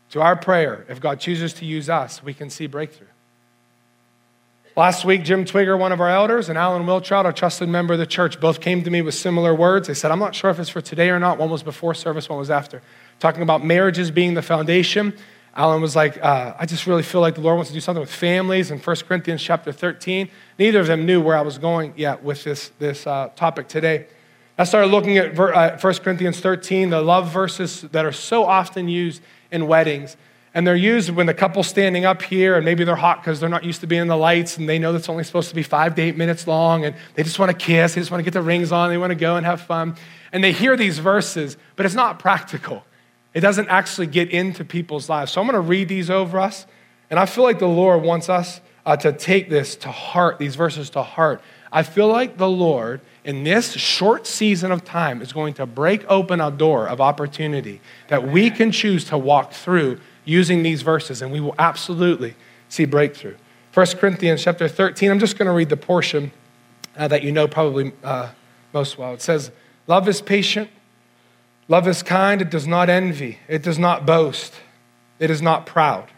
to 0.09 0.21
our 0.21 0.35
prayer, 0.35 0.85
if 0.89 0.99
God 0.99 1.19
chooses 1.19 1.53
to 1.53 1.65
use 1.65 1.89
us, 1.89 2.23
we 2.23 2.33
can 2.33 2.49
see 2.49 2.67
breakthrough. 2.67 3.07
Last 4.75 5.05
week, 5.05 5.23
Jim 5.23 5.43
Twigger, 5.43 5.77
one 5.77 5.91
of 5.91 5.99
our 5.99 6.09
elders, 6.09 6.49
and 6.49 6.57
Alan 6.57 6.83
Wiltrout, 6.83 7.27
a 7.27 7.33
trusted 7.33 7.67
member 7.67 7.93
of 7.93 7.99
the 7.99 8.05
church, 8.05 8.39
both 8.39 8.61
came 8.61 8.83
to 8.83 8.91
me 8.91 9.01
with 9.01 9.15
similar 9.15 9.55
words. 9.55 9.87
They 9.87 9.95
said, 9.95 10.11
I'm 10.11 10.19
not 10.19 10.35
sure 10.35 10.51
if 10.51 10.59
it's 10.59 10.69
for 10.69 10.81
today 10.81 11.09
or 11.09 11.19
not. 11.19 11.39
One 11.39 11.49
was 11.49 11.63
before 11.63 11.95
service, 11.95 12.29
one 12.29 12.37
was 12.37 12.51
after 12.51 12.81
talking 13.19 13.41
about 13.41 13.63
marriages 13.63 14.11
being 14.11 14.33
the 14.33 14.41
foundation. 14.41 15.13
Alan 15.55 15.81
was 15.81 15.95
like, 15.95 16.23
uh, 16.23 16.53
I 16.59 16.67
just 16.67 16.85
really 16.85 17.01
feel 17.01 17.19
like 17.19 17.35
the 17.35 17.41
Lord 17.41 17.55
wants 17.55 17.71
to 17.71 17.73
do 17.73 17.81
something 17.81 18.01
with 18.01 18.13
families 18.13 18.69
in 18.69 18.77
1 18.77 18.95
Corinthians 19.07 19.41
chapter 19.41 19.71
13. 19.71 20.29
Neither 20.59 20.79
of 20.79 20.87
them 20.87 21.05
knew 21.05 21.19
where 21.19 21.35
I 21.35 21.41
was 21.41 21.57
going 21.57 21.93
yet 21.97 22.23
with 22.23 22.43
this, 22.43 22.69
this 22.77 23.07
uh, 23.07 23.29
topic 23.35 23.67
today. 23.67 24.05
I 24.59 24.63
started 24.65 24.87
looking 24.87 25.17
at 25.17 25.37
uh, 25.37 25.77
1 25.77 25.93
Corinthians 25.95 26.39
13, 26.39 26.91
the 26.91 27.01
love 27.01 27.31
verses 27.31 27.81
that 27.91 28.05
are 28.05 28.11
so 28.11 28.45
often 28.45 28.87
used 28.87 29.21
in 29.51 29.67
weddings. 29.67 30.15
And 30.53 30.65
they're 30.65 30.75
used 30.75 31.09
when 31.11 31.27
the 31.27 31.33
couple's 31.33 31.67
standing 31.67 32.05
up 32.05 32.21
here 32.23 32.55
and 32.55 32.65
maybe 32.65 32.83
they're 32.83 32.95
hot 32.95 33.21
because 33.21 33.39
they're 33.39 33.49
not 33.49 33.63
used 33.63 33.81
to 33.81 33.87
being 33.87 34.01
in 34.03 34.07
the 34.07 34.17
lights 34.17 34.57
and 34.57 34.67
they 34.67 34.79
know 34.79 34.93
that's 34.93 35.09
only 35.09 35.23
supposed 35.23 35.49
to 35.49 35.55
be 35.55 35.61
five 35.61 35.93
to 35.95 36.01
eight 36.01 36.17
minutes 36.17 36.47
long 36.47 36.85
and 36.85 36.95
they 37.13 37.21
just 37.21 37.37
want 37.37 37.51
to 37.51 37.57
kiss, 37.57 37.93
they 37.93 38.01
just 38.01 38.09
want 38.09 38.19
to 38.19 38.23
get 38.23 38.33
the 38.33 38.41
rings 38.41 38.71
on, 38.71 38.89
they 38.89 38.97
want 38.97 39.11
to 39.11 39.15
go 39.15 39.35
and 39.35 39.45
have 39.45 39.61
fun. 39.61 39.95
And 40.31 40.43
they 40.43 40.51
hear 40.51 40.75
these 40.75 40.97
verses, 40.97 41.57
but 41.75 41.85
it's 41.85 41.95
not 41.95 42.17
practical. 42.17 42.83
It 43.37 43.41
doesn't 43.41 43.67
actually 43.67 44.07
get 44.07 44.31
into 44.31 44.65
people's 44.65 45.09
lives. 45.09 45.31
So 45.31 45.39
I'm 45.39 45.45
going 45.45 45.53
to 45.53 45.59
read 45.59 45.89
these 45.89 46.09
over 46.09 46.39
us. 46.39 46.65
And 47.11 47.19
I 47.19 47.27
feel 47.27 47.43
like 47.43 47.59
the 47.59 47.67
Lord 47.67 48.01
wants 48.01 48.29
us 48.29 48.61
uh, 48.83 48.97
to 48.97 49.13
take 49.13 49.47
this 49.47 49.75
to 49.75 49.91
heart, 49.91 50.39
these 50.39 50.55
verses 50.55 50.89
to 50.89 51.03
heart. 51.03 51.39
I 51.71 51.83
feel 51.83 52.07
like 52.07 52.37
the 52.37 52.49
Lord, 52.49 52.99
in 53.23 53.43
this 53.43 53.73
short 53.73 54.25
season 54.25 54.71
of 54.71 54.83
time, 54.83 55.21
is 55.21 55.33
going 55.33 55.53
to 55.53 55.67
break 55.67 56.03
open 56.09 56.41
a 56.41 56.49
door 56.49 56.87
of 56.87 56.99
opportunity 56.99 57.79
that 58.07 58.27
we 58.27 58.49
can 58.49 58.71
choose 58.71 59.05
to 59.05 59.19
walk 59.19 59.53
through 59.53 59.99
using 60.25 60.63
these 60.63 60.81
verses, 60.81 61.21
and 61.21 61.31
we 61.31 61.39
will 61.39 61.53
absolutely 61.59 62.33
see 62.69 62.85
breakthrough. 62.85 63.35
1 63.71 63.85
Corinthians 63.99 64.43
chapter 64.43 64.67
13, 64.67 65.11
I'm 65.11 65.19
just 65.19 65.37
going 65.37 65.45
to 65.45 65.53
read 65.53 65.69
the 65.69 65.77
portion 65.77 66.31
uh, 66.95 67.07
that 67.07 67.21
you 67.21 67.31
know 67.31 67.47
probably 67.47 67.93
uh, 68.03 68.29
most 68.73 68.97
well. 68.97 69.13
It 69.13 69.21
says, 69.21 69.51
Love 69.85 70.07
is 70.07 70.23
patient. 70.23 70.71
Love 71.69 71.87
is 71.87 72.01
kind, 72.01 72.41
it 72.41 72.49
does 72.49 72.65
not 72.65 72.89
envy, 72.89 73.39
it 73.47 73.61
does 73.61 73.77
not 73.77 74.05
boast, 74.05 74.53
it 75.19 75.29
is 75.29 75.41
not 75.41 75.65
proud. 75.65 76.09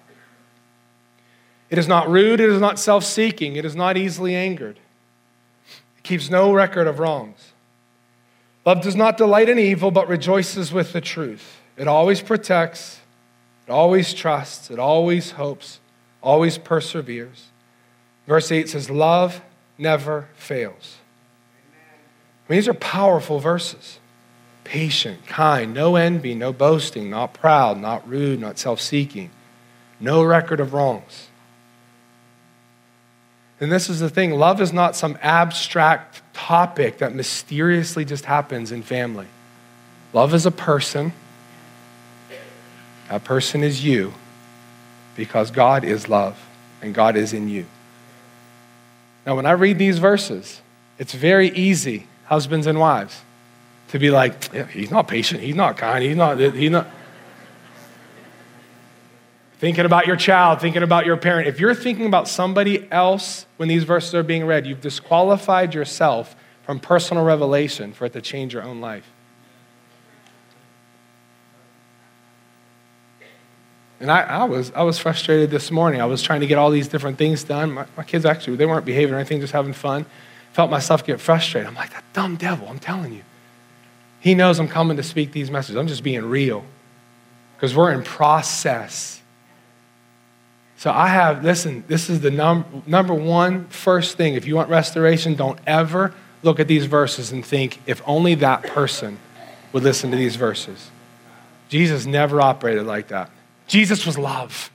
It 1.69 1.77
is 1.77 1.87
not 1.87 2.09
rude, 2.09 2.39
it 2.39 2.49
is 2.49 2.59
not 2.59 2.79
self 2.79 3.03
seeking, 3.03 3.55
it 3.55 3.65
is 3.65 3.75
not 3.75 3.97
easily 3.97 4.35
angered. 4.35 4.79
It 5.97 6.03
keeps 6.03 6.29
no 6.29 6.51
record 6.51 6.87
of 6.87 6.99
wrongs. 6.99 7.53
Love 8.65 8.81
does 8.81 8.95
not 8.95 9.17
delight 9.17 9.49
in 9.49 9.57
evil, 9.57 9.91
but 9.91 10.07
rejoices 10.07 10.71
with 10.71 10.93
the 10.93 11.01
truth. 11.01 11.59
It 11.77 11.87
always 11.87 12.21
protects, 12.21 12.99
it 13.67 13.71
always 13.71 14.13
trusts, 14.13 14.69
it 14.69 14.79
always 14.79 15.31
hopes, 15.31 15.79
always 16.21 16.57
perseveres. 16.57 17.47
Verse 18.27 18.51
8 18.51 18.69
says, 18.69 18.89
Love 18.89 19.41
never 19.77 20.27
fails. 20.35 20.97
I 22.47 22.53
mean, 22.53 22.57
these 22.57 22.67
are 22.67 22.73
powerful 22.73 23.39
verses 23.39 23.98
patient, 24.69 25.25
kind, 25.25 25.73
no 25.73 25.95
envy, 25.95 26.35
no 26.35 26.53
boasting, 26.53 27.09
not 27.09 27.33
proud, 27.33 27.79
not 27.79 28.07
rude, 28.07 28.39
not 28.39 28.59
self 28.59 28.79
seeking, 28.79 29.31
no 29.99 30.23
record 30.23 30.59
of 30.59 30.73
wrongs. 30.73 31.27
And 33.59 33.71
this 33.71 33.89
is 33.89 33.99
the 33.99 34.11
thing 34.11 34.31
love 34.31 34.61
is 34.61 34.71
not 34.71 34.95
some 34.95 35.17
abstract 35.23 36.21
topic 36.33 36.99
that 36.99 37.15
mysteriously 37.15 38.05
just 38.05 38.25
happens 38.25 38.71
in 38.71 38.83
family. 38.83 39.25
Love 40.13 40.35
is 40.35 40.45
a 40.45 40.51
person. 40.51 41.13
That 43.09 43.23
person 43.23 43.63
is 43.63 43.83
you 43.83 44.13
because 45.15 45.49
God 45.49 45.83
is 45.83 46.07
love 46.07 46.39
and 46.79 46.93
God 46.93 47.15
is 47.15 47.33
in 47.33 47.49
you. 47.49 47.65
Now, 49.25 49.35
when 49.35 49.47
I 49.47 49.51
read 49.51 49.79
these 49.79 49.97
verses, 49.97 50.61
it's 50.99 51.13
very 51.13 51.49
easy, 51.49 52.05
husbands 52.25 52.67
and 52.67 52.79
wives 52.79 53.23
to 53.89 53.99
be 53.99 54.09
like, 54.09 54.53
yeah, 54.53 54.65
he's 54.65 54.91
not 54.91 55.07
patient, 55.07 55.41
he's 55.41 55.55
not 55.55 55.77
kind, 55.77 56.03
he's 56.03 56.15
not, 56.15 56.39
he's 56.39 56.71
not. 56.71 56.87
Thinking 59.57 59.85
about 59.85 60.07
your 60.07 60.15
child, 60.15 60.61
thinking 60.61 60.83
about 60.83 61.05
your 61.05 61.17
parent. 61.17 61.47
If 61.47 61.59
you're 61.59 61.75
thinking 61.75 62.05
about 62.05 62.29
somebody 62.29 62.89
else 62.91 63.45
when 63.57 63.67
these 63.67 63.83
verses 63.83 64.15
are 64.15 64.23
being 64.23 64.45
read, 64.45 64.65
you've 64.65 64.79
disqualified 64.79 65.73
yourself 65.73 66.35
from 66.63 66.79
personal 66.79 67.25
revelation 67.25 67.91
for 67.91 68.05
it 68.05 68.13
to 68.13 68.21
change 68.21 68.53
your 68.53 68.63
own 68.63 68.79
life. 68.79 69.05
And 73.99 74.09
I, 74.09 74.21
I, 74.21 74.43
was, 74.45 74.71
I 74.73 74.83
was 74.83 74.97
frustrated 74.97 75.49
this 75.49 75.71
morning. 75.71 75.99
I 75.99 76.05
was 76.05 76.21
trying 76.21 76.39
to 76.39 76.47
get 76.47 76.57
all 76.57 76.69
these 76.69 76.87
different 76.87 77.17
things 77.17 77.43
done. 77.43 77.73
My, 77.73 77.85
my 77.97 78.03
kids 78.03 78.23
actually, 78.23 78.55
they 78.55 78.65
weren't 78.65 78.85
behaving 78.85 79.13
or 79.13 79.17
anything, 79.17 79.41
just 79.41 79.51
having 79.51 79.73
fun. 79.73 80.05
Felt 80.53 80.71
myself 80.71 81.05
get 81.05 81.19
frustrated. 81.19 81.67
I'm 81.67 81.75
like, 81.75 81.91
that 81.91 82.05
dumb 82.13 82.37
devil, 82.37 82.69
I'm 82.69 82.79
telling 82.79 83.13
you. 83.13 83.23
He 84.19 84.35
knows 84.35 84.59
I'm 84.59 84.67
coming 84.67 84.97
to 84.97 85.03
speak 85.03 85.31
these 85.31 85.49
messages. 85.49 85.77
I'm 85.77 85.87
just 85.87 86.03
being 86.03 86.25
real 86.25 86.65
because 87.55 87.75
we're 87.75 87.91
in 87.91 88.03
process. 88.03 89.21
So 90.77 90.91
I 90.91 91.07
have, 91.07 91.43
listen, 91.43 91.83
this 91.87 92.09
is 92.09 92.21
the 92.21 92.31
num- 92.31 92.83
number 92.85 93.13
one 93.13 93.67
first 93.67 94.17
thing. 94.17 94.35
If 94.35 94.45
you 94.45 94.55
want 94.55 94.69
restoration, 94.69 95.35
don't 95.35 95.59
ever 95.67 96.13
look 96.41 96.59
at 96.59 96.67
these 96.67 96.85
verses 96.85 97.31
and 97.31 97.45
think, 97.45 97.79
if 97.85 98.01
only 98.05 98.35
that 98.35 98.63
person 98.63 99.19
would 99.73 99.83
listen 99.83 100.11
to 100.11 100.17
these 100.17 100.35
verses. 100.35 100.89
Jesus 101.67 102.05
never 102.05 102.41
operated 102.41 102.85
like 102.85 103.09
that. 103.09 103.29
Jesus 103.67 104.05
was 104.05 104.17
love. 104.17 104.71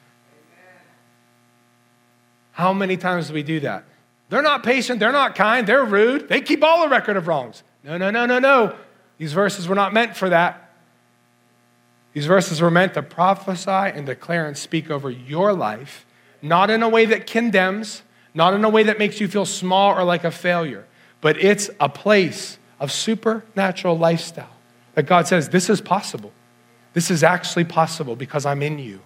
How 2.52 2.72
many 2.72 2.96
times 2.96 3.28
do 3.28 3.34
we 3.34 3.42
do 3.42 3.60
that? 3.60 3.84
They're 4.28 4.42
not 4.42 4.62
patient, 4.62 5.00
they're 5.00 5.12
not 5.12 5.34
kind, 5.34 5.66
they're 5.66 5.84
rude, 5.84 6.28
they 6.28 6.40
keep 6.40 6.62
all 6.62 6.82
the 6.82 6.88
record 6.88 7.16
of 7.16 7.28
wrongs. 7.28 7.62
No, 7.82 7.98
no, 7.98 8.10
no, 8.10 8.26
no, 8.26 8.38
no. 8.38 8.76
These 9.18 9.32
verses 9.32 9.68
were 9.68 9.74
not 9.74 9.92
meant 9.92 10.16
for 10.16 10.28
that. 10.28 10.60
These 12.12 12.26
verses 12.26 12.60
were 12.60 12.70
meant 12.70 12.94
to 12.94 13.02
prophesy 13.02 13.70
and 13.70 14.06
declare 14.06 14.46
and 14.46 14.56
speak 14.56 14.90
over 14.90 15.10
your 15.10 15.52
life, 15.52 16.06
not 16.40 16.70
in 16.70 16.82
a 16.82 16.88
way 16.88 17.04
that 17.06 17.26
condemns, 17.26 18.02
not 18.34 18.54
in 18.54 18.64
a 18.64 18.68
way 18.68 18.84
that 18.84 18.98
makes 18.98 19.20
you 19.20 19.28
feel 19.28 19.44
small 19.44 19.96
or 19.96 20.04
like 20.04 20.24
a 20.24 20.30
failure, 20.30 20.86
but 21.20 21.36
it's 21.42 21.70
a 21.80 21.88
place 21.88 22.58
of 22.78 22.92
supernatural 22.92 23.98
lifestyle 23.98 24.56
that 24.94 25.06
God 25.06 25.26
says, 25.26 25.48
This 25.48 25.68
is 25.68 25.80
possible. 25.80 26.32
This 26.92 27.10
is 27.10 27.24
actually 27.24 27.64
possible 27.64 28.14
because 28.14 28.46
I'm 28.46 28.62
in 28.62 28.78
you. 28.78 29.00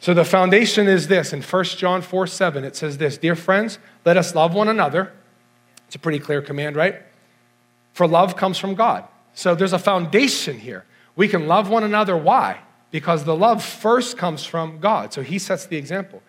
So 0.00 0.12
the 0.12 0.24
foundation 0.24 0.88
is 0.88 1.06
this 1.08 1.32
in 1.32 1.40
1 1.40 1.64
John 1.64 2.02
4 2.02 2.26
7, 2.26 2.64
it 2.64 2.76
says 2.76 2.98
this 2.98 3.16
Dear 3.16 3.36
friends, 3.36 3.78
let 4.04 4.16
us 4.16 4.34
love 4.34 4.52
one 4.52 4.68
another. 4.68 5.12
It's 5.86 5.94
a 5.94 5.98
pretty 5.98 6.18
clear 6.18 6.42
command, 6.42 6.74
right? 6.74 7.02
For 7.94 8.06
love 8.06 8.36
comes 8.36 8.58
from 8.58 8.74
God. 8.74 9.04
So 9.32 9.54
there's 9.54 9.72
a 9.72 9.78
foundation 9.78 10.58
here. 10.58 10.84
We 11.16 11.28
can 11.28 11.46
love 11.46 11.70
one 11.70 11.84
another. 11.84 12.16
Why? 12.16 12.58
Because 12.90 13.24
the 13.24 13.36
love 13.36 13.64
first 13.64 14.18
comes 14.18 14.44
from 14.44 14.78
God. 14.80 15.12
So 15.12 15.22
he 15.22 15.38
sets 15.38 15.66
the 15.66 15.76
example. 15.76 16.20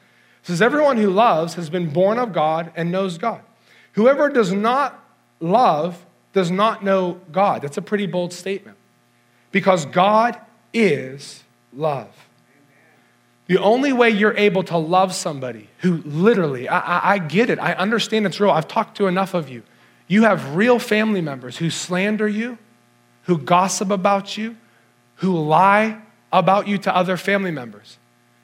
It 0.41 0.47
says, 0.47 0.61
Everyone 0.61 0.97
who 0.97 1.09
loves 1.09 1.55
has 1.55 1.69
been 1.69 1.89
born 1.89 2.19
of 2.19 2.33
God 2.33 2.71
and 2.75 2.91
knows 2.91 3.17
God. 3.17 3.41
Whoever 3.93 4.29
does 4.29 4.53
not 4.53 5.03
love 5.39 6.05
does 6.33 6.51
not 6.51 6.83
know 6.83 7.19
God. 7.31 7.63
That's 7.63 7.77
a 7.77 7.81
pretty 7.81 8.05
bold 8.05 8.31
statement. 8.31 8.77
Because 9.51 9.85
God 9.85 10.39
is 10.73 11.43
love. 11.73 12.09
The 13.47 13.57
only 13.57 13.93
way 13.93 14.09
you're 14.09 14.35
able 14.37 14.63
to 14.63 14.77
love 14.77 15.13
somebody 15.13 15.69
who 15.79 15.97
literally, 16.03 16.67
I, 16.67 16.79
I, 16.79 17.13
I, 17.13 17.17
get 17.19 17.49
it, 17.49 17.59
I 17.59 17.73
understand 17.73 18.25
it's 18.25 18.39
real. 18.39 18.51
I've 18.51 18.67
talked 18.67 18.97
to 18.97 19.07
enough 19.07 19.33
of 19.33 19.49
you. 19.49 19.63
You 20.07 20.23
have 20.23 20.55
real 20.55 20.79
family 20.79 21.21
members 21.21 21.57
who 21.57 21.69
slander 21.69 22.27
you, 22.27 22.57
who 23.23 23.37
gossip 23.37 23.89
about 23.89 24.37
you, 24.37 24.55
who 25.15 25.37
lie 25.37 26.01
about 26.31 26.67
you 26.67 26.77
to 26.79 26.95
other 26.95 27.17
family 27.17 27.51
members. 27.51 27.97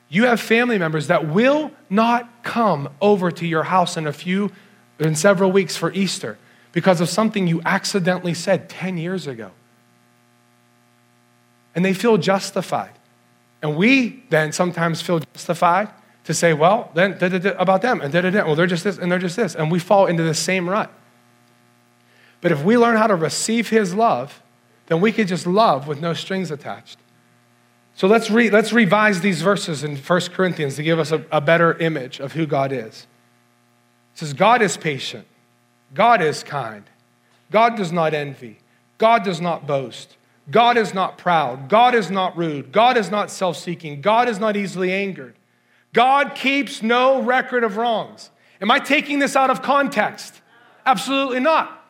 You 0.10 0.26
have 0.26 0.42
family 0.42 0.78
members 0.78 1.08
that 1.08 1.28
will 1.28 1.72
not 1.90 2.44
come 2.44 2.90
over 3.00 3.32
to 3.32 3.46
your 3.46 3.64
house 3.64 3.96
in 3.96 4.08
a 4.08 4.14
few, 4.14 4.52
in 5.00 5.16
several 5.16 5.52
weeks 5.52 5.76
for 5.78 5.92
Easter 5.94 6.38
because 6.72 7.02
of 7.02 7.10
something 7.10 7.48
you 7.48 7.62
accidentally 7.66 8.34
said 8.34 8.70
10 8.70 8.98
years 8.98 9.28
ago. 9.28 9.52
And 11.76 11.86
they 11.86 11.94
feel 11.94 12.18
justified. 12.18 12.92
And 13.62 13.76
we 13.76 14.24
then 14.30 14.52
sometimes 14.52 15.02
feel 15.02 15.20
justified 15.20 15.90
to 16.24 16.34
say, 16.34 16.54
well, 16.54 16.92
then 16.94 17.18
da, 17.18 17.30
da, 17.30 17.38
da, 17.38 17.52
about 17.52 17.82
them, 17.82 18.02
and 18.02 18.14
well, 18.14 18.56
they're 18.56 18.68
just 18.68 18.84
this, 18.84 18.98
and 18.98 19.12
they're 19.12 19.20
just 19.20 19.36
this. 19.36 19.56
And 19.56 19.72
we 19.72 19.80
fall 19.80 20.06
into 20.08 20.24
the 20.24 20.34
same 20.34 20.70
rut. 20.70 20.92
But 22.42 22.52
if 22.52 22.64
we 22.64 22.78
learn 22.78 22.98
how 22.98 23.08
to 23.08 23.16
receive 23.16 23.70
His 23.70 23.94
love, 23.94 24.42
then 24.88 25.00
we 25.00 25.12
could 25.12 25.28
just 25.28 25.48
love 25.48 25.88
with 25.88 26.02
no 26.02 26.14
strings 26.14 26.52
attached. 26.52 26.98
So 27.96 28.08
let's, 28.08 28.30
re- 28.32 28.50
let's 28.50 28.74
revise 28.74 29.22
these 29.22 29.42
verses 29.42 29.84
in 29.84 29.96
1 29.96 30.22
Corinthians 30.34 30.76
to 30.76 30.84
give 30.84 31.00
us 31.00 31.12
a, 31.12 31.24
a 31.32 31.42
better 31.42 31.78
image 31.78 32.20
of 32.20 32.34
who 32.34 32.46
God 32.46 32.72
is. 32.72 33.08
It 34.14 34.20
says, 34.20 34.34
God 34.34 34.62
is 34.62 34.78
patient, 34.78 35.28
God 35.94 36.22
is 36.22 36.44
kind, 36.44 36.84
God 37.52 37.76
does 37.76 37.92
not 37.92 38.14
envy, 38.14 38.60
God 38.98 39.24
does 39.24 39.40
not 39.40 39.68
boast. 39.68 40.18
God 40.50 40.78
is 40.78 40.94
not 40.94 41.18
proud. 41.18 41.70
God 41.70 41.94
is 41.94 42.10
not 42.10 42.36
rude. 42.36 42.72
God 42.72 42.98
is 42.98 43.12
not 43.12 43.30
self 43.30 43.58
seeking. 43.58 44.02
God 44.02 44.28
is 44.28 44.40
not 44.40 44.58
easily 44.58 44.92
angered. 44.92 45.36
God 45.94 46.36
keeps 46.36 46.82
no 46.82 47.22
record 47.22 47.64
of 47.64 47.78
wrongs. 47.78 48.32
Am 48.62 48.72
I 48.72 48.80
taking 48.80 49.20
this 49.20 49.36
out 49.36 49.50
of 49.50 49.62
context? 49.62 50.42
Absolutely 50.86 51.40
not. 51.40 51.81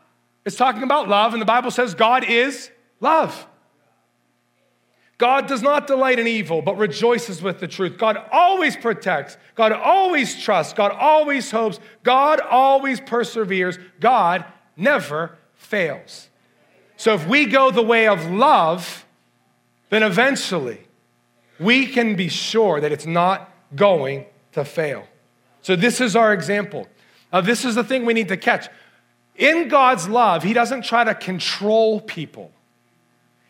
It's 0.46 0.56
talking 0.56 0.84
about 0.84 1.08
love, 1.08 1.34
and 1.34 1.42
the 1.42 1.46
Bible 1.46 1.72
says 1.72 1.94
God 1.94 2.24
is 2.24 2.72
love. 3.00 3.48
God 5.18 5.46
does 5.46 5.62
not 5.62 5.86
delight 5.86 6.18
in 6.18 6.26
evil, 6.26 6.64
but 6.64 6.80
rejoices 6.80 7.44
with 7.44 7.60
the 7.60 7.68
truth. 7.68 7.96
God 8.00 8.18
always 8.32 8.76
protects. 8.76 9.38
God 9.54 9.72
always 9.72 10.42
trusts. 10.42 10.74
God 10.74 10.92
always 10.92 11.52
hopes. 11.52 11.80
God 12.02 12.40
always 12.40 13.00
perseveres. 13.00 13.78
God 14.00 14.44
never 14.76 15.38
fails. 15.54 16.30
So 16.98 17.14
if 17.14 17.28
we 17.28 17.46
go 17.46 17.70
the 17.70 17.84
way 17.84 18.08
of 18.08 18.32
love, 18.32 19.06
then 19.92 20.02
eventually 20.02 20.80
we 21.60 21.86
can 21.86 22.16
be 22.16 22.28
sure 22.28 22.82
that 22.82 22.92
it's 22.92 23.06
not 23.06 23.54
going 23.76 24.26
to 24.54 24.66
fail. 24.66 25.06
So 25.62 25.76
this 25.76 26.02
is 26.02 26.16
our 26.16 26.34
example. 26.34 26.88
This 27.44 27.64
is 27.64 27.76
the 27.76 27.84
thing 27.84 28.06
we 28.06 28.16
need 28.16 28.30
to 28.30 28.38
catch. 28.38 28.70
In 29.36 29.68
God's 29.68 30.08
love, 30.08 30.44
He 30.44 30.54
doesn't 30.54 30.84
try 30.84 31.04
to 31.04 31.16
control 31.16 32.02
people. 32.02 32.52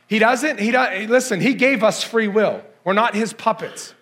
He 0.08 0.20
doesn't, 0.20 0.60
He 0.60 0.72
doesn't, 0.72 1.10
listen, 1.10 1.42
He 1.42 1.54
gave 1.54 1.84
us 1.84 2.04
free 2.04 2.28
will. 2.28 2.62
We're 2.84 2.94
not 2.94 3.16
His 3.16 3.34
puppets. 3.34 3.94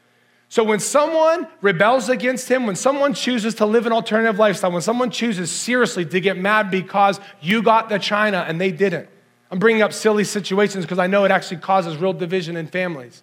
So 0.50 0.64
when 0.64 0.80
someone 0.80 1.48
rebels 1.62 2.10
against 2.10 2.50
him, 2.50 2.66
when 2.66 2.76
someone 2.76 3.14
chooses 3.14 3.54
to 3.56 3.68
live 3.68 3.86
an 3.86 3.94
alternative 3.94 4.40
lifestyle, 4.40 4.72
when 4.72 4.82
someone 4.82 5.12
chooses 5.12 5.52
seriously 5.52 6.06
to 6.06 6.20
get 6.20 6.38
mad 6.38 6.72
because 6.72 7.20
you 7.40 7.62
got 7.62 7.88
the 7.88 8.00
China 8.00 8.44
and 8.48 8.60
they 8.60 8.72
didn't, 8.72 9.08
I'm 9.52 9.60
bringing 9.60 9.84
up 9.84 9.94
silly 9.94 10.24
situations 10.24 10.86
because 10.86 10.98
I 10.98 11.06
know 11.06 11.24
it 11.24 11.30
actually 11.30 11.58
causes 11.58 11.98
real 11.98 12.14
division 12.14 12.58
in 12.58 12.66
families. 12.66 13.22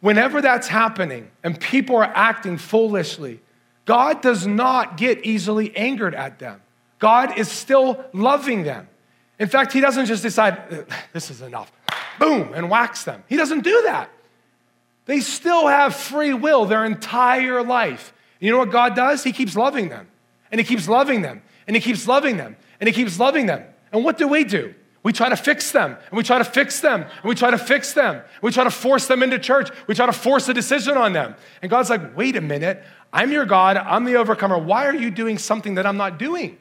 Whenever 0.00 0.40
that's 0.40 0.68
happening 0.68 1.30
and 1.44 1.60
people 1.60 1.96
are 1.96 2.04
acting 2.14 2.56
foolishly, 2.56 3.40
God 3.84 4.22
does 4.22 4.46
not 4.46 4.96
get 4.96 5.26
easily 5.26 5.76
angered 5.76 6.14
at 6.14 6.38
them. 6.38 6.62
God 7.00 7.36
is 7.36 7.50
still 7.50 8.04
loving 8.12 8.62
them. 8.62 8.88
In 9.40 9.48
fact, 9.48 9.72
He 9.72 9.80
doesn't 9.80 10.06
just 10.06 10.22
decide, 10.22 10.86
this 11.12 11.30
is 11.30 11.42
enough, 11.42 11.72
boom, 12.20 12.52
and 12.54 12.70
whacks 12.70 13.02
them. 13.04 13.24
He 13.26 13.36
doesn't 13.36 13.64
do 13.64 13.82
that. 13.86 14.10
They 15.06 15.20
still 15.20 15.66
have 15.66 15.96
free 15.96 16.34
will 16.34 16.66
their 16.66 16.84
entire 16.84 17.64
life. 17.64 18.12
You 18.38 18.52
know 18.52 18.58
what 18.58 18.70
God 18.70 18.94
does? 18.94 19.24
He 19.24 19.32
keeps 19.32 19.56
loving 19.56 19.88
them, 19.88 20.06
and 20.52 20.60
He 20.60 20.64
keeps 20.64 20.88
loving 20.88 21.22
them, 21.22 21.42
and 21.66 21.74
He 21.74 21.82
keeps 21.82 22.06
loving 22.06 22.36
them, 22.36 22.56
and 22.78 22.86
He 22.86 22.94
keeps 22.94 23.18
loving 23.18 23.46
them. 23.46 23.64
And 23.92 24.04
what 24.04 24.18
do 24.18 24.28
we 24.28 24.44
do? 24.44 24.74
We 25.02 25.14
try 25.14 25.30
to 25.30 25.36
fix 25.36 25.72
them, 25.72 25.96
and 26.10 26.16
we 26.16 26.22
try 26.22 26.36
to 26.36 26.44
fix 26.44 26.80
them, 26.80 27.02
and 27.02 27.24
we 27.24 27.34
try 27.34 27.50
to 27.50 27.58
fix 27.58 27.94
them. 27.94 28.20
We 28.42 28.52
try 28.52 28.64
to 28.64 28.70
force 28.70 29.06
them 29.06 29.22
into 29.22 29.38
church. 29.38 29.70
We 29.86 29.94
try 29.94 30.04
to 30.04 30.12
force 30.12 30.48
a 30.48 30.54
decision 30.54 30.98
on 30.98 31.14
them. 31.14 31.34
And 31.62 31.70
God's 31.70 31.88
like, 31.88 32.14
wait 32.14 32.36
a 32.36 32.42
minute, 32.42 32.84
I'm 33.10 33.32
your 33.32 33.46
God, 33.46 33.78
I'm 33.78 34.04
the 34.04 34.16
overcomer. 34.16 34.58
Why 34.58 34.86
are 34.86 34.94
you 34.94 35.10
doing 35.10 35.38
something 35.38 35.76
that 35.76 35.86
I'm 35.86 35.96
not 35.96 36.18
doing? 36.18 36.58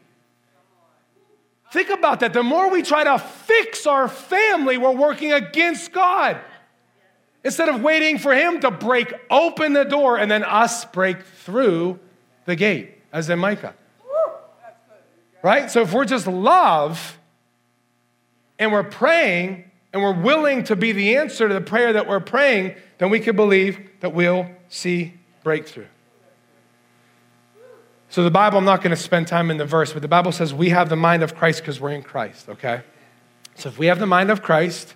Think 1.71 1.89
about 1.89 2.21
that. 2.21 2.33
The 2.33 2.43
more 2.43 2.69
we 2.69 2.81
try 2.81 3.03
to 3.03 3.19
fix 3.19 3.85
our 3.85 4.07
family, 4.07 4.77
we're 4.77 4.91
working 4.91 5.33
against 5.33 5.91
God. 5.91 6.39
Instead 7.43 7.69
of 7.69 7.81
waiting 7.81 8.17
for 8.17 8.33
Him 8.33 8.59
to 8.61 8.71
break 8.71 9.13
open 9.29 9.73
the 9.73 9.85
door 9.85 10.17
and 10.17 10.29
then 10.29 10.43
us 10.43 10.85
break 10.85 11.21
through 11.21 11.99
the 12.45 12.55
gate, 12.55 12.95
as 13.13 13.29
in 13.29 13.39
Micah. 13.39 13.75
Right? 15.41 15.71
So 15.71 15.81
if 15.81 15.93
we're 15.93 16.05
just 16.05 16.27
love, 16.27 17.17
and 18.59 18.73
we're 18.73 18.83
praying 18.83 19.63
and 19.93 20.03
we're 20.03 20.21
willing 20.21 20.65
to 20.65 20.75
be 20.75 20.91
the 20.91 21.15
answer 21.15 21.47
to 21.47 21.53
the 21.53 21.61
prayer 21.61 21.93
that 21.93 22.07
we're 22.07 22.19
praying, 22.19 22.75
then 22.99 23.09
we 23.09 23.19
can 23.19 23.35
believe 23.35 23.79
that 24.01 24.13
we'll 24.13 24.47
see 24.67 25.13
breakthrough. 25.43 25.87
So, 28.11 28.23
the 28.23 28.31
Bible, 28.31 28.57
I'm 28.57 28.65
not 28.65 28.81
going 28.81 28.89
to 28.89 29.01
spend 29.01 29.27
time 29.27 29.51
in 29.51 29.57
the 29.57 29.65
verse, 29.65 29.93
but 29.93 30.01
the 30.01 30.07
Bible 30.07 30.31
says 30.31 30.51
we 30.51 30.69
have 30.69 30.89
the 30.89 30.95
mind 30.95 31.21
of 31.21 31.35
Christ 31.35 31.61
because 31.61 31.79
we're 31.79 31.91
in 31.91 32.01
Christ, 32.01 32.49
okay? 32.49 32.81
So, 33.55 33.69
if 33.69 33.77
we 33.77 33.85
have 33.85 33.99
the 33.99 34.07
mind 34.07 34.31
of 34.31 34.41
Christ, 34.41 34.95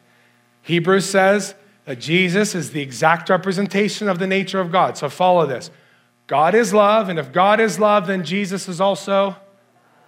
Hebrews 0.64 1.08
says 1.08 1.54
that 1.86 2.00
Jesus 2.00 2.56
is 2.56 2.72
the 2.72 2.82
exact 2.82 3.30
representation 3.30 4.08
of 4.08 4.18
the 4.18 4.26
nature 4.26 4.60
of 4.60 4.72
God. 4.72 4.98
So, 4.98 5.10
follow 5.10 5.46
this 5.46 5.70
God 6.26 6.56
is 6.56 6.74
love, 6.74 7.10
and 7.10 7.20
if 7.20 7.32
God 7.32 7.60
is 7.60 7.80
love, 7.80 8.08
then 8.08 8.24
Jesus 8.24 8.68
is 8.68 8.82
also 8.82 9.36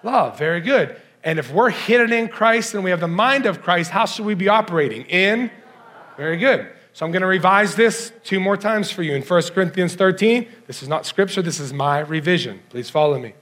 love. 0.01 0.37
Very 0.39 0.61
good. 0.61 0.99
And 1.23 1.37
if 1.37 1.51
we're 1.51 1.69
hidden 1.71 2.13
in 2.13 2.27
Christ 2.27 2.73
and 2.73 2.83
we 2.83 2.89
have 2.89 2.99
the 2.99 3.07
mind 3.07 3.45
of 3.45 3.61
Christ, 3.61 3.91
how 3.91 4.05
should 4.05 4.25
we 4.25 4.35
be 4.35 4.47
operating? 4.47 5.03
In? 5.05 5.51
Very 6.17 6.37
good. 6.37 6.69
So 6.95 7.05
I'm 7.05 7.11
going 7.11 7.23
to 7.23 7.27
revise 7.27 7.75
this 7.75 8.13
two 8.23 8.39
more 8.39 8.55
times 8.55 8.89
for 8.89 9.03
you 9.03 9.15
in 9.15 9.21
1 9.21 9.41
Corinthians 9.53 9.95
13. 9.95 10.47
This 10.65 10.81
is 10.81 10.87
not 10.87 11.05
scripture, 11.05 11.41
this 11.41 11.59
is 11.59 11.73
my 11.73 11.99
revision. 11.99 12.61
Please 12.69 12.89
follow 12.89 13.19
me. 13.19 13.33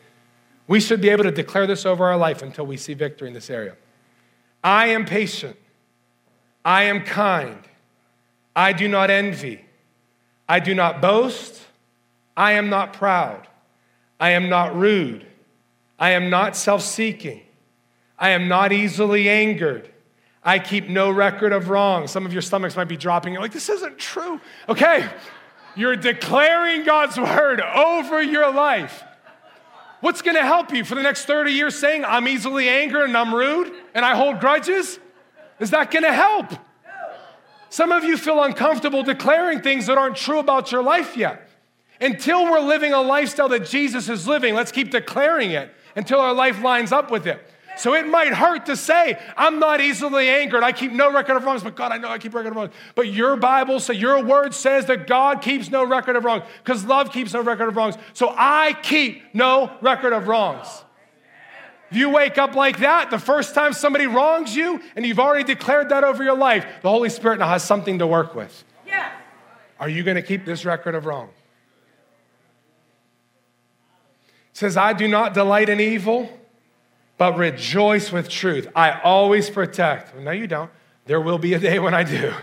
We 0.68 0.80
should 0.80 1.02
be 1.02 1.10
able 1.10 1.26
to 1.26 1.32
declare 1.32 1.68
this 1.68 1.86
over 1.86 2.04
our 2.06 2.18
life 2.18 2.42
until 2.42 2.66
we 2.66 2.78
see 2.78 2.96
victory 2.96 3.28
in 3.28 3.36
this 3.36 3.52
area. 3.52 3.76
I 4.64 4.88
am 4.88 5.06
patient. 5.06 5.56
I 6.66 6.86
am 6.86 7.02
kind. 7.04 7.60
I 8.56 8.74
do 8.74 8.88
not 8.88 9.12
envy. 9.12 9.64
I 10.50 10.60
do 10.60 10.74
not 10.74 11.00
boast. 11.00 11.62
I 12.36 12.54
am 12.54 12.72
not 12.72 12.92
proud. 12.94 13.48
I 14.20 14.32
am 14.32 14.50
not 14.50 14.76
rude. 14.76 15.28
I 16.00 16.10
am 16.14 16.32
not 16.32 16.56
self 16.56 16.82
seeking. 16.82 17.44
I 18.18 18.30
am 18.30 18.48
not 18.48 18.72
easily 18.72 19.30
angered. 19.30 19.93
I 20.46 20.60
keep 20.60 20.90
no 20.90 21.10
record 21.10 21.54
of 21.54 21.70
wrong. 21.70 22.08
Some 22.08 22.26
of 22.26 22.34
your 22.34 22.42
stomachs 22.42 22.76
might 22.76 22.90
be 22.90 22.98
dropping. 22.98 23.34
You're 23.34 23.42
like, 23.42 23.54
this 23.54 23.70
isn't 23.70 23.98
true. 23.98 24.42
Okay, 24.68 25.10
you're 25.76 25.96
declaring 25.96 26.84
God's 26.84 27.18
word 27.18 27.62
over 27.62 28.22
your 28.22 28.52
life. 28.52 29.04
What's 30.02 30.22
to 30.36 30.44
help 30.44 30.74
you 30.74 30.84
for 30.84 30.96
the 30.96 31.02
next 31.02 31.26
30 31.26 31.54
years 31.54 31.80
saying, 31.80 32.04
I'm 32.04 32.28
easily 32.28 32.68
angered 32.68 33.06
and 33.06 33.16
I'm 33.16 33.34
rude 33.34 33.72
and 33.94 34.04
I 34.04 34.16
hold 34.16 34.42
grudges? 34.42 35.00
Is 35.60 35.72
that 35.72 35.92
to 36.04 36.12
help? 36.12 36.52
Some 37.70 37.92
of 37.92 38.04
you 38.04 38.18
feel 38.18 38.44
uncomfortable 38.44 39.02
declaring 39.02 39.62
things 39.62 39.88
that 39.88 39.98
aren't 39.98 40.18
true 40.18 40.40
about 40.40 40.72
your 40.72 40.84
life 40.84 41.16
yet. 41.16 41.50
Until 42.02 42.44
we're 42.44 42.60
living 42.60 42.92
a 42.92 43.02
lifestyle 43.02 43.48
that 43.50 43.66
Jesus 43.66 44.10
is 44.10 44.28
living, 44.28 44.56
let's 44.56 44.74
keep 44.74 44.92
declaring 44.92 45.52
it 45.52 45.74
until 45.96 46.20
our 46.20 46.34
life 46.34 46.62
lines 46.62 46.92
up 46.92 47.10
with 47.10 47.26
it. 47.26 47.48
So 47.76 47.96
it 47.96 48.08
might 48.08 48.34
hurt 48.34 48.68
to 48.68 48.78
say, 48.78 49.18
I'm 49.36 49.60
not 49.60 49.82
easily 49.82 50.30
angered. 50.30 50.64
I 50.64 50.72
keep 50.72 50.92
no 50.92 51.12
record 51.12 51.38
of 51.38 51.44
wrongs, 51.44 51.64
but 51.64 51.76
God, 51.76 51.92
I 51.92 51.98
know 51.98 52.10
I 52.10 52.18
keep 52.18 52.34
record 52.34 52.50
of 52.50 52.56
wrongs. 52.56 52.74
But 52.96 53.08
your 53.08 53.36
Bible, 53.36 53.80
so 53.80 53.94
your 53.94 54.24
word 54.24 54.54
says 54.54 54.86
that 54.86 55.08
God 55.08 55.42
keeps 55.42 55.70
no 55.70 55.84
record 55.84 56.16
of 56.16 56.24
wrongs 56.24 56.44
because 56.64 56.86
love 56.86 57.12
keeps 57.12 57.34
no 57.34 57.42
record 57.42 57.70
of 57.70 57.76
wrongs. 57.76 57.96
So 58.14 58.34
I 58.36 58.74
keep 58.84 59.24
no 59.34 59.72
record 59.82 60.14
of 60.14 60.28
wrongs. 60.28 60.84
If 61.90 61.98
you 61.98 62.10
wake 62.10 62.38
up 62.38 62.56
like 62.56 62.80
that, 62.80 63.12
the 63.12 63.20
first 63.20 63.54
time 63.54 63.74
somebody 63.74 64.08
wrongs 64.08 64.56
you 64.56 64.82
and 64.96 65.06
you've 65.06 65.20
already 65.20 65.44
declared 65.44 65.90
that 65.90 66.04
over 66.04 66.24
your 66.24 66.38
life, 66.38 66.66
the 66.82 66.90
Holy 66.90 67.10
Spirit 67.10 67.40
now 67.40 67.48
has 67.48 67.64
something 67.64 68.00
to 68.00 68.08
work 68.08 68.34
with. 68.34 68.64
Yeah. 68.88 69.12
Are 69.80 69.90
you 69.90 70.04
going 70.04 70.16
to 70.16 70.24
keep 70.24 70.46
this 70.46 70.66
record 70.66 70.96
of 70.96 71.06
wrong? 71.06 71.30
It 74.52 74.58
says, 74.58 74.78
I 74.78 74.94
do 74.94 75.08
not 75.08 75.34
delight 75.34 75.70
in 75.70 75.80
evil 75.80 76.30
but 77.24 77.38
rejoice 77.38 78.12
with 78.12 78.28
truth. 78.28 78.68
I 78.76 79.00
always 79.00 79.50
protect. 79.50 80.14
No, 80.14 80.32
you 80.32 80.46
don't. 80.46 80.70
There 81.06 81.22
will 81.22 81.38
be 81.38 81.54
a 81.54 81.60
day 81.60 81.80
when 81.80 81.94
I 81.94 82.04
do. 82.04 82.34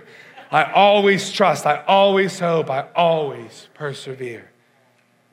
I 0.50 0.72
always 0.72 1.30
trust. 1.30 1.66
I 1.66 1.84
always 1.86 2.38
hope. 2.38 2.70
I 2.70 2.88
always 2.96 3.68
persevere. 3.74 4.50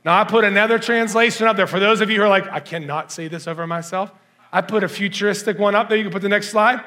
Now, 0.03 0.19
I 0.19 0.25
put 0.25 0.43
another 0.43 0.77
translation 0.77 1.47
up 1.47 1.55
there 1.55 1.65
for 1.65 1.79
those 1.79 2.01
of 2.01 2.10
you 2.10 2.17
who 2.17 2.23
are 2.23 2.27
like, 2.27 2.45
I 2.49 2.60
cannot 2.60 3.10
say 3.10 3.29
this 3.29 3.47
over 3.47 3.65
myself. 3.65 4.12
I 4.51 4.60
put 4.60 4.83
a 4.83 4.89
futuristic 4.89 5.57
one 5.57 5.75
up 5.75 5.88
there. 5.88 5.97
You 5.97 6.03
can 6.03 6.12
put 6.12 6.23
the 6.23 6.27
next 6.27 6.49
slide. 6.49 6.83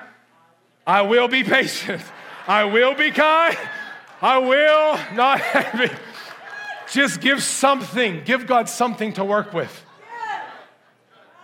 I 0.86 1.00
will 1.00 1.28
be 1.28 1.42
patient. 1.42 2.02
I 2.46 2.64
will 2.64 2.94
be 2.94 3.10
kind. 3.10 3.56
I 4.20 4.36
will 4.36 5.14
not. 5.14 5.40
Just 6.92 7.22
give 7.22 7.42
something. 7.42 8.22
Give 8.24 8.46
God 8.46 8.68
something 8.68 9.14
to 9.14 9.24
work 9.24 9.54
with. 9.54 9.86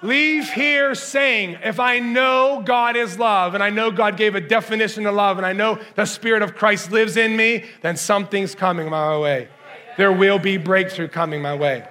Leave 0.02 0.52
here 0.52 0.94
saying, 0.94 1.58
if 1.64 1.80
I 1.80 2.00
know 2.00 2.62
God 2.64 2.96
is 2.96 3.18
love 3.18 3.54
and 3.54 3.62
I 3.62 3.70
know 3.70 3.90
God 3.90 4.16
gave 4.16 4.34
a 4.34 4.40
definition 4.40 5.06
of 5.06 5.14
love 5.14 5.38
and 5.38 5.46
I 5.46 5.52
know 5.52 5.78
the 5.94 6.04
Spirit 6.04 6.42
of 6.42 6.54
Christ 6.54 6.92
lives 6.92 7.16
in 7.16 7.36
me, 7.36 7.64
then 7.80 7.96
something's 7.96 8.54
coming 8.54 8.90
my 8.90 9.18
way. 9.18 9.48
There 9.96 10.12
will 10.12 10.38
be 10.38 10.58
breakthrough 10.58 11.08
coming 11.08 11.40
my 11.40 11.54
way. 11.54 11.88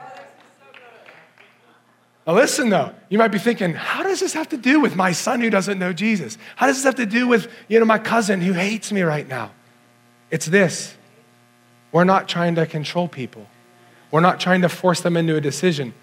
Now, 2.27 2.33
listen 2.33 2.69
though, 2.69 2.93
you 3.09 3.17
might 3.17 3.29
be 3.29 3.39
thinking, 3.39 3.73
how 3.73 4.03
does 4.03 4.19
this 4.19 4.33
have 4.33 4.49
to 4.49 4.57
do 4.57 4.79
with 4.79 4.95
my 4.95 5.11
son 5.11 5.41
who 5.41 5.49
doesn't 5.49 5.79
know 5.79 5.93
Jesus? 5.93 6.37
How 6.55 6.67
does 6.67 6.77
this 6.77 6.85
have 6.85 6.95
to 6.95 7.05
do 7.07 7.27
with, 7.27 7.51
you 7.67 7.79
know, 7.79 7.85
my 7.85 7.99
cousin 7.99 8.41
who 8.41 8.53
hates 8.53 8.91
me 8.91 9.01
right 9.01 9.27
now? 9.27 9.51
It's 10.29 10.45
this 10.45 10.95
we're 11.91 12.03
not 12.03 12.27
trying 12.27 12.55
to 12.55 12.65
control 12.65 13.07
people, 13.07 13.47
we're 14.11 14.21
not 14.21 14.39
trying 14.39 14.61
to 14.61 14.69
force 14.69 15.01
them 15.01 15.17
into 15.17 15.35
a 15.35 15.41
decision. 15.41 15.93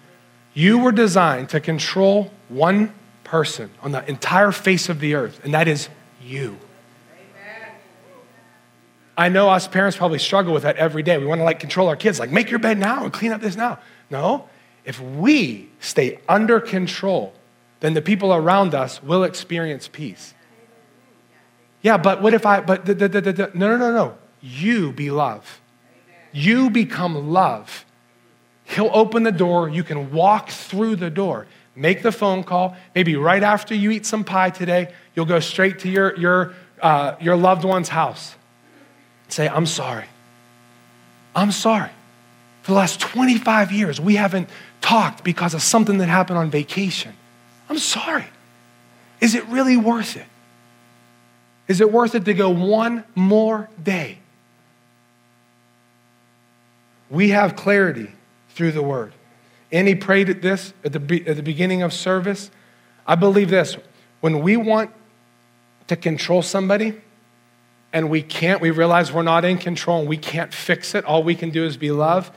You 0.53 0.79
were 0.79 0.91
designed 0.91 1.49
to 1.49 1.59
control 1.59 2.31
one 2.49 2.93
person 3.23 3.71
on 3.81 3.91
the 3.91 4.07
entire 4.07 4.51
face 4.51 4.89
of 4.89 4.99
the 4.99 5.15
earth, 5.15 5.41
and 5.43 5.53
that 5.53 5.67
is 5.67 5.89
you. 6.21 6.57
I 9.15 9.29
know 9.29 9.49
us 9.49 9.67
parents 9.67 9.95
probably 9.95 10.19
struggle 10.19 10.53
with 10.53 10.63
that 10.63 10.77
every 10.77 11.03
day. 11.03 11.17
We 11.17 11.25
want 11.25 11.39
to 11.39 11.45
like 11.45 11.59
control 11.59 11.87
our 11.87 11.95
kids, 11.95 12.19
like 12.19 12.31
make 12.31 12.49
your 12.49 12.59
bed 12.59 12.77
now 12.79 13.03
and 13.03 13.13
clean 13.13 13.31
up 13.31 13.41
this 13.41 13.55
now. 13.55 13.79
No, 14.09 14.47
if 14.85 14.99
we 14.99 15.69
stay 15.79 16.19
under 16.27 16.59
control, 16.59 17.33
then 17.79 17.93
the 17.93 18.01
people 18.01 18.33
around 18.33 18.73
us 18.73 19.03
will 19.03 19.23
experience 19.23 19.87
peace. 19.87 20.33
Yeah, 21.81 21.97
but 21.97 22.21
what 22.21 22.33
if 22.33 22.45
I, 22.45 22.61
but 22.61 22.85
the, 22.85 22.93
the, 22.95 23.07
the, 23.09 23.51
no, 23.53 23.67
no, 23.67 23.77
no, 23.77 23.91
no. 23.91 24.17
You 24.41 24.91
be 24.91 25.11
love. 25.11 25.61
You 26.31 26.69
become 26.69 27.31
love. 27.31 27.85
He'll 28.73 28.91
open 28.91 29.23
the 29.23 29.31
door. 29.31 29.69
You 29.69 29.83
can 29.83 30.11
walk 30.11 30.49
through 30.49 30.95
the 30.95 31.09
door. 31.09 31.45
Make 31.75 32.01
the 32.01 32.11
phone 32.11 32.43
call. 32.43 32.75
Maybe 32.95 33.15
right 33.15 33.43
after 33.43 33.75
you 33.75 33.91
eat 33.91 34.05
some 34.05 34.23
pie 34.23 34.49
today, 34.49 34.93
you'll 35.15 35.25
go 35.25 35.39
straight 35.39 35.79
to 35.79 35.89
your, 35.89 36.15
your, 36.17 36.53
uh, 36.81 37.15
your 37.21 37.35
loved 37.35 37.65
one's 37.65 37.89
house. 37.89 38.35
Say, 39.27 39.47
I'm 39.47 39.65
sorry. 39.65 40.05
I'm 41.35 41.51
sorry. 41.51 41.91
For 42.63 42.71
the 42.71 42.77
last 42.77 42.99
25 42.99 43.71
years, 43.71 44.01
we 44.01 44.15
haven't 44.15 44.49
talked 44.81 45.23
because 45.23 45.53
of 45.53 45.61
something 45.61 45.99
that 45.99 46.07
happened 46.07 46.39
on 46.39 46.49
vacation. 46.49 47.13
I'm 47.69 47.79
sorry. 47.79 48.25
Is 49.21 49.35
it 49.35 49.45
really 49.47 49.77
worth 49.77 50.17
it? 50.17 50.25
Is 51.67 51.79
it 51.79 51.91
worth 51.91 52.15
it 52.15 52.25
to 52.25 52.33
go 52.33 52.49
one 52.49 53.03
more 53.15 53.69
day? 53.81 54.17
We 57.09 57.29
have 57.29 57.55
clarity 57.55 58.11
through 58.53 58.71
the 58.71 58.83
word. 58.83 59.13
And 59.71 59.87
he 59.87 59.95
prayed 59.95 60.29
at 60.29 60.41
this 60.41 60.73
at 60.83 60.93
the, 60.93 61.23
at 61.27 61.35
the 61.35 61.43
beginning 61.43 61.81
of 61.81 61.93
service. 61.93 62.51
I 63.05 63.15
believe 63.15 63.49
this 63.49 63.77
when 64.21 64.41
we 64.41 64.55
want 64.55 64.91
to 65.87 65.95
control 65.95 66.41
somebody 66.41 67.01
and 67.91 68.09
we 68.09 68.21
can't, 68.21 68.61
we 68.61 68.71
realize 68.71 69.11
we're 69.11 69.21
not 69.21 69.43
in 69.45 69.57
control 69.57 69.99
and 69.99 70.07
we 70.07 70.17
can't 70.17 70.53
fix 70.53 70.95
it, 70.95 71.03
all 71.05 71.23
we 71.23 71.35
can 71.35 71.49
do 71.49 71.65
is 71.65 71.77
be 71.77 71.91
love. 71.91 72.31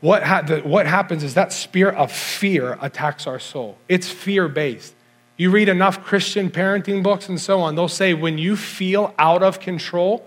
What, 0.00 0.22
ha- 0.22 0.42
the, 0.42 0.60
what 0.60 0.86
happens 0.86 1.22
is 1.22 1.34
that 1.34 1.52
spirit 1.52 1.94
of 1.94 2.12
fear 2.12 2.76
attacks 2.80 3.26
our 3.26 3.38
soul. 3.38 3.78
It's 3.88 4.08
fear 4.10 4.48
based. 4.48 4.94
You 5.36 5.50
read 5.50 5.68
enough 5.68 6.04
Christian 6.04 6.50
parenting 6.50 7.02
books 7.02 7.28
and 7.28 7.40
so 7.40 7.60
on, 7.60 7.74
they'll 7.74 7.88
say 7.88 8.12
when 8.12 8.36
you 8.36 8.56
feel 8.56 9.14
out 9.18 9.42
of 9.42 9.60
control, 9.60 10.26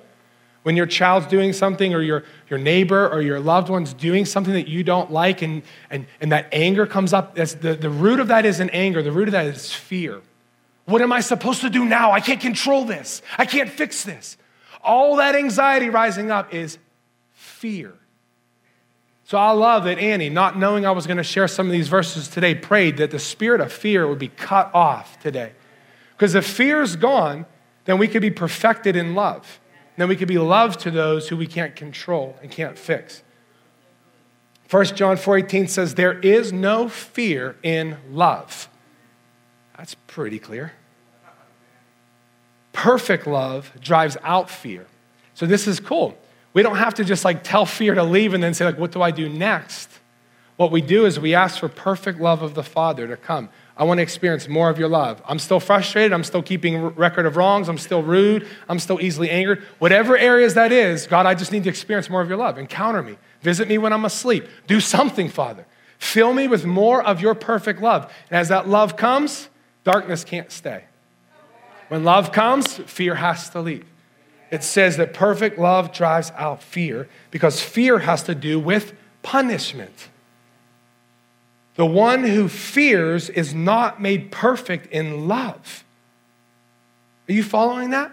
when 0.67 0.75
your 0.75 0.85
child's 0.85 1.27
doing 1.27 1.53
something 1.53 1.93
or 1.93 2.01
your, 2.01 2.25
your 2.49 2.59
neighbor 2.59 3.07
or 3.07 3.21
your 3.21 3.39
loved 3.39 3.69
one's 3.69 3.93
doing 3.93 4.25
something 4.25 4.51
that 4.53 4.67
you 4.67 4.83
don't 4.83 5.09
like 5.09 5.41
and, 5.41 5.63
and, 5.89 6.05
and 6.19 6.33
that 6.33 6.49
anger 6.51 6.85
comes 6.85 7.13
up, 7.13 7.35
that's 7.35 7.53
the, 7.53 7.73
the 7.73 7.89
root 7.89 8.19
of 8.19 8.27
that 8.27 8.45
isn't 8.45 8.69
anger, 8.71 9.01
the 9.01 9.13
root 9.13 9.29
of 9.29 9.31
that 9.31 9.45
is 9.45 9.71
fear. 9.71 10.21
What 10.83 11.01
am 11.01 11.13
I 11.13 11.21
supposed 11.21 11.61
to 11.61 11.69
do 11.69 11.85
now? 11.85 12.11
I 12.11 12.19
can't 12.19 12.41
control 12.41 12.83
this. 12.83 13.21
I 13.37 13.45
can't 13.45 13.69
fix 13.69 14.03
this. 14.03 14.35
All 14.83 15.15
that 15.15 15.35
anxiety 15.35 15.89
rising 15.89 16.31
up 16.31 16.53
is 16.53 16.79
fear. 17.31 17.93
So 19.23 19.37
I 19.37 19.51
love 19.51 19.85
that 19.85 19.97
Annie, 19.99 20.29
not 20.29 20.59
knowing 20.59 20.85
I 20.85 20.91
was 20.91 21.07
going 21.07 21.15
to 21.15 21.23
share 21.23 21.47
some 21.47 21.67
of 21.67 21.71
these 21.71 21.87
verses 21.87 22.27
today, 22.27 22.53
prayed 22.55 22.97
that 22.97 23.11
the 23.11 23.19
spirit 23.19 23.61
of 23.61 23.71
fear 23.71 24.05
would 24.05 24.19
be 24.19 24.27
cut 24.27 24.69
off 24.75 25.17
today. 25.21 25.53
Because 26.11 26.35
if 26.35 26.45
fear 26.45 26.81
is 26.81 26.97
gone, 26.97 27.45
then 27.85 27.97
we 27.97 28.09
could 28.09 28.21
be 28.21 28.31
perfected 28.31 28.97
in 28.97 29.15
love 29.15 29.61
then 29.97 30.07
we 30.07 30.15
can 30.15 30.27
be 30.27 30.37
love 30.37 30.77
to 30.77 30.91
those 30.91 31.29
who 31.29 31.37
we 31.37 31.47
can't 31.47 31.75
control 31.75 32.37
and 32.41 32.51
can't 32.51 32.77
fix. 32.77 33.23
1 34.69 34.85
John 34.95 35.17
4:18 35.17 35.67
says 35.69 35.95
there 35.95 36.19
is 36.19 36.51
no 36.51 36.89
fear 36.89 37.55
in 37.63 37.97
love. 38.11 38.69
That's 39.77 39.95
pretty 40.07 40.39
clear. 40.39 40.73
Perfect 42.73 43.25
love 43.25 43.71
drives 43.79 44.17
out 44.23 44.49
fear. 44.49 44.85
So 45.33 45.45
this 45.45 45.67
is 45.67 45.79
cool. 45.79 46.17
We 46.53 46.63
don't 46.63 46.77
have 46.77 46.93
to 46.95 47.03
just 47.03 47.23
like 47.23 47.43
tell 47.43 47.65
fear 47.65 47.95
to 47.95 48.03
leave 48.03 48.33
and 48.33 48.43
then 48.43 48.53
say 48.53 48.65
like 48.65 48.77
what 48.77 48.91
do 48.91 49.01
I 49.01 49.11
do 49.11 49.29
next? 49.29 49.89
What 50.57 50.71
we 50.71 50.81
do 50.81 51.05
is 51.05 51.19
we 51.19 51.33
ask 51.33 51.59
for 51.59 51.69
perfect 51.69 52.19
love 52.19 52.41
of 52.41 52.55
the 52.55 52.63
Father 52.63 53.07
to 53.07 53.15
come. 53.15 53.49
I 53.77 53.83
want 53.83 53.99
to 53.99 54.01
experience 54.01 54.47
more 54.47 54.69
of 54.69 54.79
your 54.79 54.89
love. 54.89 55.21
I'm 55.25 55.37
still 55.37 55.59
frustrated. 55.59 56.11
I'm 56.11 56.23
still 56.23 56.41
keeping 56.41 56.81
record 56.95 57.27
of 57.27 57.37
wrongs. 57.37 57.69
I'm 57.69 57.77
still 57.77 58.01
rude. 58.01 58.47
I'm 58.67 58.79
still 58.79 58.99
easily 58.99 59.29
angered. 59.29 59.63
Whatever 59.77 60.17
areas 60.17 60.55
that 60.55 60.71
is, 60.71 61.05
God, 61.05 61.27
I 61.27 61.35
just 61.35 61.51
need 61.51 61.63
to 61.63 61.69
experience 61.69 62.09
more 62.09 62.21
of 62.21 62.27
your 62.27 62.37
love. 62.37 62.57
Encounter 62.57 63.03
me. 63.03 63.17
Visit 63.41 63.67
me 63.67 63.77
when 63.77 63.93
I'm 63.93 64.03
asleep. 64.03 64.47
Do 64.65 64.79
something, 64.79 65.29
Father. 65.29 65.67
Fill 65.99 66.33
me 66.33 66.47
with 66.47 66.65
more 66.65 67.03
of 67.03 67.21
your 67.21 67.35
perfect 67.35 67.81
love. 67.81 68.11
And 68.29 68.39
as 68.39 68.49
that 68.49 68.67
love 68.67 68.97
comes, 68.97 69.49
darkness 69.83 70.23
can't 70.23 70.51
stay. 70.51 70.85
When 71.89 72.03
love 72.03 72.31
comes, 72.31 72.77
fear 72.77 73.15
has 73.15 73.49
to 73.51 73.61
leave. 73.61 73.85
It 74.49 74.63
says 74.63 74.97
that 74.97 75.13
perfect 75.13 75.59
love 75.59 75.93
drives 75.93 76.31
out 76.35 76.63
fear 76.63 77.07
because 77.31 77.61
fear 77.61 77.99
has 77.99 78.23
to 78.23 78.33
do 78.35 78.59
with 78.59 78.93
punishment. 79.21 80.09
The 81.77 81.85
one 81.85 82.23
who 82.23 82.49
fears 82.49 83.29
is 83.29 83.53
not 83.53 84.01
made 84.01 84.31
perfect 84.31 84.91
in 84.91 85.27
love. 85.27 85.85
Are 87.29 87.33
you 87.33 87.43
following 87.43 87.91
that? 87.91 88.11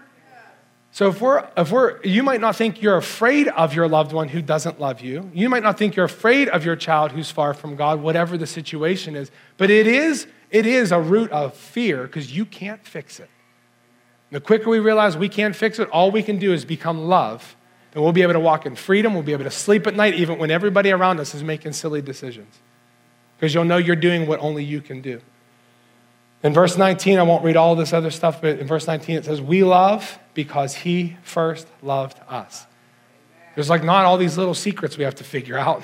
So 0.91 1.09
if 1.09 1.19
we're, 1.19 1.45
if 1.57 1.71
we're, 1.71 2.01
you 2.03 2.21
might 2.21 2.39
not 2.39 2.55
think 2.55 2.81
you're 2.81 2.95
afraid 2.95 3.47
of 3.49 3.73
your 3.73 3.89
loved 3.89 4.13
one 4.13 4.29
who 4.29 4.41
doesn't 4.41 4.79
love 4.79 5.01
you. 5.01 5.29
You 5.33 5.49
might 5.49 5.63
not 5.63 5.79
think 5.79 5.95
you're 5.95 6.05
afraid 6.05 6.47
of 6.49 6.63
your 6.63 6.75
child 6.75 7.11
who's 7.11 7.31
far 7.31 7.53
from 7.53 7.75
God, 7.75 8.01
whatever 8.01 8.37
the 8.37 8.47
situation 8.47 9.15
is. 9.15 9.31
But 9.57 9.71
it 9.71 9.87
is, 9.87 10.27
it 10.51 10.67
is 10.67 10.91
a 10.91 11.01
root 11.01 11.31
of 11.31 11.55
fear 11.55 12.03
because 12.03 12.33
you 12.37 12.45
can't 12.45 12.85
fix 12.85 13.19
it. 13.19 13.29
The 14.29 14.39
quicker 14.39 14.69
we 14.69 14.79
realize 14.79 15.17
we 15.17 15.27
can't 15.27 15.55
fix 15.55 15.79
it, 15.79 15.89
all 15.89 16.11
we 16.11 16.21
can 16.21 16.37
do 16.37 16.53
is 16.53 16.63
become 16.65 17.07
love. 17.07 17.55
And 17.95 18.03
we'll 18.03 18.13
be 18.13 18.21
able 18.21 18.33
to 18.33 18.39
walk 18.39 18.67
in 18.67 18.75
freedom. 18.75 19.15
We'll 19.15 19.23
be 19.23 19.33
able 19.33 19.45
to 19.45 19.51
sleep 19.51 19.87
at 19.87 19.95
night, 19.95 20.13
even 20.13 20.37
when 20.37 20.51
everybody 20.51 20.91
around 20.91 21.19
us 21.19 21.33
is 21.33 21.43
making 21.43 21.73
silly 21.73 22.01
decisions 22.01 22.59
because 23.37 23.53
you'll 23.53 23.65
know 23.65 23.77
you're 23.77 23.95
doing 23.95 24.27
what 24.27 24.39
only 24.39 24.63
you 24.63 24.81
can 24.81 25.01
do. 25.01 25.21
In 26.43 26.53
verse 26.53 26.77
19, 26.77 27.17
I 27.17 27.23
won't 27.23 27.43
read 27.43 27.57
all 27.57 27.75
this 27.75 27.91
other 27.91 28.11
stuff, 28.11 28.41
but 28.41 28.59
in 28.59 28.67
verse 28.67 28.87
19 28.87 29.17
it 29.17 29.25
says, 29.25 29.41
We 29.41 29.63
love 29.63 30.19
because 30.33 30.75
he 30.75 31.17
first 31.23 31.67
loved 31.81 32.19
us. 32.27 32.67
There's 33.55 33.69
like 33.69 33.83
not 33.83 34.05
all 34.05 34.17
these 34.17 34.37
little 34.37 34.53
secrets 34.53 34.97
we 34.97 35.03
have 35.05 35.15
to 35.15 35.23
figure 35.23 35.57
out. 35.57 35.81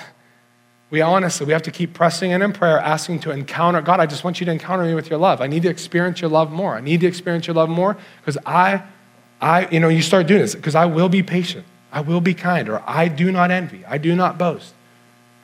We 0.91 0.99
honestly, 0.99 1.45
we 1.45 1.53
have 1.53 1.63
to 1.63 1.71
keep 1.71 1.93
pressing 1.93 2.31
in 2.31 2.41
in 2.41 2.51
prayer, 2.51 2.77
asking 2.77 3.21
to 3.21 3.31
encounter 3.31 3.81
God. 3.81 4.01
I 4.01 4.05
just 4.05 4.25
want 4.25 4.41
you 4.41 4.45
to 4.45 4.51
encounter 4.51 4.83
me 4.83 4.93
with 4.93 5.09
your 5.09 5.19
love. 5.19 5.39
I 5.39 5.47
need 5.47 5.63
to 5.63 5.69
experience 5.69 6.19
your 6.19 6.29
love 6.29 6.51
more. 6.51 6.75
I 6.75 6.81
need 6.81 6.99
to 6.99 7.07
experience 7.07 7.47
your 7.47 7.55
love 7.55 7.69
more 7.69 7.97
because 8.17 8.37
I, 8.45 8.83
I, 9.39 9.69
you 9.69 9.79
know, 9.79 9.87
you 9.87 10.01
start 10.01 10.27
doing 10.27 10.41
this 10.41 10.53
because 10.53 10.75
I 10.75 10.85
will 10.85 11.07
be 11.07 11.23
patient. 11.23 11.65
I 11.93 12.01
will 12.01 12.21
be 12.21 12.33
kind, 12.33 12.67
or 12.69 12.83
I 12.85 13.07
do 13.07 13.31
not 13.31 13.51
envy. 13.51 13.85
I 13.85 13.97
do 13.97 14.15
not 14.15 14.37
boast. 14.37 14.73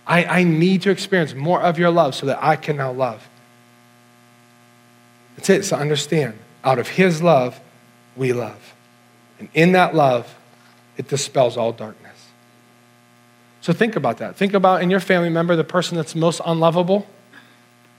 I, 0.08 0.24
I 0.24 0.44
need 0.44 0.84
to 0.84 0.90
experience 0.90 1.34
more 1.34 1.62
of 1.62 1.78
your 1.78 1.92
love 1.92 2.16
so 2.16 2.28
that 2.28 2.42
I 2.42 2.56
can 2.56 2.78
now 2.78 2.92
love. 2.92 3.28
That's 5.36 5.50
it. 5.50 5.66
So 5.66 5.76
understand, 5.76 6.40
out 6.64 6.80
of 6.80 6.88
his 6.88 7.22
love, 7.22 7.60
we 8.16 8.34
love. 8.34 8.74
And 9.38 9.50
in 9.54 9.74
that 9.74 9.94
love, 9.94 10.34
it 10.96 11.10
dispels 11.10 11.58
all 11.58 11.74
darkness. 11.74 12.28
So 13.62 13.74
think 13.74 13.98
about 13.98 14.18
that. 14.20 14.38
Think 14.38 14.54
about 14.54 14.82
in 14.82 14.90
your 14.90 15.02
family 15.02 15.30
member 15.30 15.56
the 15.56 15.64
person 15.64 15.98
that's 15.98 16.16
most 16.16 16.42
unlovable. 16.46 17.06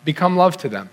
Become 0.05 0.37
love 0.37 0.57
to 0.59 0.69
them. 0.69 0.89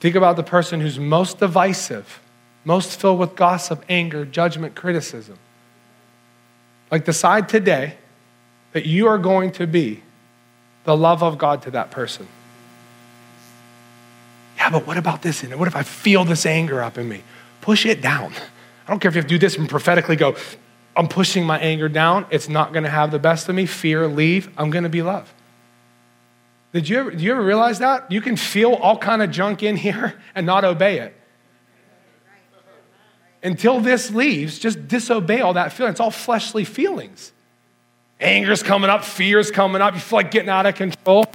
Think 0.00 0.16
about 0.16 0.36
the 0.36 0.42
person 0.42 0.80
who's 0.80 0.98
most 0.98 1.38
divisive, 1.38 2.20
most 2.64 3.00
filled 3.00 3.20
with 3.20 3.36
gossip, 3.36 3.84
anger, 3.88 4.26
judgment, 4.26 4.74
criticism. 4.74 5.38
Like 6.94 7.04
decide 7.04 7.48
today 7.48 7.96
that 8.70 8.86
you 8.86 9.08
are 9.08 9.18
going 9.18 9.50
to 9.54 9.66
be 9.66 10.00
the 10.84 10.96
love 10.96 11.24
of 11.24 11.38
God 11.38 11.62
to 11.62 11.72
that 11.72 11.90
person. 11.90 12.28
Yeah, 14.56 14.70
but 14.70 14.86
what 14.86 14.96
about 14.96 15.20
this? 15.20 15.42
And 15.42 15.58
what 15.58 15.66
if 15.66 15.74
I 15.74 15.82
feel 15.82 16.24
this 16.24 16.46
anger 16.46 16.80
up 16.80 16.96
in 16.96 17.08
me? 17.08 17.24
Push 17.62 17.84
it 17.84 18.00
down. 18.00 18.32
I 18.86 18.90
don't 18.90 19.00
care 19.00 19.08
if 19.08 19.16
you 19.16 19.22
have 19.22 19.26
to 19.26 19.34
do 19.34 19.40
this 19.40 19.58
and 19.58 19.68
prophetically 19.68 20.14
go, 20.14 20.36
I'm 20.94 21.08
pushing 21.08 21.44
my 21.44 21.58
anger 21.58 21.88
down. 21.88 22.26
It's 22.30 22.48
not 22.48 22.72
going 22.72 22.84
to 22.84 22.90
have 22.90 23.10
the 23.10 23.18
best 23.18 23.48
of 23.48 23.56
me. 23.56 23.66
Fear, 23.66 24.06
leave. 24.06 24.48
I'm 24.56 24.70
going 24.70 24.84
to 24.84 24.88
be 24.88 25.02
love. 25.02 25.34
Did 26.72 26.88
you 26.88 27.00
ever, 27.00 27.10
did 27.10 27.22
you 27.22 27.32
ever 27.32 27.42
realize 27.42 27.80
that? 27.80 28.08
You 28.08 28.20
can 28.20 28.36
feel 28.36 28.72
all 28.72 28.98
kind 28.98 29.20
of 29.20 29.32
junk 29.32 29.64
in 29.64 29.74
here 29.74 30.14
and 30.32 30.46
not 30.46 30.64
obey 30.64 31.00
it. 31.00 31.20
Until 33.44 33.78
this 33.78 34.10
leaves, 34.10 34.58
just 34.58 34.88
disobey 34.88 35.40
all 35.40 35.52
that 35.52 35.72
feeling. 35.72 35.90
It's 35.90 36.00
all 36.00 36.10
fleshly 36.10 36.64
feelings. 36.64 37.30
Anger's 38.18 38.62
coming 38.62 38.88
up, 38.88 39.04
fear's 39.04 39.50
coming 39.50 39.82
up. 39.82 39.92
You 39.92 40.00
feel 40.00 40.16
like 40.18 40.30
getting 40.30 40.48
out 40.48 40.64
of 40.64 40.74
control. 40.74 41.26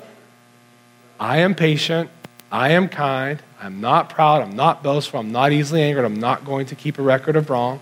I 1.20 1.38
am 1.38 1.54
patient. 1.54 2.10
I 2.52 2.70
am 2.70 2.90
kind. 2.90 3.40
I'm 3.62 3.80
not 3.80 4.10
proud. 4.10 4.42
I'm 4.42 4.56
not 4.56 4.82
boastful. 4.82 5.20
I'm 5.20 5.32
not 5.32 5.52
easily 5.52 5.84
angered. 5.84 6.04
I'm 6.04 6.20
not 6.20 6.46
going 6.46 6.66
to 6.68 6.76
keep 6.76 6.98
a 6.98 7.04
record 7.04 7.36
of 7.36 7.50
wrong. 7.52 7.80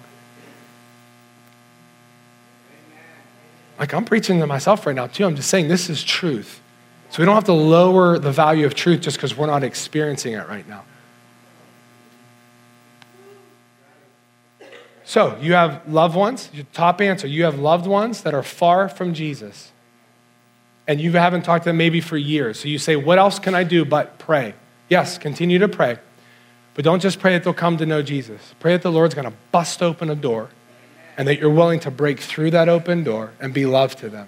Like 3.80 3.94
I'm 3.94 4.04
preaching 4.04 4.40
to 4.40 4.48
myself 4.48 4.86
right 4.86 4.96
now, 4.96 5.08
too. 5.08 5.26
I'm 5.26 5.38
just 5.38 5.50
saying 5.50 5.70
this 5.70 5.90
is 5.90 6.04
truth. 6.04 6.62
So 7.12 7.20
we 7.20 7.26
don't 7.26 7.36
have 7.36 7.46
to 7.46 7.54
lower 7.54 8.20
the 8.20 8.32
value 8.32 8.66
of 8.66 8.76
truth 8.76 9.02
just 9.02 9.16
because 9.16 9.38
we're 9.38 9.46
not 9.46 9.64
experiencing 9.64 10.34
it 10.34 10.50
right 10.50 10.68
now. 10.68 10.84
So 15.08 15.38
you 15.40 15.54
have 15.54 15.88
loved 15.88 16.18
ones, 16.18 16.50
your 16.52 16.66
top 16.74 17.00
answer, 17.00 17.28
you 17.28 17.46
have 17.46 17.58
loved 17.58 17.88
ones 17.88 18.24
that 18.24 18.34
are 18.34 18.44
far 18.44 18.90
from 18.90 19.14
Jesus. 19.14 19.72
And 20.86 21.00
you 21.00 21.14
haven't 21.14 21.44
talked 21.44 21.64
to 21.64 21.70
them 21.70 21.78
maybe 21.78 22.02
for 22.02 22.18
years. 22.18 22.60
So 22.60 22.68
you 22.68 22.78
say, 22.78 22.98
What 22.98 23.18
else 23.18 23.40
can 23.40 23.56
I 23.56 23.64
do 23.64 23.86
but 23.86 24.20
pray? 24.20 24.54
Yes, 24.90 25.18
continue 25.18 25.60
to 25.60 25.70
pray. 25.70 25.98
But 26.74 26.84
don't 26.84 27.02
just 27.02 27.22
pray 27.22 27.32
that 27.34 27.46
they'll 27.46 27.54
come 27.54 27.78
to 27.78 27.86
know 27.86 28.02
Jesus. 28.02 28.54
Pray 28.60 28.74
that 28.74 28.82
the 28.82 28.92
Lord's 28.92 29.16
going 29.16 29.30
to 29.30 29.34
bust 29.54 29.82
open 29.82 30.10
a 30.10 30.16
door 30.16 30.50
and 31.16 31.26
that 31.30 31.40
you're 31.40 31.50
willing 31.50 31.80
to 31.82 31.92
break 31.92 32.20
through 32.20 32.52
that 32.52 32.68
open 32.68 33.06
door 33.06 33.32
and 33.40 33.54
be 33.54 33.66
love 33.66 33.96
to 33.98 34.10
them. 34.10 34.28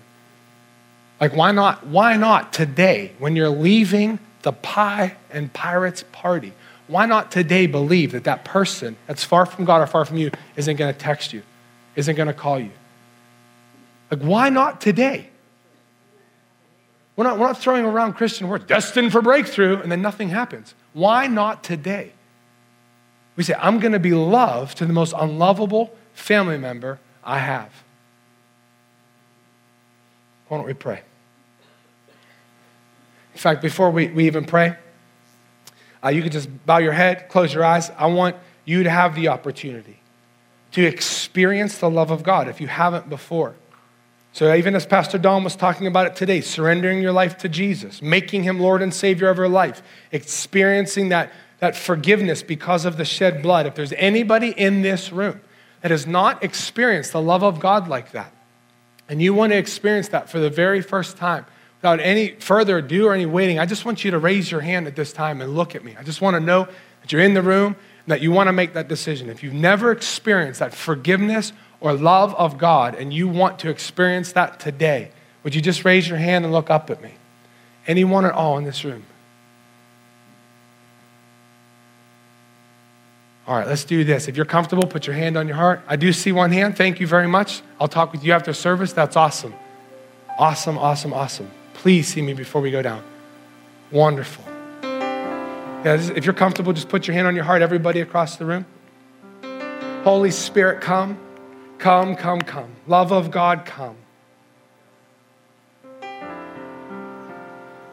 Like, 1.20 1.36
why 1.36 1.52
not? 1.52 1.88
Why 1.88 2.16
not 2.16 2.54
today, 2.54 3.12
when 3.20 3.36
you're 3.36 3.50
leaving 3.50 4.18
the 4.44 4.54
pie 4.54 5.18
and 5.30 5.52
pirates 5.52 6.06
party, 6.14 6.54
why 6.90 7.06
not 7.06 7.32
today 7.32 7.68
believe 7.68 8.14
that 8.14 8.24
that 8.24 8.44
person 8.44 8.98
that's 9.06 9.24
far 9.24 9.46
from 9.46 9.64
God 9.64 9.82
or 9.82 9.88
far 9.88 10.06
from 10.06 10.18
you 10.18 10.32
isn't 10.56 10.76
going 10.76 10.92
to 10.92 11.00
text 11.00 11.32
you, 11.34 11.44
isn't 11.96 12.16
going 12.16 12.28
to 12.28 12.34
call 12.34 12.60
you? 12.60 12.72
Like, 14.10 14.22
why 14.22 14.50
not 14.50 14.82
today? 14.82 15.30
We're 17.16 17.26
not, 17.26 17.38
we're 17.38 17.46
not 17.46 17.60
throwing 17.60 17.86
around 17.86 18.14
Christian 18.14 18.48
words, 18.48 18.66
destined 18.66 19.12
for 19.12 19.22
breakthrough, 19.22 19.80
and 19.80 19.92
then 19.92 20.02
nothing 20.02 20.30
happens. 20.30 20.74
Why 20.94 21.28
not 21.28 21.64
today? 21.64 22.14
We 23.36 23.44
say, 23.44 23.54
I'm 23.60 23.80
going 23.80 23.92
to 23.92 24.00
be 24.00 24.14
loved 24.14 24.80
to 24.80 24.86
the 24.86 24.94
most 24.94 25.14
unlovable 25.16 25.96
family 26.14 26.58
member 26.58 27.00
I 27.24 27.38
have. 27.38 27.72
Why 30.48 30.58
don't 30.58 30.66
we 30.66 30.74
pray? 30.74 31.04
In 33.34 33.40
fact, 33.40 33.62
before 33.62 33.92
we, 33.92 34.08
we 34.08 34.26
even 34.26 34.44
pray, 34.44 34.76
uh, 36.04 36.10
you 36.10 36.22
can 36.22 36.32
just 36.32 36.50
bow 36.66 36.78
your 36.78 36.94
head, 36.94 37.30
close 37.30 37.54
your 37.54 37.64
eyes. 37.64 37.92
I 37.98 38.08
want 38.08 38.36
you 38.66 38.84
to 38.84 38.90
have 38.90 39.16
the 39.16 39.28
opportunity 39.28 40.00
to 40.72 40.86
experience 40.86 41.80
the 41.80 41.90
love 41.90 42.12
of 42.12 42.24
God 42.24 42.48
if 42.48 42.62
you 42.62 42.68
haven't 42.68 43.10
before. 43.10 43.56
So, 44.32 44.54
even 44.54 44.76
as 44.76 44.86
Pastor 44.86 45.18
Don 45.18 45.44
was 45.44 45.56
talking 45.56 45.88
about 45.88 46.06
it 46.06 46.16
today, 46.16 46.42
surrendering 46.42 47.02
your 47.02 47.12
life 47.12 47.38
to 47.40 47.50
Jesus, 47.50 48.02
making 48.02 48.44
him 48.44 48.60
Lord 48.60 48.82
and 48.82 48.94
Savior 48.94 49.28
of 49.30 49.38
your 49.38 49.50
life, 49.50 49.82
experiencing 50.12 51.10
that, 51.10 51.32
that 51.60 51.76
forgiveness 51.76 52.44
because 52.44 52.86
of 52.86 52.98
the 52.98 53.06
shed 53.06 53.42
blood. 53.42 53.66
If 53.66 53.76
there's 53.76 53.94
anybody 53.94 54.50
in 54.50 54.84
this 54.84 55.12
room 55.12 55.42
that 55.82 55.90
has 55.90 56.06
not 56.06 56.44
experienced 56.44 57.12
the 57.12 57.22
love 57.22 57.44
of 57.44 57.60
God 57.60 57.88
like 57.88 58.12
that, 58.12 58.32
and 59.10 59.20
you 59.22 59.34
want 59.34 59.52
to 59.52 59.58
experience 59.58 60.10
that 60.10 60.30
for 60.30 60.40
the 60.40 60.52
very 60.52 60.82
first 60.82 61.18
time, 61.18 61.46
without 61.80 62.02
any 62.02 62.32
further 62.32 62.78
ado 62.80 63.08
or 63.08 63.14
any 63.14 63.26
waiting, 63.26 63.58
I 63.58 63.66
just 63.66 63.86
want 63.86 64.04
you 64.04 64.12
to 64.12 64.20
raise 64.20 64.52
your 64.52 64.62
hand 64.62 64.86
at 64.88 64.96
this 64.96 65.14
time 65.14 65.42
and 65.42 65.56
look 65.56 65.76
at 65.76 65.84
me. 65.84 65.96
I 65.98 66.04
just 66.04 66.22
want 66.22 66.36
to 66.36 66.40
know 66.42 66.68
that 67.02 67.12
you're 67.12 67.22
in 67.22 67.34
the 67.34 67.42
room 67.42 67.78
and 68.06 68.12
that 68.12 68.22
you 68.22 68.32
want 68.32 68.48
to 68.48 68.52
make 68.52 68.74
that 68.74 68.90
decision. 68.90 69.30
If 69.30 69.44
you've 69.44 69.54
never 69.54 69.92
experienced 69.92 70.60
that 70.60 70.74
forgiveness 70.74 71.54
or 71.80 71.94
love 71.94 72.36
of 72.36 72.58
God 72.58 72.96
and 72.96 73.14
you 73.14 73.30
want 73.30 73.60
to 73.60 73.70
experience 73.70 74.34
that 74.34 74.60
today, 74.60 75.12
would 75.44 75.56
you 75.56 75.62
just 75.62 75.86
raise 75.86 76.08
your 76.10 76.18
hand 76.18 76.44
and 76.44 76.54
look 76.54 76.70
up 76.70 76.90
at 76.90 77.02
me? 77.02 77.14
Anyone 77.88 78.26
at 78.26 78.34
all 78.34 78.58
in 78.58 78.66
this 78.66 78.84
room? 78.84 79.06
All 83.48 83.56
right, 83.56 83.66
let's 83.66 83.86
do 83.86 84.04
this. 84.04 84.28
If 84.28 84.36
you're 84.36 84.46
comfortable, 84.46 84.86
put 84.86 85.08
your 85.08 85.16
hand 85.16 85.38
on 85.38 85.48
your 85.48 85.56
heart. 85.56 85.82
I 85.88 85.96
do 85.96 86.12
see 86.14 86.32
one 86.32 86.52
hand. 86.52 86.78
Thank 86.78 87.00
you 87.00 87.08
very 87.08 87.28
much. 87.28 87.62
I'll 87.80 87.88
talk 87.88 88.12
with 88.12 88.24
you 88.24 88.34
after 88.34 88.54
service. 88.54 88.94
That's 88.94 89.16
awesome. 89.16 89.56
Awesome, 90.38 90.78
awesome, 90.78 91.14
awesome. 91.14 91.50
Please 91.80 92.10
see 92.10 92.22
me 92.22 92.34
before 92.34 92.62
we 92.62 92.72
go 92.72 92.82
down. 92.82 93.02
Wonderful. 93.90 94.44
Yeah, 94.84 95.96
if 96.14 96.26
you're 96.26 96.34
comfortable, 96.34 96.74
just 96.74 96.90
put 96.90 97.08
your 97.08 97.14
hand 97.16 97.26
on 97.26 97.36
your 97.36 97.46
heart, 97.46 97.62
everybody 97.62 98.02
across 98.02 98.36
the 98.36 98.44
room. 98.44 98.66
Holy 100.04 100.30
Spirit, 100.30 100.82
come. 100.82 101.18
Come, 101.78 102.18
come, 102.18 102.42
come. 102.42 102.70
Love 102.86 103.14
of 103.14 103.32
God, 103.32 103.66
come. 103.66 103.96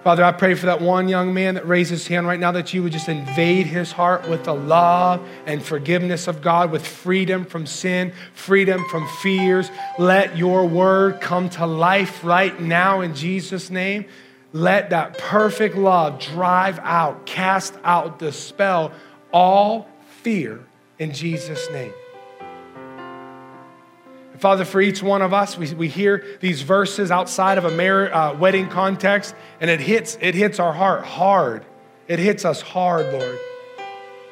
Father, 0.07 0.23
I 0.23 0.31
pray 0.31 0.55
for 0.55 0.67
that 0.67 0.81
one 0.81 1.09
young 1.09 1.35
man 1.35 1.57
that 1.57 1.67
raised 1.67 1.91
his 1.91 2.07
hand 2.07 2.29
right 2.29 2.39
now 2.39 2.53
that 2.53 2.73
you 2.73 2.81
would 2.85 2.93
just 2.93 3.09
invade 3.09 3.67
his 3.67 3.91
heart 3.91 4.29
with 4.29 4.45
the 4.45 4.55
love 4.55 5.21
and 5.47 5.61
forgiveness 5.61 6.29
of 6.29 6.41
God, 6.41 6.71
with 6.71 6.87
freedom 6.87 7.45
from 7.45 7.67
sin, 7.67 8.13
freedom 8.33 8.85
from 8.89 9.09
fears. 9.21 9.69
Let 9.99 10.37
your 10.37 10.65
word 10.65 11.21
come 11.21 11.49
to 11.51 11.67
life 11.67 12.23
right 12.23 12.61
now 12.61 13.01
in 13.01 13.17
Jesus' 13.17 13.69
name. 13.69 14.05
Let 14.53 14.91
that 14.91 15.19
perfect 15.19 15.75
love 15.75 16.21
drive 16.21 16.79
out, 16.85 17.27
cast 17.27 17.75
out, 17.83 18.21
dispel 18.21 18.93
all 19.33 19.89
fear 20.23 20.65
in 21.01 21.13
Jesus' 21.13 21.69
name. 21.73 21.93
Father, 24.39 24.65
for 24.65 24.81
each 24.81 25.03
one 25.03 25.23
of 25.23 25.33
us, 25.33 25.57
we, 25.57 25.73
we 25.75 25.89
hear 25.89 26.25
these 26.41 26.63
verses 26.63 27.11
outside 27.11 27.59
of 27.59 27.65
a 27.65 27.71
mar- 27.71 28.13
uh, 28.13 28.35
wedding 28.35 28.69
context, 28.69 29.35
and 29.61 29.71
it 29.71 29.81
hits, 29.81 30.19
it 30.21 30.35
hits 30.35 30.59
our 30.59 30.73
heart 30.73 31.05
hard. 31.05 31.65
It 32.09 32.19
hits 32.19 32.45
us 32.45 32.61
hard, 32.61 33.13
Lord. 33.13 33.39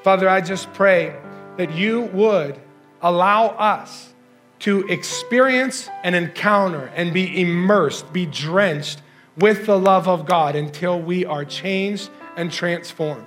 Father, 0.02 0.28
I 0.28 0.40
just 0.40 0.72
pray 0.74 1.16
that 1.56 1.72
you 1.72 2.02
would 2.12 2.60
allow 3.00 3.48
us 3.48 4.12
to 4.60 4.86
experience 4.88 5.88
and 6.02 6.14
encounter 6.14 6.90
and 6.94 7.12
be 7.12 7.40
immersed, 7.40 8.12
be 8.12 8.26
drenched 8.26 9.02
with 9.36 9.66
the 9.66 9.78
love 9.78 10.08
of 10.08 10.26
God 10.26 10.56
until 10.56 11.00
we 11.00 11.24
are 11.24 11.44
changed 11.44 12.10
and 12.36 12.52
transformed. 12.52 13.26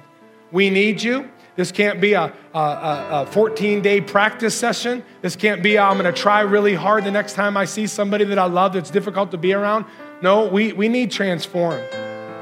We 0.51 0.69
need 0.69 1.01
you. 1.01 1.29
This 1.57 1.71
can't 1.71 1.99
be 1.99 2.13
a, 2.13 2.31
a, 2.53 3.27
14 3.31 3.81
day 3.81 3.99
practice 3.99 4.55
session. 4.55 5.03
This 5.23 5.35
can't 5.35 5.63
be, 5.63 5.77
I'm 5.77 5.97
going 5.97 6.05
to 6.05 6.17
try 6.17 6.41
really 6.41 6.75
hard 6.75 7.03
the 7.03 7.11
next 7.11 7.33
time 7.33 7.57
I 7.57 7.65
see 7.65 7.87
somebody 7.87 8.25
that 8.25 8.37
I 8.37 8.45
love 8.45 8.73
that's 8.73 8.91
difficult 8.91 9.31
to 9.31 9.37
be 9.37 9.53
around. 9.53 9.85
No, 10.21 10.47
we, 10.47 10.71
we 10.73 10.87
need 10.87 11.11
transformed. 11.11 11.83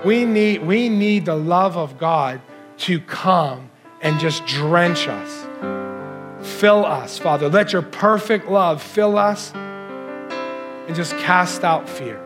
We 0.03 0.25
need, 0.25 0.63
we 0.63 0.89
need 0.89 1.25
the 1.25 1.35
love 1.35 1.77
of 1.77 1.97
God 1.97 2.41
to 2.79 2.99
come 2.99 3.71
and 4.01 4.19
just 4.19 4.45
drench 4.45 5.07
us. 5.07 5.47
Fill 6.59 6.85
us, 6.85 7.17
Father. 7.17 7.47
Let 7.47 7.71
your 7.71 7.83
perfect 7.83 8.49
love 8.49 8.83
fill 8.83 9.17
us 9.17 9.53
and 9.55 10.93
just 10.93 11.17
cast 11.19 11.63
out 11.63 11.87
fear. 11.87 12.21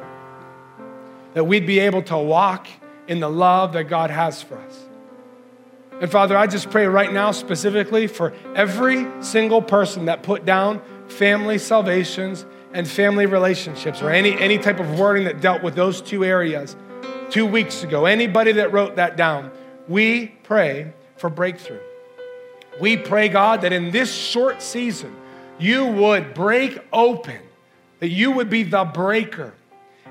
That 1.36 1.44
we'd 1.44 1.68
be 1.68 1.78
able 1.80 2.02
to 2.04 2.18
walk 2.18 2.68
in 3.08 3.20
the 3.20 3.30
love 3.30 3.74
that 3.74 3.84
God 3.84 4.10
has 4.10 4.42
for 4.42 4.58
us. 4.58 4.89
And 6.02 6.10
Father, 6.10 6.38
I 6.38 6.48
just 6.48 6.70
pray 6.70 6.88
right 6.88 7.12
now 7.12 7.32
specifically 7.32 8.08
for 8.08 8.34
every 8.56 9.06
single 9.22 9.62
person 9.62 10.06
that 10.06 10.24
put 10.24 10.46
down 10.46 10.82
family 11.10 11.58
salvations 11.58 12.46
and 12.74 12.88
family 12.88 13.26
relationships 13.26 14.02
or 14.02 14.10
any, 14.10 14.40
any 14.40 14.58
type 14.58 14.80
of 14.80 14.98
wording 14.98 15.26
that 15.26 15.42
dealt 15.42 15.62
with 15.62 15.76
those 15.76 16.02
two 16.02 16.24
areas 16.24 16.78
two 17.30 17.46
weeks 17.46 17.84
ago. 17.84 18.06
Anybody 18.06 18.54
that 18.54 18.72
wrote 18.72 18.96
that 18.96 19.18
down, 19.18 19.52
we 19.88 20.28
pray 20.44 20.94
for 21.18 21.30
breakthrough. 21.30 21.82
We 22.80 22.96
pray, 22.96 23.28
God, 23.28 23.62
that 23.62 23.74
in 23.74 23.92
this 23.92 24.14
short 24.14 24.62
season, 24.62 25.16
you 25.58 25.86
would 25.86 26.34
break 26.34 26.80
open, 26.94 27.40
that 28.00 28.08
you 28.08 28.32
would 28.32 28.50
be 28.50 28.64
the 28.64 28.86
breaker. 28.86 29.54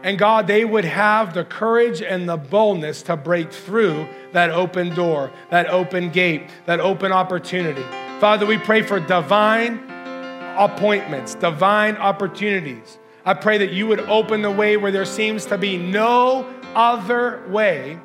And 0.02 0.18
God, 0.18 0.46
they 0.46 0.64
would 0.64 0.84
have 0.84 1.34
the 1.34 1.44
courage 1.44 2.02
and 2.02 2.28
the 2.28 2.36
boldness 2.36 3.02
to 3.02 3.16
break 3.16 3.52
through 3.52 4.08
that 4.32 4.50
open 4.50 4.94
door, 4.94 5.32
that 5.50 5.68
open 5.68 6.10
gate, 6.10 6.48
that 6.66 6.80
open 6.80 7.10
opportunity. 7.10 7.82
Father, 8.20 8.46
we 8.46 8.58
pray 8.58 8.82
for 8.82 9.00
divine 9.00 9.84
appointments, 10.56 11.34
divine 11.34 11.96
opportunities. 11.96 12.98
I 13.24 13.34
pray 13.34 13.58
that 13.58 13.72
you 13.72 13.86
would 13.88 14.00
open 14.00 14.42
the 14.42 14.50
way 14.50 14.76
where 14.76 14.92
there 14.92 15.04
seems 15.04 15.46
to 15.46 15.58
be 15.58 15.76
no 15.76 16.46
other 16.74 17.44
way. 17.48 17.98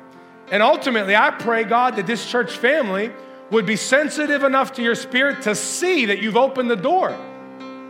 And 0.50 0.62
ultimately, 0.62 1.16
I 1.16 1.30
pray, 1.30 1.64
God, 1.64 1.96
that 1.96 2.06
this 2.06 2.28
church 2.28 2.56
family 2.58 3.10
would 3.50 3.66
be 3.66 3.76
sensitive 3.76 4.42
enough 4.42 4.72
to 4.74 4.82
your 4.82 4.94
spirit 4.94 5.42
to 5.42 5.54
see 5.54 6.06
that 6.06 6.20
you've 6.20 6.36
opened 6.36 6.70
the 6.70 6.76
door. 6.76 7.16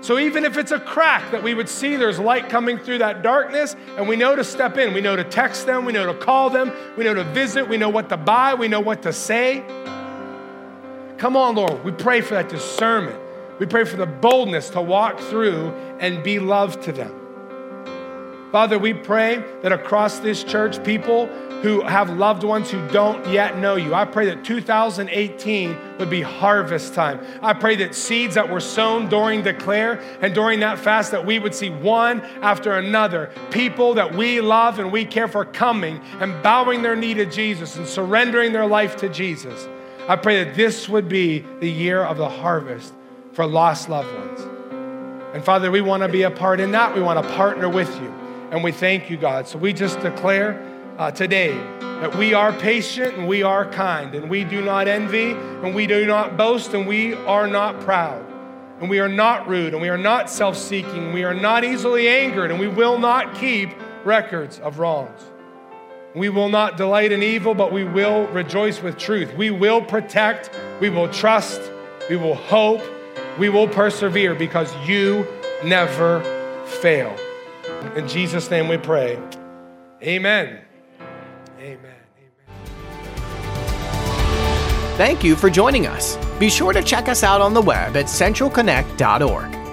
So 0.05 0.18
even 0.18 0.44
if 0.44 0.59
it's 0.59 0.70
a 0.70 0.78
crack, 0.78 1.30
that 1.30 1.42
we 1.42 1.55
would 1.55 1.66
see 1.66 1.96
there's 1.96 2.18
light 2.18 2.50
coming 2.50 2.76
through 2.76 2.98
that 2.98 3.22
darkness, 3.22 3.74
and 3.96 4.07
we 4.07 4.16
know 4.16 4.36
to 4.36 4.44
step 4.44 4.76
in. 4.76 4.92
We 4.92 5.00
know 5.00 5.16
to 5.16 5.24
text 5.24 5.64
them, 5.64 5.86
we 5.86 5.94
know 5.94 6.12
to 6.12 6.18
call 6.18 6.50
them, 6.50 6.70
we 6.98 7.05
know 7.05 7.14
to 7.14 7.24
visit, 7.24 7.66
we 7.66 7.78
know 7.78 7.88
what 7.88 8.11
to 8.11 8.18
buy, 8.18 8.52
we 8.52 8.68
know 8.68 8.80
what 8.80 9.00
to 9.05 9.14
say. 9.14 9.64
Come 11.16 11.38
on, 11.38 11.55
Lord, 11.55 11.82
we 11.84 11.90
pray 11.90 12.20
for 12.20 12.34
that 12.34 12.50
discernment. 12.50 13.18
We 13.59 13.64
pray 13.64 13.84
for 13.84 13.96
the 13.96 14.05
boldness 14.05 14.68
to 14.70 14.82
walk 14.82 15.18
through 15.20 15.70
and 16.00 16.22
be 16.22 16.38
loved 16.38 16.82
to 16.82 16.92
them. 16.92 18.50
Father, 18.52 18.78
we 18.78 18.92
pray 18.92 19.42
that 19.62 19.72
across 19.72 20.18
this 20.18 20.44
church, 20.44 20.84
people 20.84 21.30
who 21.64 21.80
have 21.80 22.10
loved 22.10 22.44
ones 22.44 22.70
who 22.70 22.88
don't 22.88 23.26
yet 23.26 23.56
know 23.56 23.74
you, 23.74 23.94
I 23.94 24.04
pray 24.04 24.26
that 24.26 24.44
2018 24.44 25.96
would 25.98 26.10
be 26.10 26.20
harvest 26.20 26.92
time. 26.92 27.18
I 27.40 27.54
pray 27.54 27.74
that 27.76 27.94
seeds 27.94 28.34
that 28.34 28.50
were 28.50 28.60
sown 28.60 29.08
during 29.08 29.42
Declare 29.42 29.98
and 30.20 30.34
during 30.34 30.60
that 30.60 30.78
fast, 30.78 31.10
that 31.12 31.24
we 31.24 31.38
would 31.38 31.54
see 31.54 31.70
one 31.70 32.20
after 32.42 32.72
another, 32.72 33.30
people 33.50 33.94
that 33.94 34.14
we 34.14 34.42
love 34.42 34.78
and 34.78 34.92
we 34.92 35.06
care 35.06 35.26
for 35.26 35.46
coming 35.46 36.02
and 36.20 36.42
bowing 36.42 36.82
their 36.82 36.94
knee 36.94 37.14
to 37.14 37.24
Jesus 37.24 37.76
and 37.76 37.86
surrendering 37.86 38.52
their 38.52 38.66
life 38.66 38.96
to 38.96 39.08
Jesus. 39.08 39.66
I 40.06 40.16
pray 40.16 40.44
that 40.44 40.54
this 40.54 40.86
would 40.86 41.08
be 41.08 41.46
the 41.60 41.70
year 41.70 42.04
of 42.04 42.18
the 42.18 42.28
harvest 42.28 42.92
for 43.32 43.46
lost 43.46 43.88
loved 43.88 44.12
ones. 44.14 44.40
And 45.34 45.42
Father, 45.42 45.70
we 45.70 45.80
want 45.80 46.02
to 46.02 46.10
be 46.10 46.24
a 46.24 46.30
part 46.30 46.60
in 46.60 46.72
that. 46.72 46.94
We 46.94 47.00
want 47.00 47.26
to 47.26 47.34
partner 47.36 47.70
with 47.70 47.88
you. 48.02 48.12
And 48.50 48.62
we 48.62 48.70
thank 48.70 49.08
you, 49.08 49.16
God. 49.16 49.48
So 49.48 49.56
we 49.56 49.72
just 49.72 49.98
declare 50.00 50.73
uh, 50.99 51.11
today 51.11 51.53
that 52.01 52.16
we 52.16 52.34
are 52.34 52.53
patient 52.53 53.16
and 53.16 53.26
we 53.26 53.42
are 53.42 53.70
kind, 53.70 54.14
and 54.14 54.28
we 54.28 54.45
do 54.45 54.62
not 54.62 54.88
envy, 54.88 55.32
and 55.32 55.74
we 55.74 55.86
do 55.86 56.07
not 56.07 56.36
boast, 56.36 56.74
and 56.74 56.86
we 56.86 57.14
are 57.14 57.47
not 57.47 57.80
proud, 57.80 58.24
and 58.80 58.90
we 58.90 59.01
are 59.01 59.09
not 59.09 59.49
rude, 59.49 59.72
and 59.72 59.80
we 59.80 59.88
are 59.88 59.99
not 59.99 60.28
self 60.28 60.57
seeking, 60.57 61.12
we 61.12 61.24
are 61.24 61.34
not 61.34 61.64
easily 61.64 62.09
angered, 62.09 62.51
and 62.51 62.61
we 62.61 62.68
will 62.68 62.99
not 62.99 63.34
keep 63.34 63.70
records 64.05 64.59
of 64.59 64.78
wrongs. 64.78 65.20
We 66.14 66.28
will 66.28 66.49
not 66.49 66.76
delight 66.76 67.11
in 67.11 67.22
evil, 67.22 67.55
but 67.55 67.72
we 67.72 67.84
will 67.84 68.26
rejoice 68.28 68.80
with 68.80 68.99
truth. 68.99 69.34
We 69.34 69.51
will 69.51 69.82
protect, 69.82 70.51
we 70.80 70.90
will 70.90 71.09
trust, 71.09 71.61
we 72.09 72.16
will 72.16 72.36
hope, 72.36 72.82
we 73.38 73.49
will 73.49 73.66
persevere 73.66 74.34
because 74.34 74.72
you 74.86 75.26
never 75.64 76.20
fail. 76.66 77.16
In 77.97 78.07
Jesus' 78.07 78.51
name 78.51 78.68
we 78.68 78.76
pray. 78.76 79.16
Amen. 80.03 80.49
Amen. 80.49 80.63
Thank 84.97 85.24
you 85.24 85.34
for 85.34 85.51
joining 85.51 85.88
us. 85.88 86.16
Be 86.38 86.49
sure 86.49 86.72
to 86.72 86.80
check 86.80 87.09
us 87.09 87.24
out 87.24 87.40
on 87.40 87.53
the 87.53 87.61
web 87.61 87.97
at 87.97 88.07
centralconnect.org. 88.07 89.63